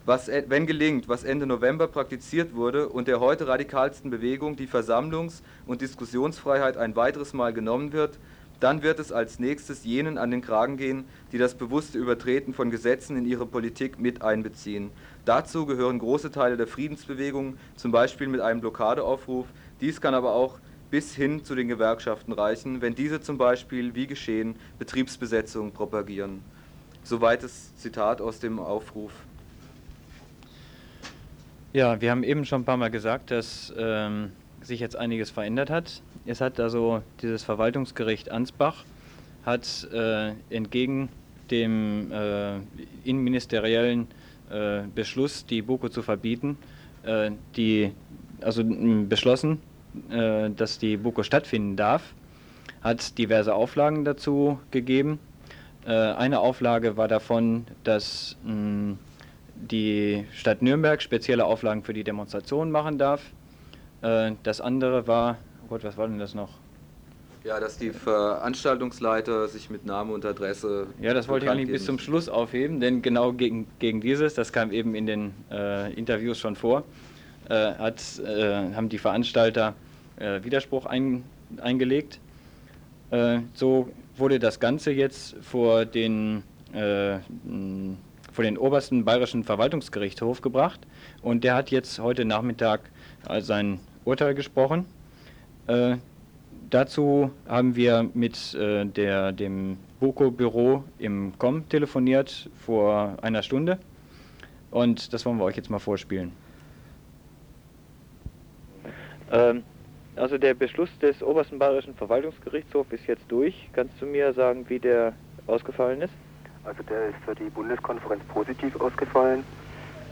was, 0.06 0.28
wenn 0.28 0.66
gelingt, 0.66 1.08
was 1.08 1.24
Ende 1.24 1.46
November 1.46 1.88
praktiziert 1.88 2.54
wurde 2.54 2.88
und 2.88 3.08
der 3.08 3.20
heute 3.20 3.48
radikalsten 3.48 4.10
Bewegung 4.10 4.56
die 4.56 4.68
Versammlungs- 4.68 5.42
und 5.66 5.80
Diskussionsfreiheit 5.80 6.76
ein 6.76 6.94
weiteres 6.94 7.32
Mal 7.32 7.52
genommen 7.52 7.92
wird, 7.92 8.18
dann 8.60 8.82
wird 8.82 8.98
es 8.98 9.12
als 9.12 9.38
nächstes 9.38 9.84
jenen 9.84 10.16
an 10.16 10.30
den 10.30 10.40
Kragen 10.40 10.76
gehen, 10.76 11.04
die 11.32 11.38
das 11.38 11.54
bewusste 11.54 11.98
Übertreten 11.98 12.54
von 12.54 12.70
Gesetzen 12.70 13.16
in 13.16 13.26
ihre 13.26 13.46
Politik 13.46 13.98
mit 13.98 14.22
einbeziehen. 14.22 14.90
Dazu 15.24 15.64
gehören 15.64 15.98
große 15.98 16.30
Teile 16.30 16.56
der 16.56 16.66
Friedensbewegung, 16.66 17.56
zum 17.76 17.92
Beispiel 17.92 18.28
mit 18.28 18.40
einem 18.40 18.60
Blockadeaufruf. 18.60 19.46
Dies 19.80 20.00
kann 20.00 20.14
aber 20.14 20.34
auch 20.34 20.58
bis 20.90 21.14
hin 21.14 21.44
zu 21.44 21.54
den 21.54 21.68
Gewerkschaften 21.68 22.32
reichen, 22.32 22.82
wenn 22.82 22.94
diese 22.94 23.20
zum 23.20 23.38
Beispiel, 23.38 23.94
wie 23.94 24.06
geschehen, 24.06 24.56
Betriebsbesetzung 24.78 25.72
propagieren. 25.72 26.42
Soweit 27.02 27.42
das 27.42 27.74
Zitat 27.76 28.20
aus 28.20 28.38
dem 28.38 28.58
Aufruf. 28.58 29.12
Ja, 31.72 32.00
wir 32.00 32.10
haben 32.10 32.22
eben 32.22 32.44
schon 32.44 32.62
ein 32.62 32.64
paar 32.64 32.76
Mal 32.76 32.90
gesagt, 32.90 33.30
dass 33.30 33.72
ähm, 33.76 34.30
sich 34.62 34.78
jetzt 34.78 34.94
einiges 34.94 35.30
verändert 35.30 35.70
hat. 35.70 36.02
Es 36.26 36.40
hat 36.40 36.60
also 36.60 37.02
dieses 37.20 37.42
Verwaltungsgericht 37.42 38.30
Ansbach 38.30 38.84
hat 39.44 39.88
äh, 39.92 40.32
entgegen 40.50 41.08
dem 41.50 42.10
äh, 42.12 42.58
innenministeriellen 43.04 44.06
äh, 44.54 44.82
Beschluss, 44.94 45.44
die 45.46 45.62
BUKO 45.62 45.88
zu 45.88 46.02
verbieten, 46.02 46.56
äh, 47.02 47.32
die, 47.56 47.92
also 48.40 48.62
beschlossen, 48.64 49.60
äh, 50.10 50.50
dass 50.50 50.78
die 50.78 50.96
BUKO 50.96 51.22
stattfinden 51.22 51.76
darf, 51.76 52.14
hat 52.82 53.18
diverse 53.18 53.54
Auflagen 53.54 54.04
dazu 54.04 54.60
gegeben. 54.70 55.18
Äh, 55.86 55.90
eine 55.92 56.40
Auflage 56.40 56.96
war 56.96 57.08
davon, 57.08 57.66
dass 57.82 58.36
mh, 58.44 58.96
die 59.56 60.24
Stadt 60.32 60.62
Nürnberg 60.62 61.02
spezielle 61.02 61.44
Auflagen 61.44 61.82
für 61.82 61.92
die 61.92 62.04
Demonstration 62.04 62.70
machen 62.70 62.98
darf. 62.98 63.22
Äh, 64.02 64.32
das 64.44 64.60
andere 64.60 65.06
war, 65.06 65.38
oh 65.64 65.68
Gott, 65.70 65.84
was 65.84 65.96
war 65.96 66.06
denn 66.06 66.18
das 66.18 66.34
noch? 66.34 66.50
Ja, 67.44 67.60
dass 67.60 67.76
die 67.76 67.90
Veranstaltungsleiter 67.90 69.48
sich 69.48 69.68
mit 69.68 69.84
Name 69.84 70.14
und 70.14 70.24
Adresse. 70.24 70.86
Ja, 70.98 71.12
das 71.12 71.28
wollte 71.28 71.44
ich 71.44 71.52
eigentlich 71.52 71.70
bis 71.70 71.84
zum 71.84 71.98
Schluss 71.98 72.30
aufheben, 72.30 72.80
denn 72.80 73.02
genau 73.02 73.34
gegen, 73.34 73.66
gegen 73.78 74.00
dieses, 74.00 74.32
das 74.32 74.50
kam 74.50 74.72
eben 74.72 74.94
in 74.94 75.04
den 75.04 75.34
äh, 75.50 75.92
Interviews 75.92 76.38
schon 76.38 76.56
vor, 76.56 76.84
äh, 77.50 77.74
hat, 77.74 78.02
äh, 78.20 78.72
haben 78.72 78.88
die 78.88 78.96
Veranstalter 78.96 79.74
äh, 80.16 80.42
Widerspruch 80.42 80.86
ein, 80.86 81.22
eingelegt. 81.60 82.18
Äh, 83.10 83.40
so 83.52 83.90
wurde 84.16 84.38
das 84.38 84.58
Ganze 84.58 84.90
jetzt 84.90 85.36
vor 85.42 85.84
den 85.84 86.42
vor 88.32 88.42
den 88.42 88.58
obersten 88.58 89.04
bayerischen 89.04 89.44
Verwaltungsgerichtshof 89.44 90.40
gebracht 90.40 90.80
und 91.22 91.44
der 91.44 91.54
hat 91.54 91.70
jetzt 91.70 92.00
heute 92.00 92.24
Nachmittag 92.24 92.90
sein 93.38 93.78
Urteil 94.04 94.34
gesprochen. 94.34 94.86
Dazu 96.70 97.30
haben 97.48 97.76
wir 97.76 98.08
mit 98.14 98.54
äh, 98.54 98.84
der, 98.84 99.32
dem 99.32 99.76
BOKO-Büro 100.00 100.84
im 100.98 101.32
COM 101.38 101.68
telefoniert 101.68 102.48
vor 102.56 103.16
einer 103.22 103.42
Stunde 103.42 103.78
und 104.70 105.12
das 105.12 105.24
wollen 105.24 105.38
wir 105.38 105.44
euch 105.44 105.56
jetzt 105.56 105.70
mal 105.70 105.78
vorspielen. 105.78 106.32
Ähm, 109.30 109.62
also 110.16 110.38
der 110.38 110.54
Beschluss 110.54 110.90
des 111.00 111.22
obersten 111.22 111.58
bayerischen 111.58 111.94
Verwaltungsgerichtshofs 111.94 112.92
ist 112.92 113.06
jetzt 113.06 113.24
durch. 113.28 113.68
Kannst 113.72 113.94
du 114.00 114.06
mir 114.06 114.32
sagen, 114.32 114.64
wie 114.68 114.78
der 114.78 115.12
ausgefallen 115.46 116.02
ist? 116.02 116.14
Also 116.64 116.82
der 116.84 117.08
ist 117.08 117.16
für 117.24 117.34
die 117.34 117.50
Bundeskonferenz 117.50 118.22
positiv 118.24 118.80
ausgefallen. 118.80 119.44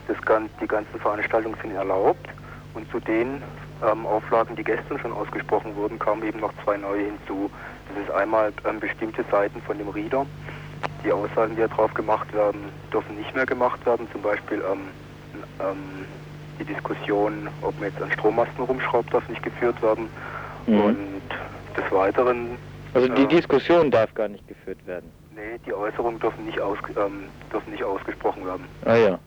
Das, 0.09 0.17
die 0.61 0.67
ganzen 0.67 0.99
Veranstaltungen 0.99 1.57
sind 1.63 1.73
erlaubt 1.73 2.29
und 2.75 2.91
zu 2.91 2.99
den 2.99 3.41
ähm, 3.83 4.07
Auflagen, 4.07 4.57
die 4.57 4.65
gestern 4.65 4.99
schon 4.99 5.13
ausgesprochen 5.13 5.75
wurden, 5.77 5.99
kamen 5.99 6.23
eben 6.27 6.41
noch 6.41 6.53
zwei 6.65 6.77
neue 6.77 7.05
hinzu. 7.05 7.51
Das 7.89 8.05
ist 8.05 8.11
einmal 8.11 8.53
ähm, 8.69 8.81
bestimmte 8.81 9.25
Seiten 9.31 9.61
von 9.63 9.79
dem 9.79 9.89
Reader. 9.89 10.27
Die 11.05 11.13
Aussagen, 11.13 11.55
die 11.57 11.63
da 11.63 11.69
drauf 11.69 11.93
gemacht 11.95 12.33
werden, 12.33 12.61
dürfen 12.93 13.17
nicht 13.17 13.35
mehr 13.35 13.47
gemacht 13.47 13.85
werden. 13.87 14.09
Zum 14.13 14.23
Beispiel 14.23 14.63
ähm, 14.71 14.81
ähm 15.61 16.07
die 16.59 16.65
Diskussion, 16.65 17.49
ob 17.63 17.79
man 17.81 17.89
jetzt 17.89 18.01
an 18.01 18.11
Strommasten 18.13 18.65
rumschraubt, 18.65 19.13
darf 19.13 19.27
nicht 19.29 19.43
geführt 19.43 19.81
werden. 19.83 20.09
Mhm. 20.67 20.81
Und 20.81 21.23
des 21.77 21.91
Weiteren. 21.91 22.57
Also 22.95 23.09
die 23.09 23.23
äh, 23.23 23.27
Diskussion 23.27 23.91
darf 23.91 24.15
gar 24.15 24.29
nicht 24.29 24.47
geführt 24.47 24.79
werden. 24.87 25.11
Nee, 25.35 25.59
die 25.67 25.73
Äußerungen 25.73 26.21
dürfen 26.21 26.45
nicht, 26.45 26.61
aus, 26.61 26.79
ähm, 26.91 27.25
dürfen 27.53 27.71
nicht 27.73 27.83
ausgesprochen 27.83 28.45
werden. 28.45 28.65
Ah 28.85 28.97
ja. 28.97 29.19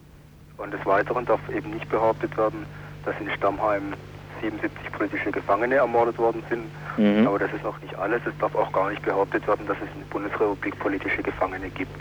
Und 0.58 0.72
des 0.72 0.86
Weiteren 0.86 1.26
darf 1.26 1.40
eben 1.50 1.72
nicht 1.72 1.90
behauptet 1.90 2.38
werden, 2.38 2.66
dass 3.04 3.16
in 3.20 3.30
Stammheim 3.32 3.94
77 4.42 4.92
politische 4.92 5.32
Gefangene 5.32 5.76
ermordet 5.76 6.18
worden 6.18 6.44
sind. 6.50 6.66
Mhm. 6.98 7.28
Aber 7.28 7.40
das 7.40 7.52
ist 7.54 7.64
noch 7.64 7.80
nicht 7.82 7.98
alles. 7.98 8.22
Es 8.26 8.38
darf 8.40 8.56
auch 8.56 8.72
gar 8.72 8.90
nicht 8.90 9.02
behauptet 9.04 9.48
werden, 9.48 9.66
dass 9.68 9.78
es 9.78 9.90
in 9.94 10.02
der 10.02 10.08
Bundesrepublik 10.12 10.78
politische 10.80 11.24
Gefangene 11.24 11.70
gibt. 11.70 11.98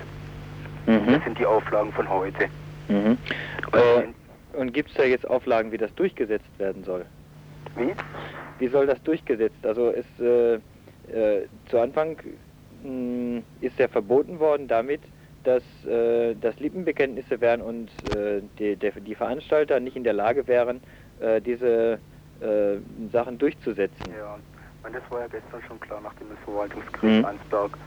Mhm. 0.87 1.07
Das 1.07 1.25
sind 1.25 1.39
die 1.39 1.47
Auflagen 1.47 1.93
von 1.93 2.09
heute. 2.09 2.49
Mhm. 2.89 3.19
Äh, 3.73 4.59
und 4.59 4.73
gibt 4.73 4.91
es 4.91 4.97
da 4.97 5.05
jetzt 5.05 5.29
Auflagen, 5.29 5.73
wie 5.73 5.79
das 5.79 5.95
durchgesetzt 5.95 6.59
werden 6.59 6.85
soll? 6.85 7.05
Wie? 7.77 7.93
Wie 8.59 8.69
soll 8.69 8.87
das 8.87 9.03
durchgesetzt? 9.03 9.65
Also 9.65 9.91
ist 9.91 10.21
äh, 10.21 10.55
äh, 10.55 11.47
zu 11.69 11.79
Anfang 11.79 12.17
ist 13.61 13.79
ja 13.79 13.89
verboten 13.89 14.39
worden 14.41 14.69
damit, 14.69 15.01
dass 15.43 15.63
äh, 15.87 16.35
das 16.41 16.59
Lippenbekenntnisse 16.61 17.41
wären 17.41 17.63
und 17.63 17.89
äh, 18.05 18.43
die, 18.59 18.77
der, 18.77 18.93
die, 18.93 19.15
Veranstalter 19.15 19.81
nicht 19.81 19.97
in 19.97 20.05
der 20.05 20.13
Lage 20.13 20.47
wären, 20.47 20.81
äh, 21.21 21.41
diese 21.41 21.99
äh, 22.45 22.79
Sachen 23.13 23.39
durchzusetzen. 23.39 24.07
Ja, 24.17 24.39
und 24.85 24.95
das 24.95 25.03
war 25.11 25.21
ja 25.21 25.27
gestern 25.27 25.63
schon 25.67 25.81
klar, 25.81 26.01
nachdem 26.03 26.29
das 26.29 26.39
Verwaltungsgericht 26.45 27.19
mhm. 27.21 27.25
Ansberg 27.25 27.79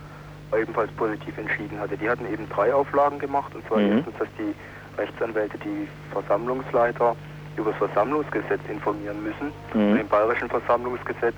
ebenfalls 0.57 0.91
positiv 0.93 1.37
entschieden 1.37 1.79
hatte. 1.79 1.97
Die 1.97 2.09
hatten 2.09 2.25
eben 2.31 2.47
drei 2.49 2.73
Auflagen 2.73 3.19
gemacht, 3.19 3.53
und 3.53 3.65
zwar 3.67 3.79
mhm. 3.79 3.97
erstens, 3.97 4.17
dass 4.17 4.27
die 4.39 4.53
Rechtsanwälte 4.99 5.57
die 5.59 5.87
Versammlungsleiter 6.11 7.15
über 7.57 7.71
das 7.71 7.77
Versammlungsgesetz 7.77 8.61
informieren 8.69 9.23
müssen. 9.23 9.51
Mhm. 9.73 9.91
Und 9.91 9.99
im 9.99 10.07
bayerischen 10.07 10.49
Versammlungsgesetz 10.49 11.35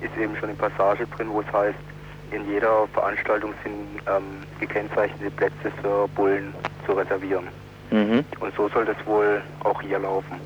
ist 0.00 0.16
eben 0.16 0.34
schon 0.36 0.50
eine 0.50 0.58
Passage 0.58 1.06
drin, 1.16 1.28
wo 1.30 1.40
es 1.40 1.52
heißt, 1.52 1.78
in 2.30 2.48
jeder 2.50 2.86
Veranstaltung 2.94 3.52
sind 3.62 4.00
ähm, 4.06 4.24
gekennzeichnete 4.58 5.30
Plätze 5.32 5.70
für 5.82 6.08
Bullen 6.08 6.54
zu 6.86 6.92
reservieren. 6.92 7.48
Mhm. 7.90 8.24
Und 8.40 8.54
so 8.56 8.68
soll 8.70 8.86
das 8.86 8.96
wohl 9.04 9.42
auch 9.64 9.80
hier 9.82 9.98
laufen. 9.98 10.40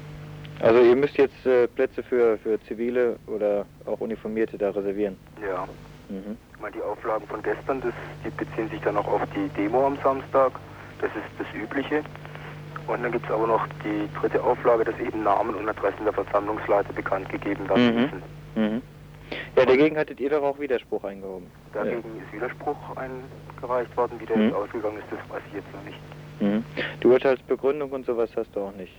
Also 0.60 0.80
ihr 0.80 0.96
müsst 0.96 1.16
jetzt 1.18 1.44
äh, 1.44 1.66
Plätze 1.68 2.02
für, 2.02 2.38
für 2.38 2.60
Zivile 2.62 3.16
oder 3.26 3.66
auch 3.84 4.00
Uniformierte 4.00 4.56
da 4.56 4.70
reservieren? 4.70 5.16
Ja. 5.42 5.66
Mhm. 6.08 6.36
Mal 6.60 6.72
die 6.72 6.82
Auflagen 6.82 7.26
von 7.26 7.42
gestern, 7.42 7.80
das, 7.80 7.92
die 8.24 8.30
beziehen 8.30 8.70
sich 8.70 8.80
dann 8.80 8.96
auch 8.96 9.06
auf 9.06 9.22
die 9.34 9.48
Demo 9.60 9.86
am 9.86 9.98
Samstag. 10.02 10.52
Das 11.00 11.10
ist 11.10 11.24
das 11.38 11.46
Übliche. 11.54 12.02
Und 12.86 13.02
dann 13.02 13.12
gibt 13.12 13.26
es 13.26 13.30
aber 13.30 13.46
noch 13.46 13.66
die 13.84 14.08
dritte 14.18 14.42
Auflage, 14.42 14.84
dass 14.84 14.98
eben 15.00 15.24
Namen 15.24 15.54
und 15.54 15.68
Adressen 15.68 16.04
der 16.04 16.12
Versammlungsleiter 16.12 16.92
bekannt 16.92 17.28
gegeben 17.28 17.68
werden 17.68 17.94
mhm. 17.94 18.00
müssen. 18.00 18.22
Mhm. 18.54 18.82
Ja, 19.56 19.64
dagegen 19.64 19.96
hattet 19.98 20.20
ihr 20.20 20.30
doch 20.30 20.42
auch 20.42 20.58
Widerspruch 20.60 21.02
eingehoben. 21.04 21.48
Dagegen 21.72 21.96
ja. 21.96 22.22
ist 22.22 22.32
Widerspruch 22.32 22.76
eingereicht 22.96 23.96
worden. 23.96 24.20
Wie 24.20 24.26
der 24.26 24.36
hm. 24.36 24.44
jetzt 24.44 24.54
ausgegangen 24.54 24.98
ist, 24.98 25.06
das 25.10 25.18
weiß 25.28 25.42
ich 25.48 25.54
jetzt 25.54 25.72
noch 25.72 25.82
nicht. 25.82 25.98
Mhm. 26.38 26.64
Die 27.02 27.06
Urteilsbegründung 27.06 27.90
und 27.90 28.06
sowas 28.06 28.30
hast 28.36 28.54
du 28.54 28.60
auch 28.60 28.74
nicht. 28.76 28.94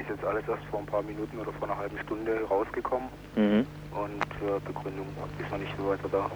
Ist 0.00 0.08
jetzt 0.08 0.24
alles 0.24 0.48
erst 0.48 0.64
vor 0.64 0.78
ein 0.78 0.86
paar 0.86 1.02
Minuten 1.02 1.38
oder 1.38 1.52
vor 1.52 1.68
einer 1.68 1.76
halben 1.76 1.98
Stunde 1.98 2.42
rausgekommen 2.44 3.10
Mhm. 3.36 3.66
und 3.90 4.24
äh, 4.40 4.58
Begründung 4.64 5.14
ist 5.36 5.50
noch 5.52 5.58
nicht 5.58 5.74
so 5.76 5.86
weiter 5.88 6.08
da. 6.08 6.30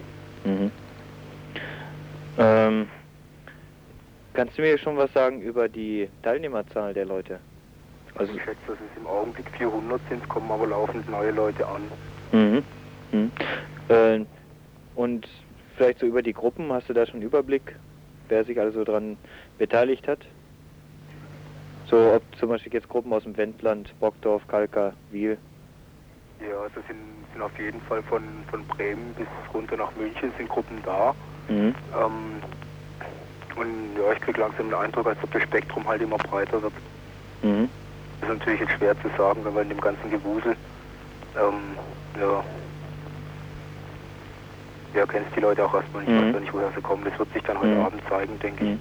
Mhm. 0.44 0.70
Ähm, 2.36 2.90
kannst 4.34 4.58
du 4.58 4.62
mir 4.62 4.76
schon 4.76 4.98
was 4.98 5.10
sagen 5.14 5.40
über 5.40 5.70
die 5.70 6.10
Teilnehmerzahl 6.22 6.92
der 6.92 7.06
Leute? 7.06 7.40
Also 8.16 8.34
ich 8.34 8.42
schätze, 8.42 8.60
dass 8.66 8.76
es 8.80 8.96
im 8.96 9.06
Augenblick 9.06 9.50
400 9.56 10.02
sind, 10.10 10.28
kommen 10.28 10.52
aber 10.52 10.66
laufend 10.66 11.08
neue 11.08 11.30
Leute 11.30 11.66
an. 11.66 11.90
Mhm. 12.32 12.64
Mhm. 13.12 13.32
Äh, 13.88 14.26
und 14.94 15.26
vielleicht 15.76 16.00
so 16.00 16.06
über 16.06 16.20
die 16.22 16.34
Gruppen, 16.34 16.70
hast 16.70 16.90
du 16.90 16.92
da 16.92 17.06
schon 17.06 17.22
Überblick, 17.22 17.78
wer 18.28 18.44
sich 18.44 18.60
also 18.60 18.84
daran 18.84 19.18
beteiligt 19.56 20.06
hat? 20.06 20.26
So 21.94 22.12
ob 22.12 22.24
zum 22.40 22.48
Beispiel 22.48 22.74
jetzt 22.74 22.88
Gruppen 22.88 23.12
aus 23.12 23.22
dem 23.22 23.36
Wendland, 23.36 23.94
Bockdorf, 24.00 24.44
Kalka, 24.48 24.94
Wiel. 25.10 25.38
Ja, 26.40 26.58
also 26.58 26.80
sind, 26.88 27.24
sind 27.32 27.40
auf 27.40 27.56
jeden 27.56 27.80
Fall 27.82 28.02
von, 28.02 28.24
von 28.50 28.64
Bremen 28.64 29.14
bis 29.14 29.28
runter 29.54 29.76
nach 29.76 29.94
München 29.94 30.32
sind 30.36 30.48
Gruppen 30.48 30.82
da. 30.84 31.14
Mhm. 31.46 31.72
Ähm, 31.96 32.42
und 33.54 33.96
ja, 33.96 34.12
ich 34.12 34.20
kriege 34.22 34.40
langsam 34.40 34.70
den 34.70 34.74
Eindruck, 34.74 35.06
als 35.06 35.22
ob 35.22 35.30
das 35.30 35.44
Spektrum 35.44 35.86
halt 35.86 36.02
immer 36.02 36.16
breiter 36.16 36.60
wird. 36.60 36.72
Mhm. 37.42 37.70
Das 38.20 38.28
ist 38.28 38.38
natürlich 38.40 38.60
jetzt 38.62 38.72
schwer 38.72 39.00
zu 39.00 39.08
sagen, 39.16 39.44
wenn 39.44 39.54
man 39.54 39.62
in 39.62 39.68
dem 39.68 39.80
ganzen 39.80 40.10
Gewusel, 40.10 40.56
ähm, 41.36 41.78
ja, 42.18 42.42
ja, 44.94 45.06
kennst 45.06 45.34
die 45.36 45.40
Leute 45.40 45.64
auch 45.64 45.74
erstmal 45.74 46.02
nicht, 46.04 46.12
Mhm. 46.12 46.26
weiß 46.28 46.34
ja 46.34 46.40
nicht, 46.40 46.54
woher 46.54 46.72
sie 46.74 46.80
kommen. 46.80 47.04
Das 47.04 47.18
wird 47.18 47.32
sich 47.32 47.42
dann 47.42 47.58
heute 47.58 47.68
Mhm. 47.74 47.80
Abend 47.84 48.02
zeigen, 48.08 48.38
denke 48.40 48.64
ich. 48.64 48.78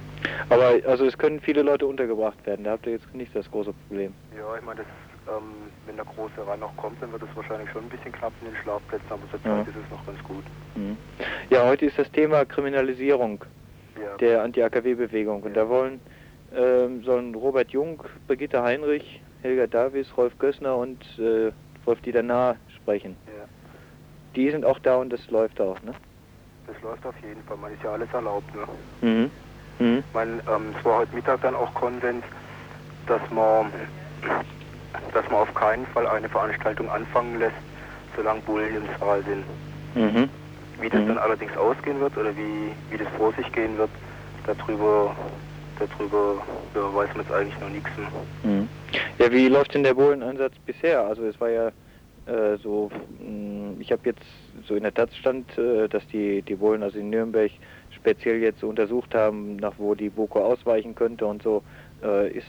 Aber 0.48 0.74
also 0.88 1.04
es 1.06 1.16
können 1.18 1.40
viele 1.40 1.62
Leute 1.62 1.86
untergebracht 1.86 2.44
werden, 2.46 2.64
da 2.64 2.72
habt 2.72 2.86
ihr 2.86 2.92
jetzt 2.92 3.12
nicht 3.14 3.34
das 3.34 3.50
große 3.50 3.72
Problem. 3.72 4.14
Ja, 4.36 4.56
ich 4.56 4.64
meine, 4.64 4.80
ähm, 4.80 5.42
wenn 5.86 5.96
der 5.96 6.04
große 6.04 6.46
Rhein 6.46 6.60
noch 6.60 6.76
kommt, 6.76 7.00
dann 7.02 7.10
wird 7.12 7.22
es 7.22 7.36
wahrscheinlich 7.36 7.70
schon 7.70 7.82
ein 7.84 7.88
bisschen 7.88 8.12
knapp 8.12 8.32
in 8.42 8.48
den 8.52 8.56
Schlafplätzen, 8.62 9.06
aber 9.10 9.22
zur 9.30 9.40
Ja. 9.50 9.56
Zeit 9.58 9.68
ist 9.68 9.76
es 9.84 9.90
noch 9.90 10.04
ganz 10.06 10.22
gut. 10.24 10.44
Mhm. 10.76 10.96
Ja, 11.50 11.66
heute 11.66 11.86
ist 11.86 11.98
das 11.98 12.10
Thema 12.10 12.44
Kriminalisierung 12.44 13.42
Ja. 13.96 14.16
der 14.18 14.42
Anti-AKW-Bewegung. 14.42 15.42
Und 15.42 15.54
da 15.56 15.68
wollen 15.68 16.00
ähm, 16.56 17.02
sollen 17.02 17.34
Robert 17.34 17.70
Jung, 17.70 18.00
Brigitte 18.28 18.62
Heinrich, 18.62 19.20
Helga 19.42 19.66
Davis, 19.66 20.16
Rolf 20.16 20.38
Gössner 20.38 20.76
und 20.76 21.02
äh, 21.18 21.50
Wolf 21.84 22.00
Dieter 22.02 22.22
Nahr 22.22 22.56
sprechen. 22.76 23.16
Die 24.36 24.50
sind 24.50 24.64
auch 24.64 24.78
da 24.80 24.96
und 24.96 25.10
das 25.10 25.30
läuft 25.30 25.60
auch, 25.60 25.80
ne? 25.82 25.94
Das 26.66 26.80
läuft 26.82 27.06
auf 27.06 27.14
jeden 27.22 27.42
Fall, 27.44 27.56
man 27.56 27.72
ist 27.72 27.82
ja 27.82 27.92
alles 27.92 28.12
erlaubt, 28.12 28.52
ne? 28.54 28.66
Mhm. 29.00 29.32
Mhm. 29.78 30.04
Meine, 30.12 30.42
ähm, 30.48 30.74
es 30.76 30.84
war 30.84 30.98
heute 30.98 31.14
Mittag 31.14 31.40
dann 31.42 31.54
auch 31.54 31.72
Konsens, 31.74 32.24
dass 33.06 33.20
man, 33.30 33.70
dass 35.12 35.24
man 35.30 35.40
auf 35.40 35.54
keinen 35.54 35.86
Fall 35.86 36.06
eine 36.08 36.28
Veranstaltung 36.28 36.88
anfangen 36.90 37.38
lässt, 37.38 37.56
solange 38.16 38.40
Bullen 38.42 38.76
im 38.76 38.88
Saal 38.98 39.22
sind. 39.24 39.44
Mhm. 39.94 40.30
Wie 40.80 40.88
das 40.88 41.00
Mhm. 41.02 41.08
dann 41.08 41.18
allerdings 41.18 41.56
ausgehen 41.56 42.00
wird 42.00 42.16
oder 42.16 42.34
wie, 42.36 42.72
wie 42.90 42.96
das 42.98 43.08
vor 43.16 43.32
sich 43.34 43.50
gehen 43.52 43.78
wird, 43.78 43.90
darüber, 44.46 45.14
darüber 45.78 46.42
ja, 46.74 46.94
weiß 46.94 47.08
man 47.14 47.24
jetzt 47.24 47.32
eigentlich 47.32 47.60
noch 47.60 47.68
nichts. 47.70 47.90
Mhm. 48.42 48.68
Ja, 49.18 49.30
wie 49.30 49.48
läuft 49.48 49.74
denn 49.74 49.84
der 49.84 49.94
Bulleneinsatz 49.94 50.54
bisher? 50.66 51.04
Also 51.04 51.24
es 51.24 51.40
war 51.40 51.50
ja 51.50 51.70
äh, 52.26 52.56
so, 52.58 52.90
mh, 53.20 53.76
ich 53.80 53.92
habe 53.92 54.02
jetzt 54.04 54.24
so 54.66 54.74
in 54.74 54.82
der 54.82 54.94
Taz 54.94 55.14
stand, 55.16 55.56
äh, 55.58 55.88
dass 55.88 56.06
die, 56.08 56.42
die 56.42 56.54
Bullen 56.54 56.82
also 56.82 56.98
in 56.98 57.10
Nürnberg 57.10 57.50
speziell 57.90 58.40
jetzt 58.40 58.60
so 58.60 58.68
untersucht 58.68 59.14
haben, 59.14 59.56
nach 59.56 59.74
wo 59.78 59.94
die 59.94 60.10
Boko 60.10 60.40
ausweichen 60.40 60.94
könnte 60.94 61.26
und 61.26 61.42
so. 61.42 61.62
Äh, 62.02 62.30
ist 62.30 62.46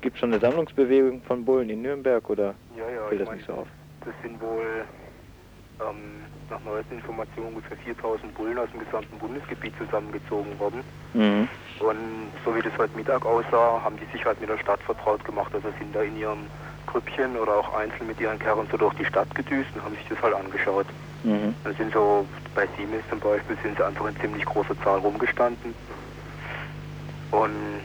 gibt 0.00 0.18
schon 0.18 0.32
eine 0.32 0.40
Sammlungsbewegung 0.40 1.22
von 1.22 1.44
Bullen 1.44 1.70
in 1.70 1.82
Nürnberg 1.82 2.28
oder 2.30 2.54
Ja, 2.76 2.88
ja, 2.90 3.06
fällt 3.08 3.20
das 3.20 3.28
mein, 3.28 3.36
nicht 3.36 3.46
so 3.46 3.54
auf? 3.54 3.68
Das 4.04 4.14
sind 4.22 4.40
wohl 4.40 4.84
ähm, 5.80 6.24
nach 6.50 6.62
neuesten 6.64 6.94
Informationen 6.94 7.48
ungefähr 7.48 7.76
4000 7.76 8.34
Bullen 8.34 8.58
aus 8.58 8.68
dem 8.70 8.80
gesamten 8.80 9.18
Bundesgebiet 9.18 9.72
zusammengezogen 9.78 10.58
worden. 10.58 10.82
Mhm. 11.14 11.48
Und 11.80 12.30
so 12.44 12.54
wie 12.54 12.62
das 12.62 12.76
heute 12.78 12.96
Mittag 12.96 13.24
aussah, 13.24 13.80
haben 13.82 13.96
die 13.96 14.16
sich 14.16 14.24
halt 14.24 14.40
mit 14.40 14.50
der 14.50 14.58
Stadt 14.58 14.80
vertraut 14.82 15.24
gemacht. 15.24 15.52
Also 15.54 15.68
sind 15.78 15.94
da 15.94 16.02
in 16.02 16.16
ihrem 16.16 16.46
Grüppchen 16.92 17.36
oder 17.36 17.56
auch 17.58 17.74
einzeln 17.74 18.06
mit 18.06 18.20
ihren 18.20 18.38
Kerren 18.38 18.66
so 18.70 18.76
durch 18.76 18.94
die 18.94 19.04
Stadt 19.04 19.32
gedüst 19.34 19.68
und 19.74 19.84
haben 19.84 19.94
sich 19.94 20.06
das 20.08 20.20
halt 20.22 20.34
angeschaut. 20.34 20.86
Mhm. 21.22 21.54
Dann 21.64 21.74
sind 21.76 21.92
so, 21.92 22.26
bei 22.54 22.66
Siemens 22.76 23.04
zum 23.10 23.20
Beispiel, 23.20 23.56
sind 23.62 23.76
sie 23.76 23.84
einfach 23.84 24.06
in 24.06 24.16
ziemlich 24.20 24.44
großer 24.44 24.76
Zahl 24.82 24.98
rumgestanden. 24.98 25.74
Und 27.30 27.80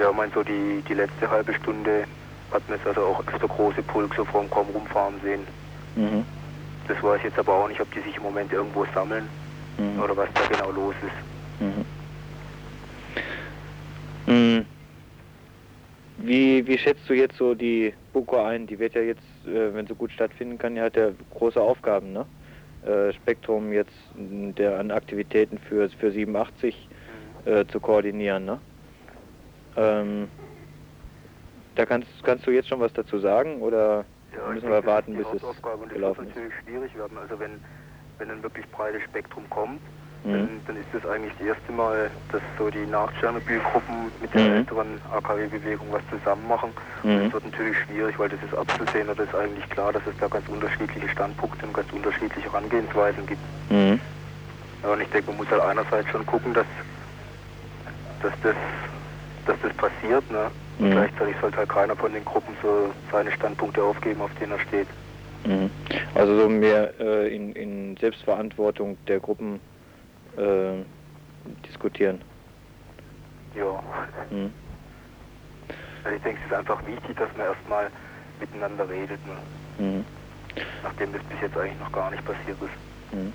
ja, 0.00 0.10
mein 0.12 0.30
so 0.32 0.42
die, 0.42 0.82
die 0.88 0.94
letzte 0.94 1.30
halbe 1.30 1.52
Stunde 1.54 2.04
hat 2.52 2.66
man 2.68 2.78
jetzt 2.78 2.86
also 2.86 3.02
auch 3.06 3.20
extra 3.26 3.46
große 3.46 3.82
Pulk 3.82 4.14
so 4.14 4.24
vorm 4.24 4.48
Kaum 4.50 4.66
rumfahren 4.68 5.20
sehen. 5.22 5.46
Mhm. 5.96 6.24
Das 6.88 7.02
weiß 7.02 7.18
ich 7.18 7.24
jetzt 7.24 7.38
aber 7.38 7.52
auch 7.54 7.68
nicht, 7.68 7.80
ob 7.80 7.92
die 7.92 8.00
sich 8.00 8.16
im 8.16 8.22
Moment 8.22 8.52
irgendwo 8.52 8.86
sammeln 8.94 9.28
Mhm. 9.78 10.00
oder 10.02 10.16
was 10.16 10.28
da 10.34 10.40
genau 10.48 10.70
los 10.70 10.94
ist. 11.02 11.60
Mhm. 14.26 14.66
Wie, 16.18 16.66
wie 16.66 16.78
schätzt 16.78 17.08
du 17.08 17.14
jetzt 17.14 17.36
so 17.36 17.54
die 17.54 17.94
Buko 18.12 18.42
ein? 18.42 18.66
Die 18.66 18.78
wird 18.78 18.94
ja 18.94 19.02
jetzt, 19.02 19.22
äh, 19.44 19.74
wenn 19.74 19.86
sie 19.86 19.94
gut 19.94 20.12
stattfinden 20.12 20.58
kann, 20.58 20.76
ja 20.76 20.84
hat 20.84 20.96
ja 20.96 21.12
große 21.30 21.60
Aufgaben, 21.60 22.12
ne? 22.12 22.26
Äh, 22.82 23.12
Spektrum 23.12 23.72
jetzt 23.72 23.94
der 24.14 24.78
an 24.78 24.90
Aktivitäten 24.90 25.58
für, 25.58 25.88
für 25.90 26.10
87 26.10 26.88
äh, 27.44 27.64
zu 27.66 27.80
koordinieren, 27.80 28.44
ne? 28.44 28.60
Ähm, 29.76 30.30
da 31.74 31.84
kannst, 31.84 32.08
kannst 32.24 32.46
du 32.46 32.50
jetzt 32.50 32.68
schon 32.68 32.80
was 32.80 32.92
dazu 32.94 33.18
sagen 33.18 33.60
oder 33.60 34.06
Ja, 34.34 34.50
müssen 34.52 34.70
wir 34.70 34.86
warten, 34.86 35.12
ist 35.12 35.18
bis 35.18 35.26
die 35.32 35.36
es 35.36 35.42
Hauptaufgabe 35.42 35.82
und 35.82 35.88
das 35.90 35.96
wird 35.96 36.02
gelaufen 36.02 36.22
ist? 36.28 36.36
natürlich 36.36 36.54
schwierig 36.64 36.96
werden. 36.96 37.18
Also 37.18 37.38
wenn, 37.38 37.60
wenn 38.18 38.30
ein 38.30 38.42
wirklich 38.42 38.66
breites 38.70 39.02
Spektrum 39.02 39.48
kommt, 39.50 39.82
Mhm. 40.24 40.32
dann, 40.32 40.62
dann 40.66 40.76
ist 40.76 40.86
das 40.92 41.06
eigentlich 41.06 41.32
das 41.38 41.46
erste 41.48 41.72
Mal, 41.72 42.10
dass 42.28 42.42
so 42.58 42.70
die 42.70 42.86
Nach-Tschernobyl-Gruppen 42.86 44.12
mit 44.20 44.32
der 44.34 44.42
Mhm. 44.42 44.54
älteren 44.56 45.00
AKW-Bewegung 45.12 45.92
was 45.92 46.02
zusammen 46.10 46.46
machen. 46.48 46.74
Mhm. 47.04 47.24
Das 47.24 47.32
wird 47.34 47.44
natürlich 47.44 47.78
schwierig, 47.78 48.18
weil 48.18 48.28
das 48.28 48.42
ist 48.42 48.54
abzusehen 48.54 49.08
oder 49.08 49.22
ist 49.24 49.34
eigentlich 49.34 49.68
klar, 49.70 49.92
dass 49.92 50.02
es 50.06 50.16
da 50.18 50.28
ganz 50.28 50.48
unterschiedliche 50.48 51.08
Standpunkte 51.08 51.66
und 51.66 51.72
ganz 51.74 51.92
unterschiedliche 51.92 52.50
Herangehensweisen 52.52 53.26
gibt. 53.26 53.42
Mhm. 53.70 54.00
Ja, 54.82 54.92
und 54.92 55.00
ich 55.00 55.08
denke, 55.08 55.30
man 55.30 55.38
muss 55.38 55.50
halt 55.50 55.62
einerseits 55.62 56.08
schon 56.10 56.26
gucken, 56.26 56.54
dass, 56.54 56.66
dass, 58.20 58.32
das, 58.42 58.56
dass 59.46 59.56
das 59.62 59.72
passiert. 59.74 60.28
Ne? 60.30 60.50
Und 60.78 60.86
Mhm. 60.88 60.90
gleichzeitig 60.92 61.36
sollte 61.40 61.58
halt 61.58 61.68
keiner 61.68 61.96
von 61.96 62.12
den 62.12 62.24
Gruppen 62.24 62.56
so 62.62 62.92
seine 63.12 63.30
Standpunkte 63.32 63.82
aufgeben, 63.82 64.20
auf 64.22 64.32
denen 64.34 64.52
er 64.52 64.58
steht. 64.60 64.88
Mhm. 65.46 65.70
Also 66.14 66.36
so 66.38 66.48
mehr 66.48 66.98
äh, 67.00 67.34
in, 67.34 67.52
in 67.52 67.96
Selbstverantwortung 67.98 68.98
der 69.06 69.20
Gruppen 69.20 69.60
äh, 70.36 70.84
diskutieren. 71.66 72.20
Ja. 73.54 73.82
Mhm. 74.30 74.52
Also 76.04 76.16
ich 76.16 76.22
denke, 76.22 76.40
es 76.44 76.50
ist 76.50 76.56
einfach 76.56 76.86
wichtig, 76.86 77.16
dass 77.16 77.28
man 77.36 77.46
erstmal 77.46 77.90
miteinander 78.40 78.88
redet, 78.88 79.18
ne? 79.26 79.84
Mhm. 79.84 80.04
nachdem 80.82 81.12
das 81.12 81.22
bis 81.24 81.40
jetzt 81.40 81.56
eigentlich 81.56 81.78
noch 81.80 81.92
gar 81.92 82.10
nicht 82.10 82.24
passiert 82.24 82.56
ist. 82.60 83.14
Mhm. 83.14 83.32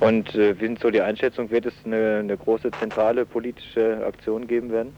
Und 0.00 0.34
äh, 0.34 0.58
wie 0.60 0.66
sind 0.66 0.80
so 0.80 0.90
die 0.90 1.00
Einschätzung, 1.00 1.50
wird 1.50 1.66
es 1.66 1.74
eine, 1.84 2.18
eine 2.20 2.36
große 2.36 2.70
zentrale 2.72 3.24
politische 3.24 4.04
Aktion 4.06 4.46
geben 4.46 4.70
werden? 4.70 4.94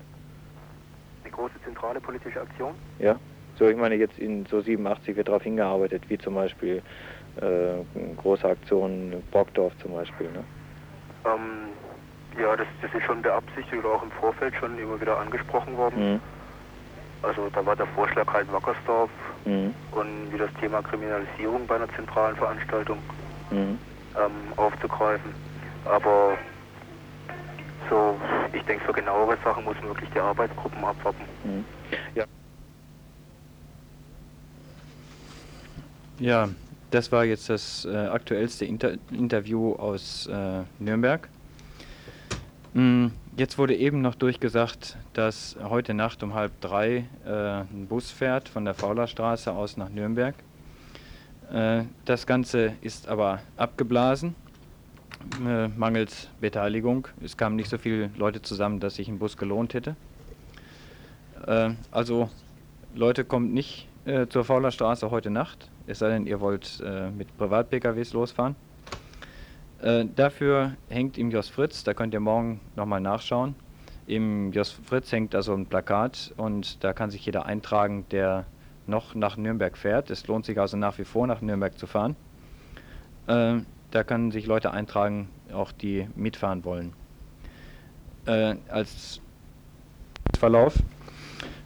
Eine 1.22 1.32
große 1.32 1.54
zentrale 1.64 2.00
politische 2.00 2.40
Aktion? 2.40 2.74
Ja? 2.98 3.18
So, 3.58 3.68
ich 3.68 3.76
meine, 3.76 3.96
jetzt 3.96 4.18
in 4.18 4.46
so 4.46 4.60
87 4.60 5.16
wird 5.16 5.28
darauf 5.28 5.42
hingearbeitet, 5.42 6.02
wie 6.08 6.18
zum 6.18 6.34
Beispiel 6.34 6.82
äh, 7.40 8.14
große 8.16 8.48
Aktion 8.48 9.22
Brockdorf 9.30 9.76
zum 9.78 9.92
Beispiel. 9.92 10.30
Ne? 10.30 10.44
Ähm, 11.24 11.74
ja, 12.38 12.56
das, 12.56 12.66
das 12.82 12.92
ist 12.94 13.04
schon 13.04 13.22
beabsichtigt 13.22 13.84
oder 13.84 13.94
auch 13.96 14.02
im 14.02 14.10
Vorfeld 14.12 14.54
schon 14.56 14.78
immer 14.78 15.00
wieder 15.00 15.18
angesprochen 15.18 15.76
worden. 15.76 16.14
Mhm. 16.14 16.20
Also 17.22 17.48
da 17.50 17.64
war 17.66 17.74
der 17.76 17.86
Vorschlag 17.88 18.32
halt 18.32 18.50
Wackersdorf 18.52 19.10
Mhm. 19.44 19.74
und 19.92 20.32
wie 20.32 20.38
das 20.38 20.52
Thema 20.60 20.82
Kriminalisierung 20.82 21.66
bei 21.66 21.76
einer 21.76 21.88
zentralen 21.94 22.36
Veranstaltung 22.36 23.02
Mhm. 23.50 23.78
ähm, 24.16 24.52
aufzugreifen. 24.56 25.34
Aber 25.84 26.36
so, 27.90 28.20
ich 28.52 28.62
denke, 28.64 28.84
für 28.84 28.92
genauere 28.92 29.38
Sachen 29.42 29.64
muss 29.64 29.76
man 29.80 29.88
wirklich 29.88 30.10
die 30.10 30.20
Arbeitsgruppen 30.20 30.84
abwarten. 30.84 31.24
Mhm. 31.42 31.64
Ja. 32.14 32.24
Ja, 36.18 36.48
das 36.90 37.12
war 37.12 37.24
jetzt 37.24 37.48
das 37.50 37.84
äh, 37.84 37.96
aktuellste 37.96 38.64
Inter 38.64 38.94
Interview 39.10 39.74
aus 39.74 40.26
äh, 40.26 40.62
Nürnberg. 40.78 41.28
Mm, 42.74 43.08
Jetzt 43.38 43.56
wurde 43.56 43.76
eben 43.76 44.00
noch 44.00 44.16
durchgesagt, 44.16 44.96
dass 45.12 45.56
heute 45.62 45.94
Nacht 45.94 46.24
um 46.24 46.34
halb 46.34 46.60
drei 46.60 47.04
äh, 47.24 47.60
ein 47.60 47.86
Bus 47.88 48.10
fährt 48.10 48.48
von 48.48 48.64
der 48.64 48.74
Faulerstraße 48.74 49.52
aus 49.52 49.76
nach 49.76 49.90
Nürnberg. 49.90 50.34
Äh, 51.52 51.84
das 52.04 52.26
Ganze 52.26 52.72
ist 52.80 53.06
aber 53.06 53.40
abgeblasen. 53.56 54.34
äh, 55.46 55.68
mangels 55.68 56.28
Beteiligung. 56.40 57.06
Es 57.22 57.36
kamen 57.36 57.54
nicht 57.54 57.70
so 57.70 57.78
viele 57.78 58.10
Leute 58.16 58.42
zusammen, 58.42 58.80
dass 58.80 58.96
sich 58.96 59.06
ein 59.06 59.20
Bus 59.20 59.36
gelohnt 59.36 59.72
hätte. 59.74 59.94
Äh, 61.46 61.70
also 61.92 62.30
Leute, 62.96 63.24
kommt 63.24 63.54
nicht 63.54 63.87
äh, 64.08 64.26
zur 64.28 64.44
Faulerstraße 64.44 65.10
heute 65.10 65.30
Nacht, 65.30 65.70
es 65.86 65.98
sei 65.98 66.08
denn, 66.08 66.26
ihr 66.26 66.40
wollt 66.40 66.82
äh, 66.84 67.10
mit 67.10 67.36
Privat-PKWs 67.36 68.14
losfahren. 68.14 68.56
Äh, 69.82 70.06
dafür 70.16 70.72
hängt 70.88 71.18
im 71.18 71.30
Jos 71.30 71.48
Fritz, 71.48 71.84
da 71.84 71.94
könnt 71.94 72.14
ihr 72.14 72.20
morgen 72.20 72.60
nochmal 72.74 73.00
nachschauen, 73.00 73.54
im 74.06 74.52
Jos 74.52 74.72
Fritz 74.72 75.12
hängt 75.12 75.34
also 75.34 75.52
ein 75.52 75.66
Plakat 75.66 76.32
und 76.38 76.82
da 76.82 76.94
kann 76.94 77.10
sich 77.10 77.26
jeder 77.26 77.44
eintragen, 77.44 78.06
der 78.10 78.46
noch 78.86 79.14
nach 79.14 79.36
Nürnberg 79.36 79.76
fährt. 79.76 80.10
Es 80.10 80.26
lohnt 80.26 80.46
sich 80.46 80.58
also 80.58 80.78
nach 80.78 80.96
wie 80.98 81.04
vor 81.04 81.26
nach 81.26 81.42
Nürnberg 81.42 81.78
zu 81.78 81.86
fahren. 81.86 82.16
Äh, 83.26 83.58
da 83.90 84.04
können 84.04 84.30
sich 84.30 84.46
Leute 84.46 84.70
eintragen, 84.70 85.28
auch 85.52 85.72
die 85.72 86.08
mitfahren 86.16 86.64
wollen. 86.64 86.94
Äh, 88.24 88.56
als 88.68 89.20
Verlauf. 90.38 90.74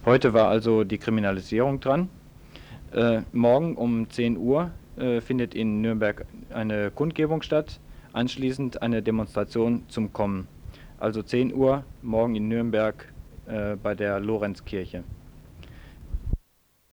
Heute 0.05 0.32
war 0.34 0.49
also 0.49 0.82
die 0.82 0.99
Kriminalisierung 0.99 1.78
dran. 1.78 2.09
Äh, 2.93 3.22
morgen 3.32 3.74
um 3.76 4.11
10 4.11 4.36
Uhr 4.36 4.70
äh, 4.99 5.22
findet 5.22 5.55
in 5.55 5.80
Nürnberg 5.80 6.26
eine 6.53 6.90
Kundgebung 6.90 7.40
statt, 7.40 7.80
anschließend 8.12 8.82
eine 8.82 9.03
Demonstration 9.03 9.84
zum 9.88 10.12
Kommen. 10.12 10.47
Also 10.99 11.22
10 11.22 11.55
Uhr 11.55 11.84
morgen 12.03 12.34
in 12.34 12.49
Nürnberg 12.49 13.11
äh, 13.47 13.76
bei 13.76 13.95
der 13.95 14.20
Lorenzkirche. 14.20 15.05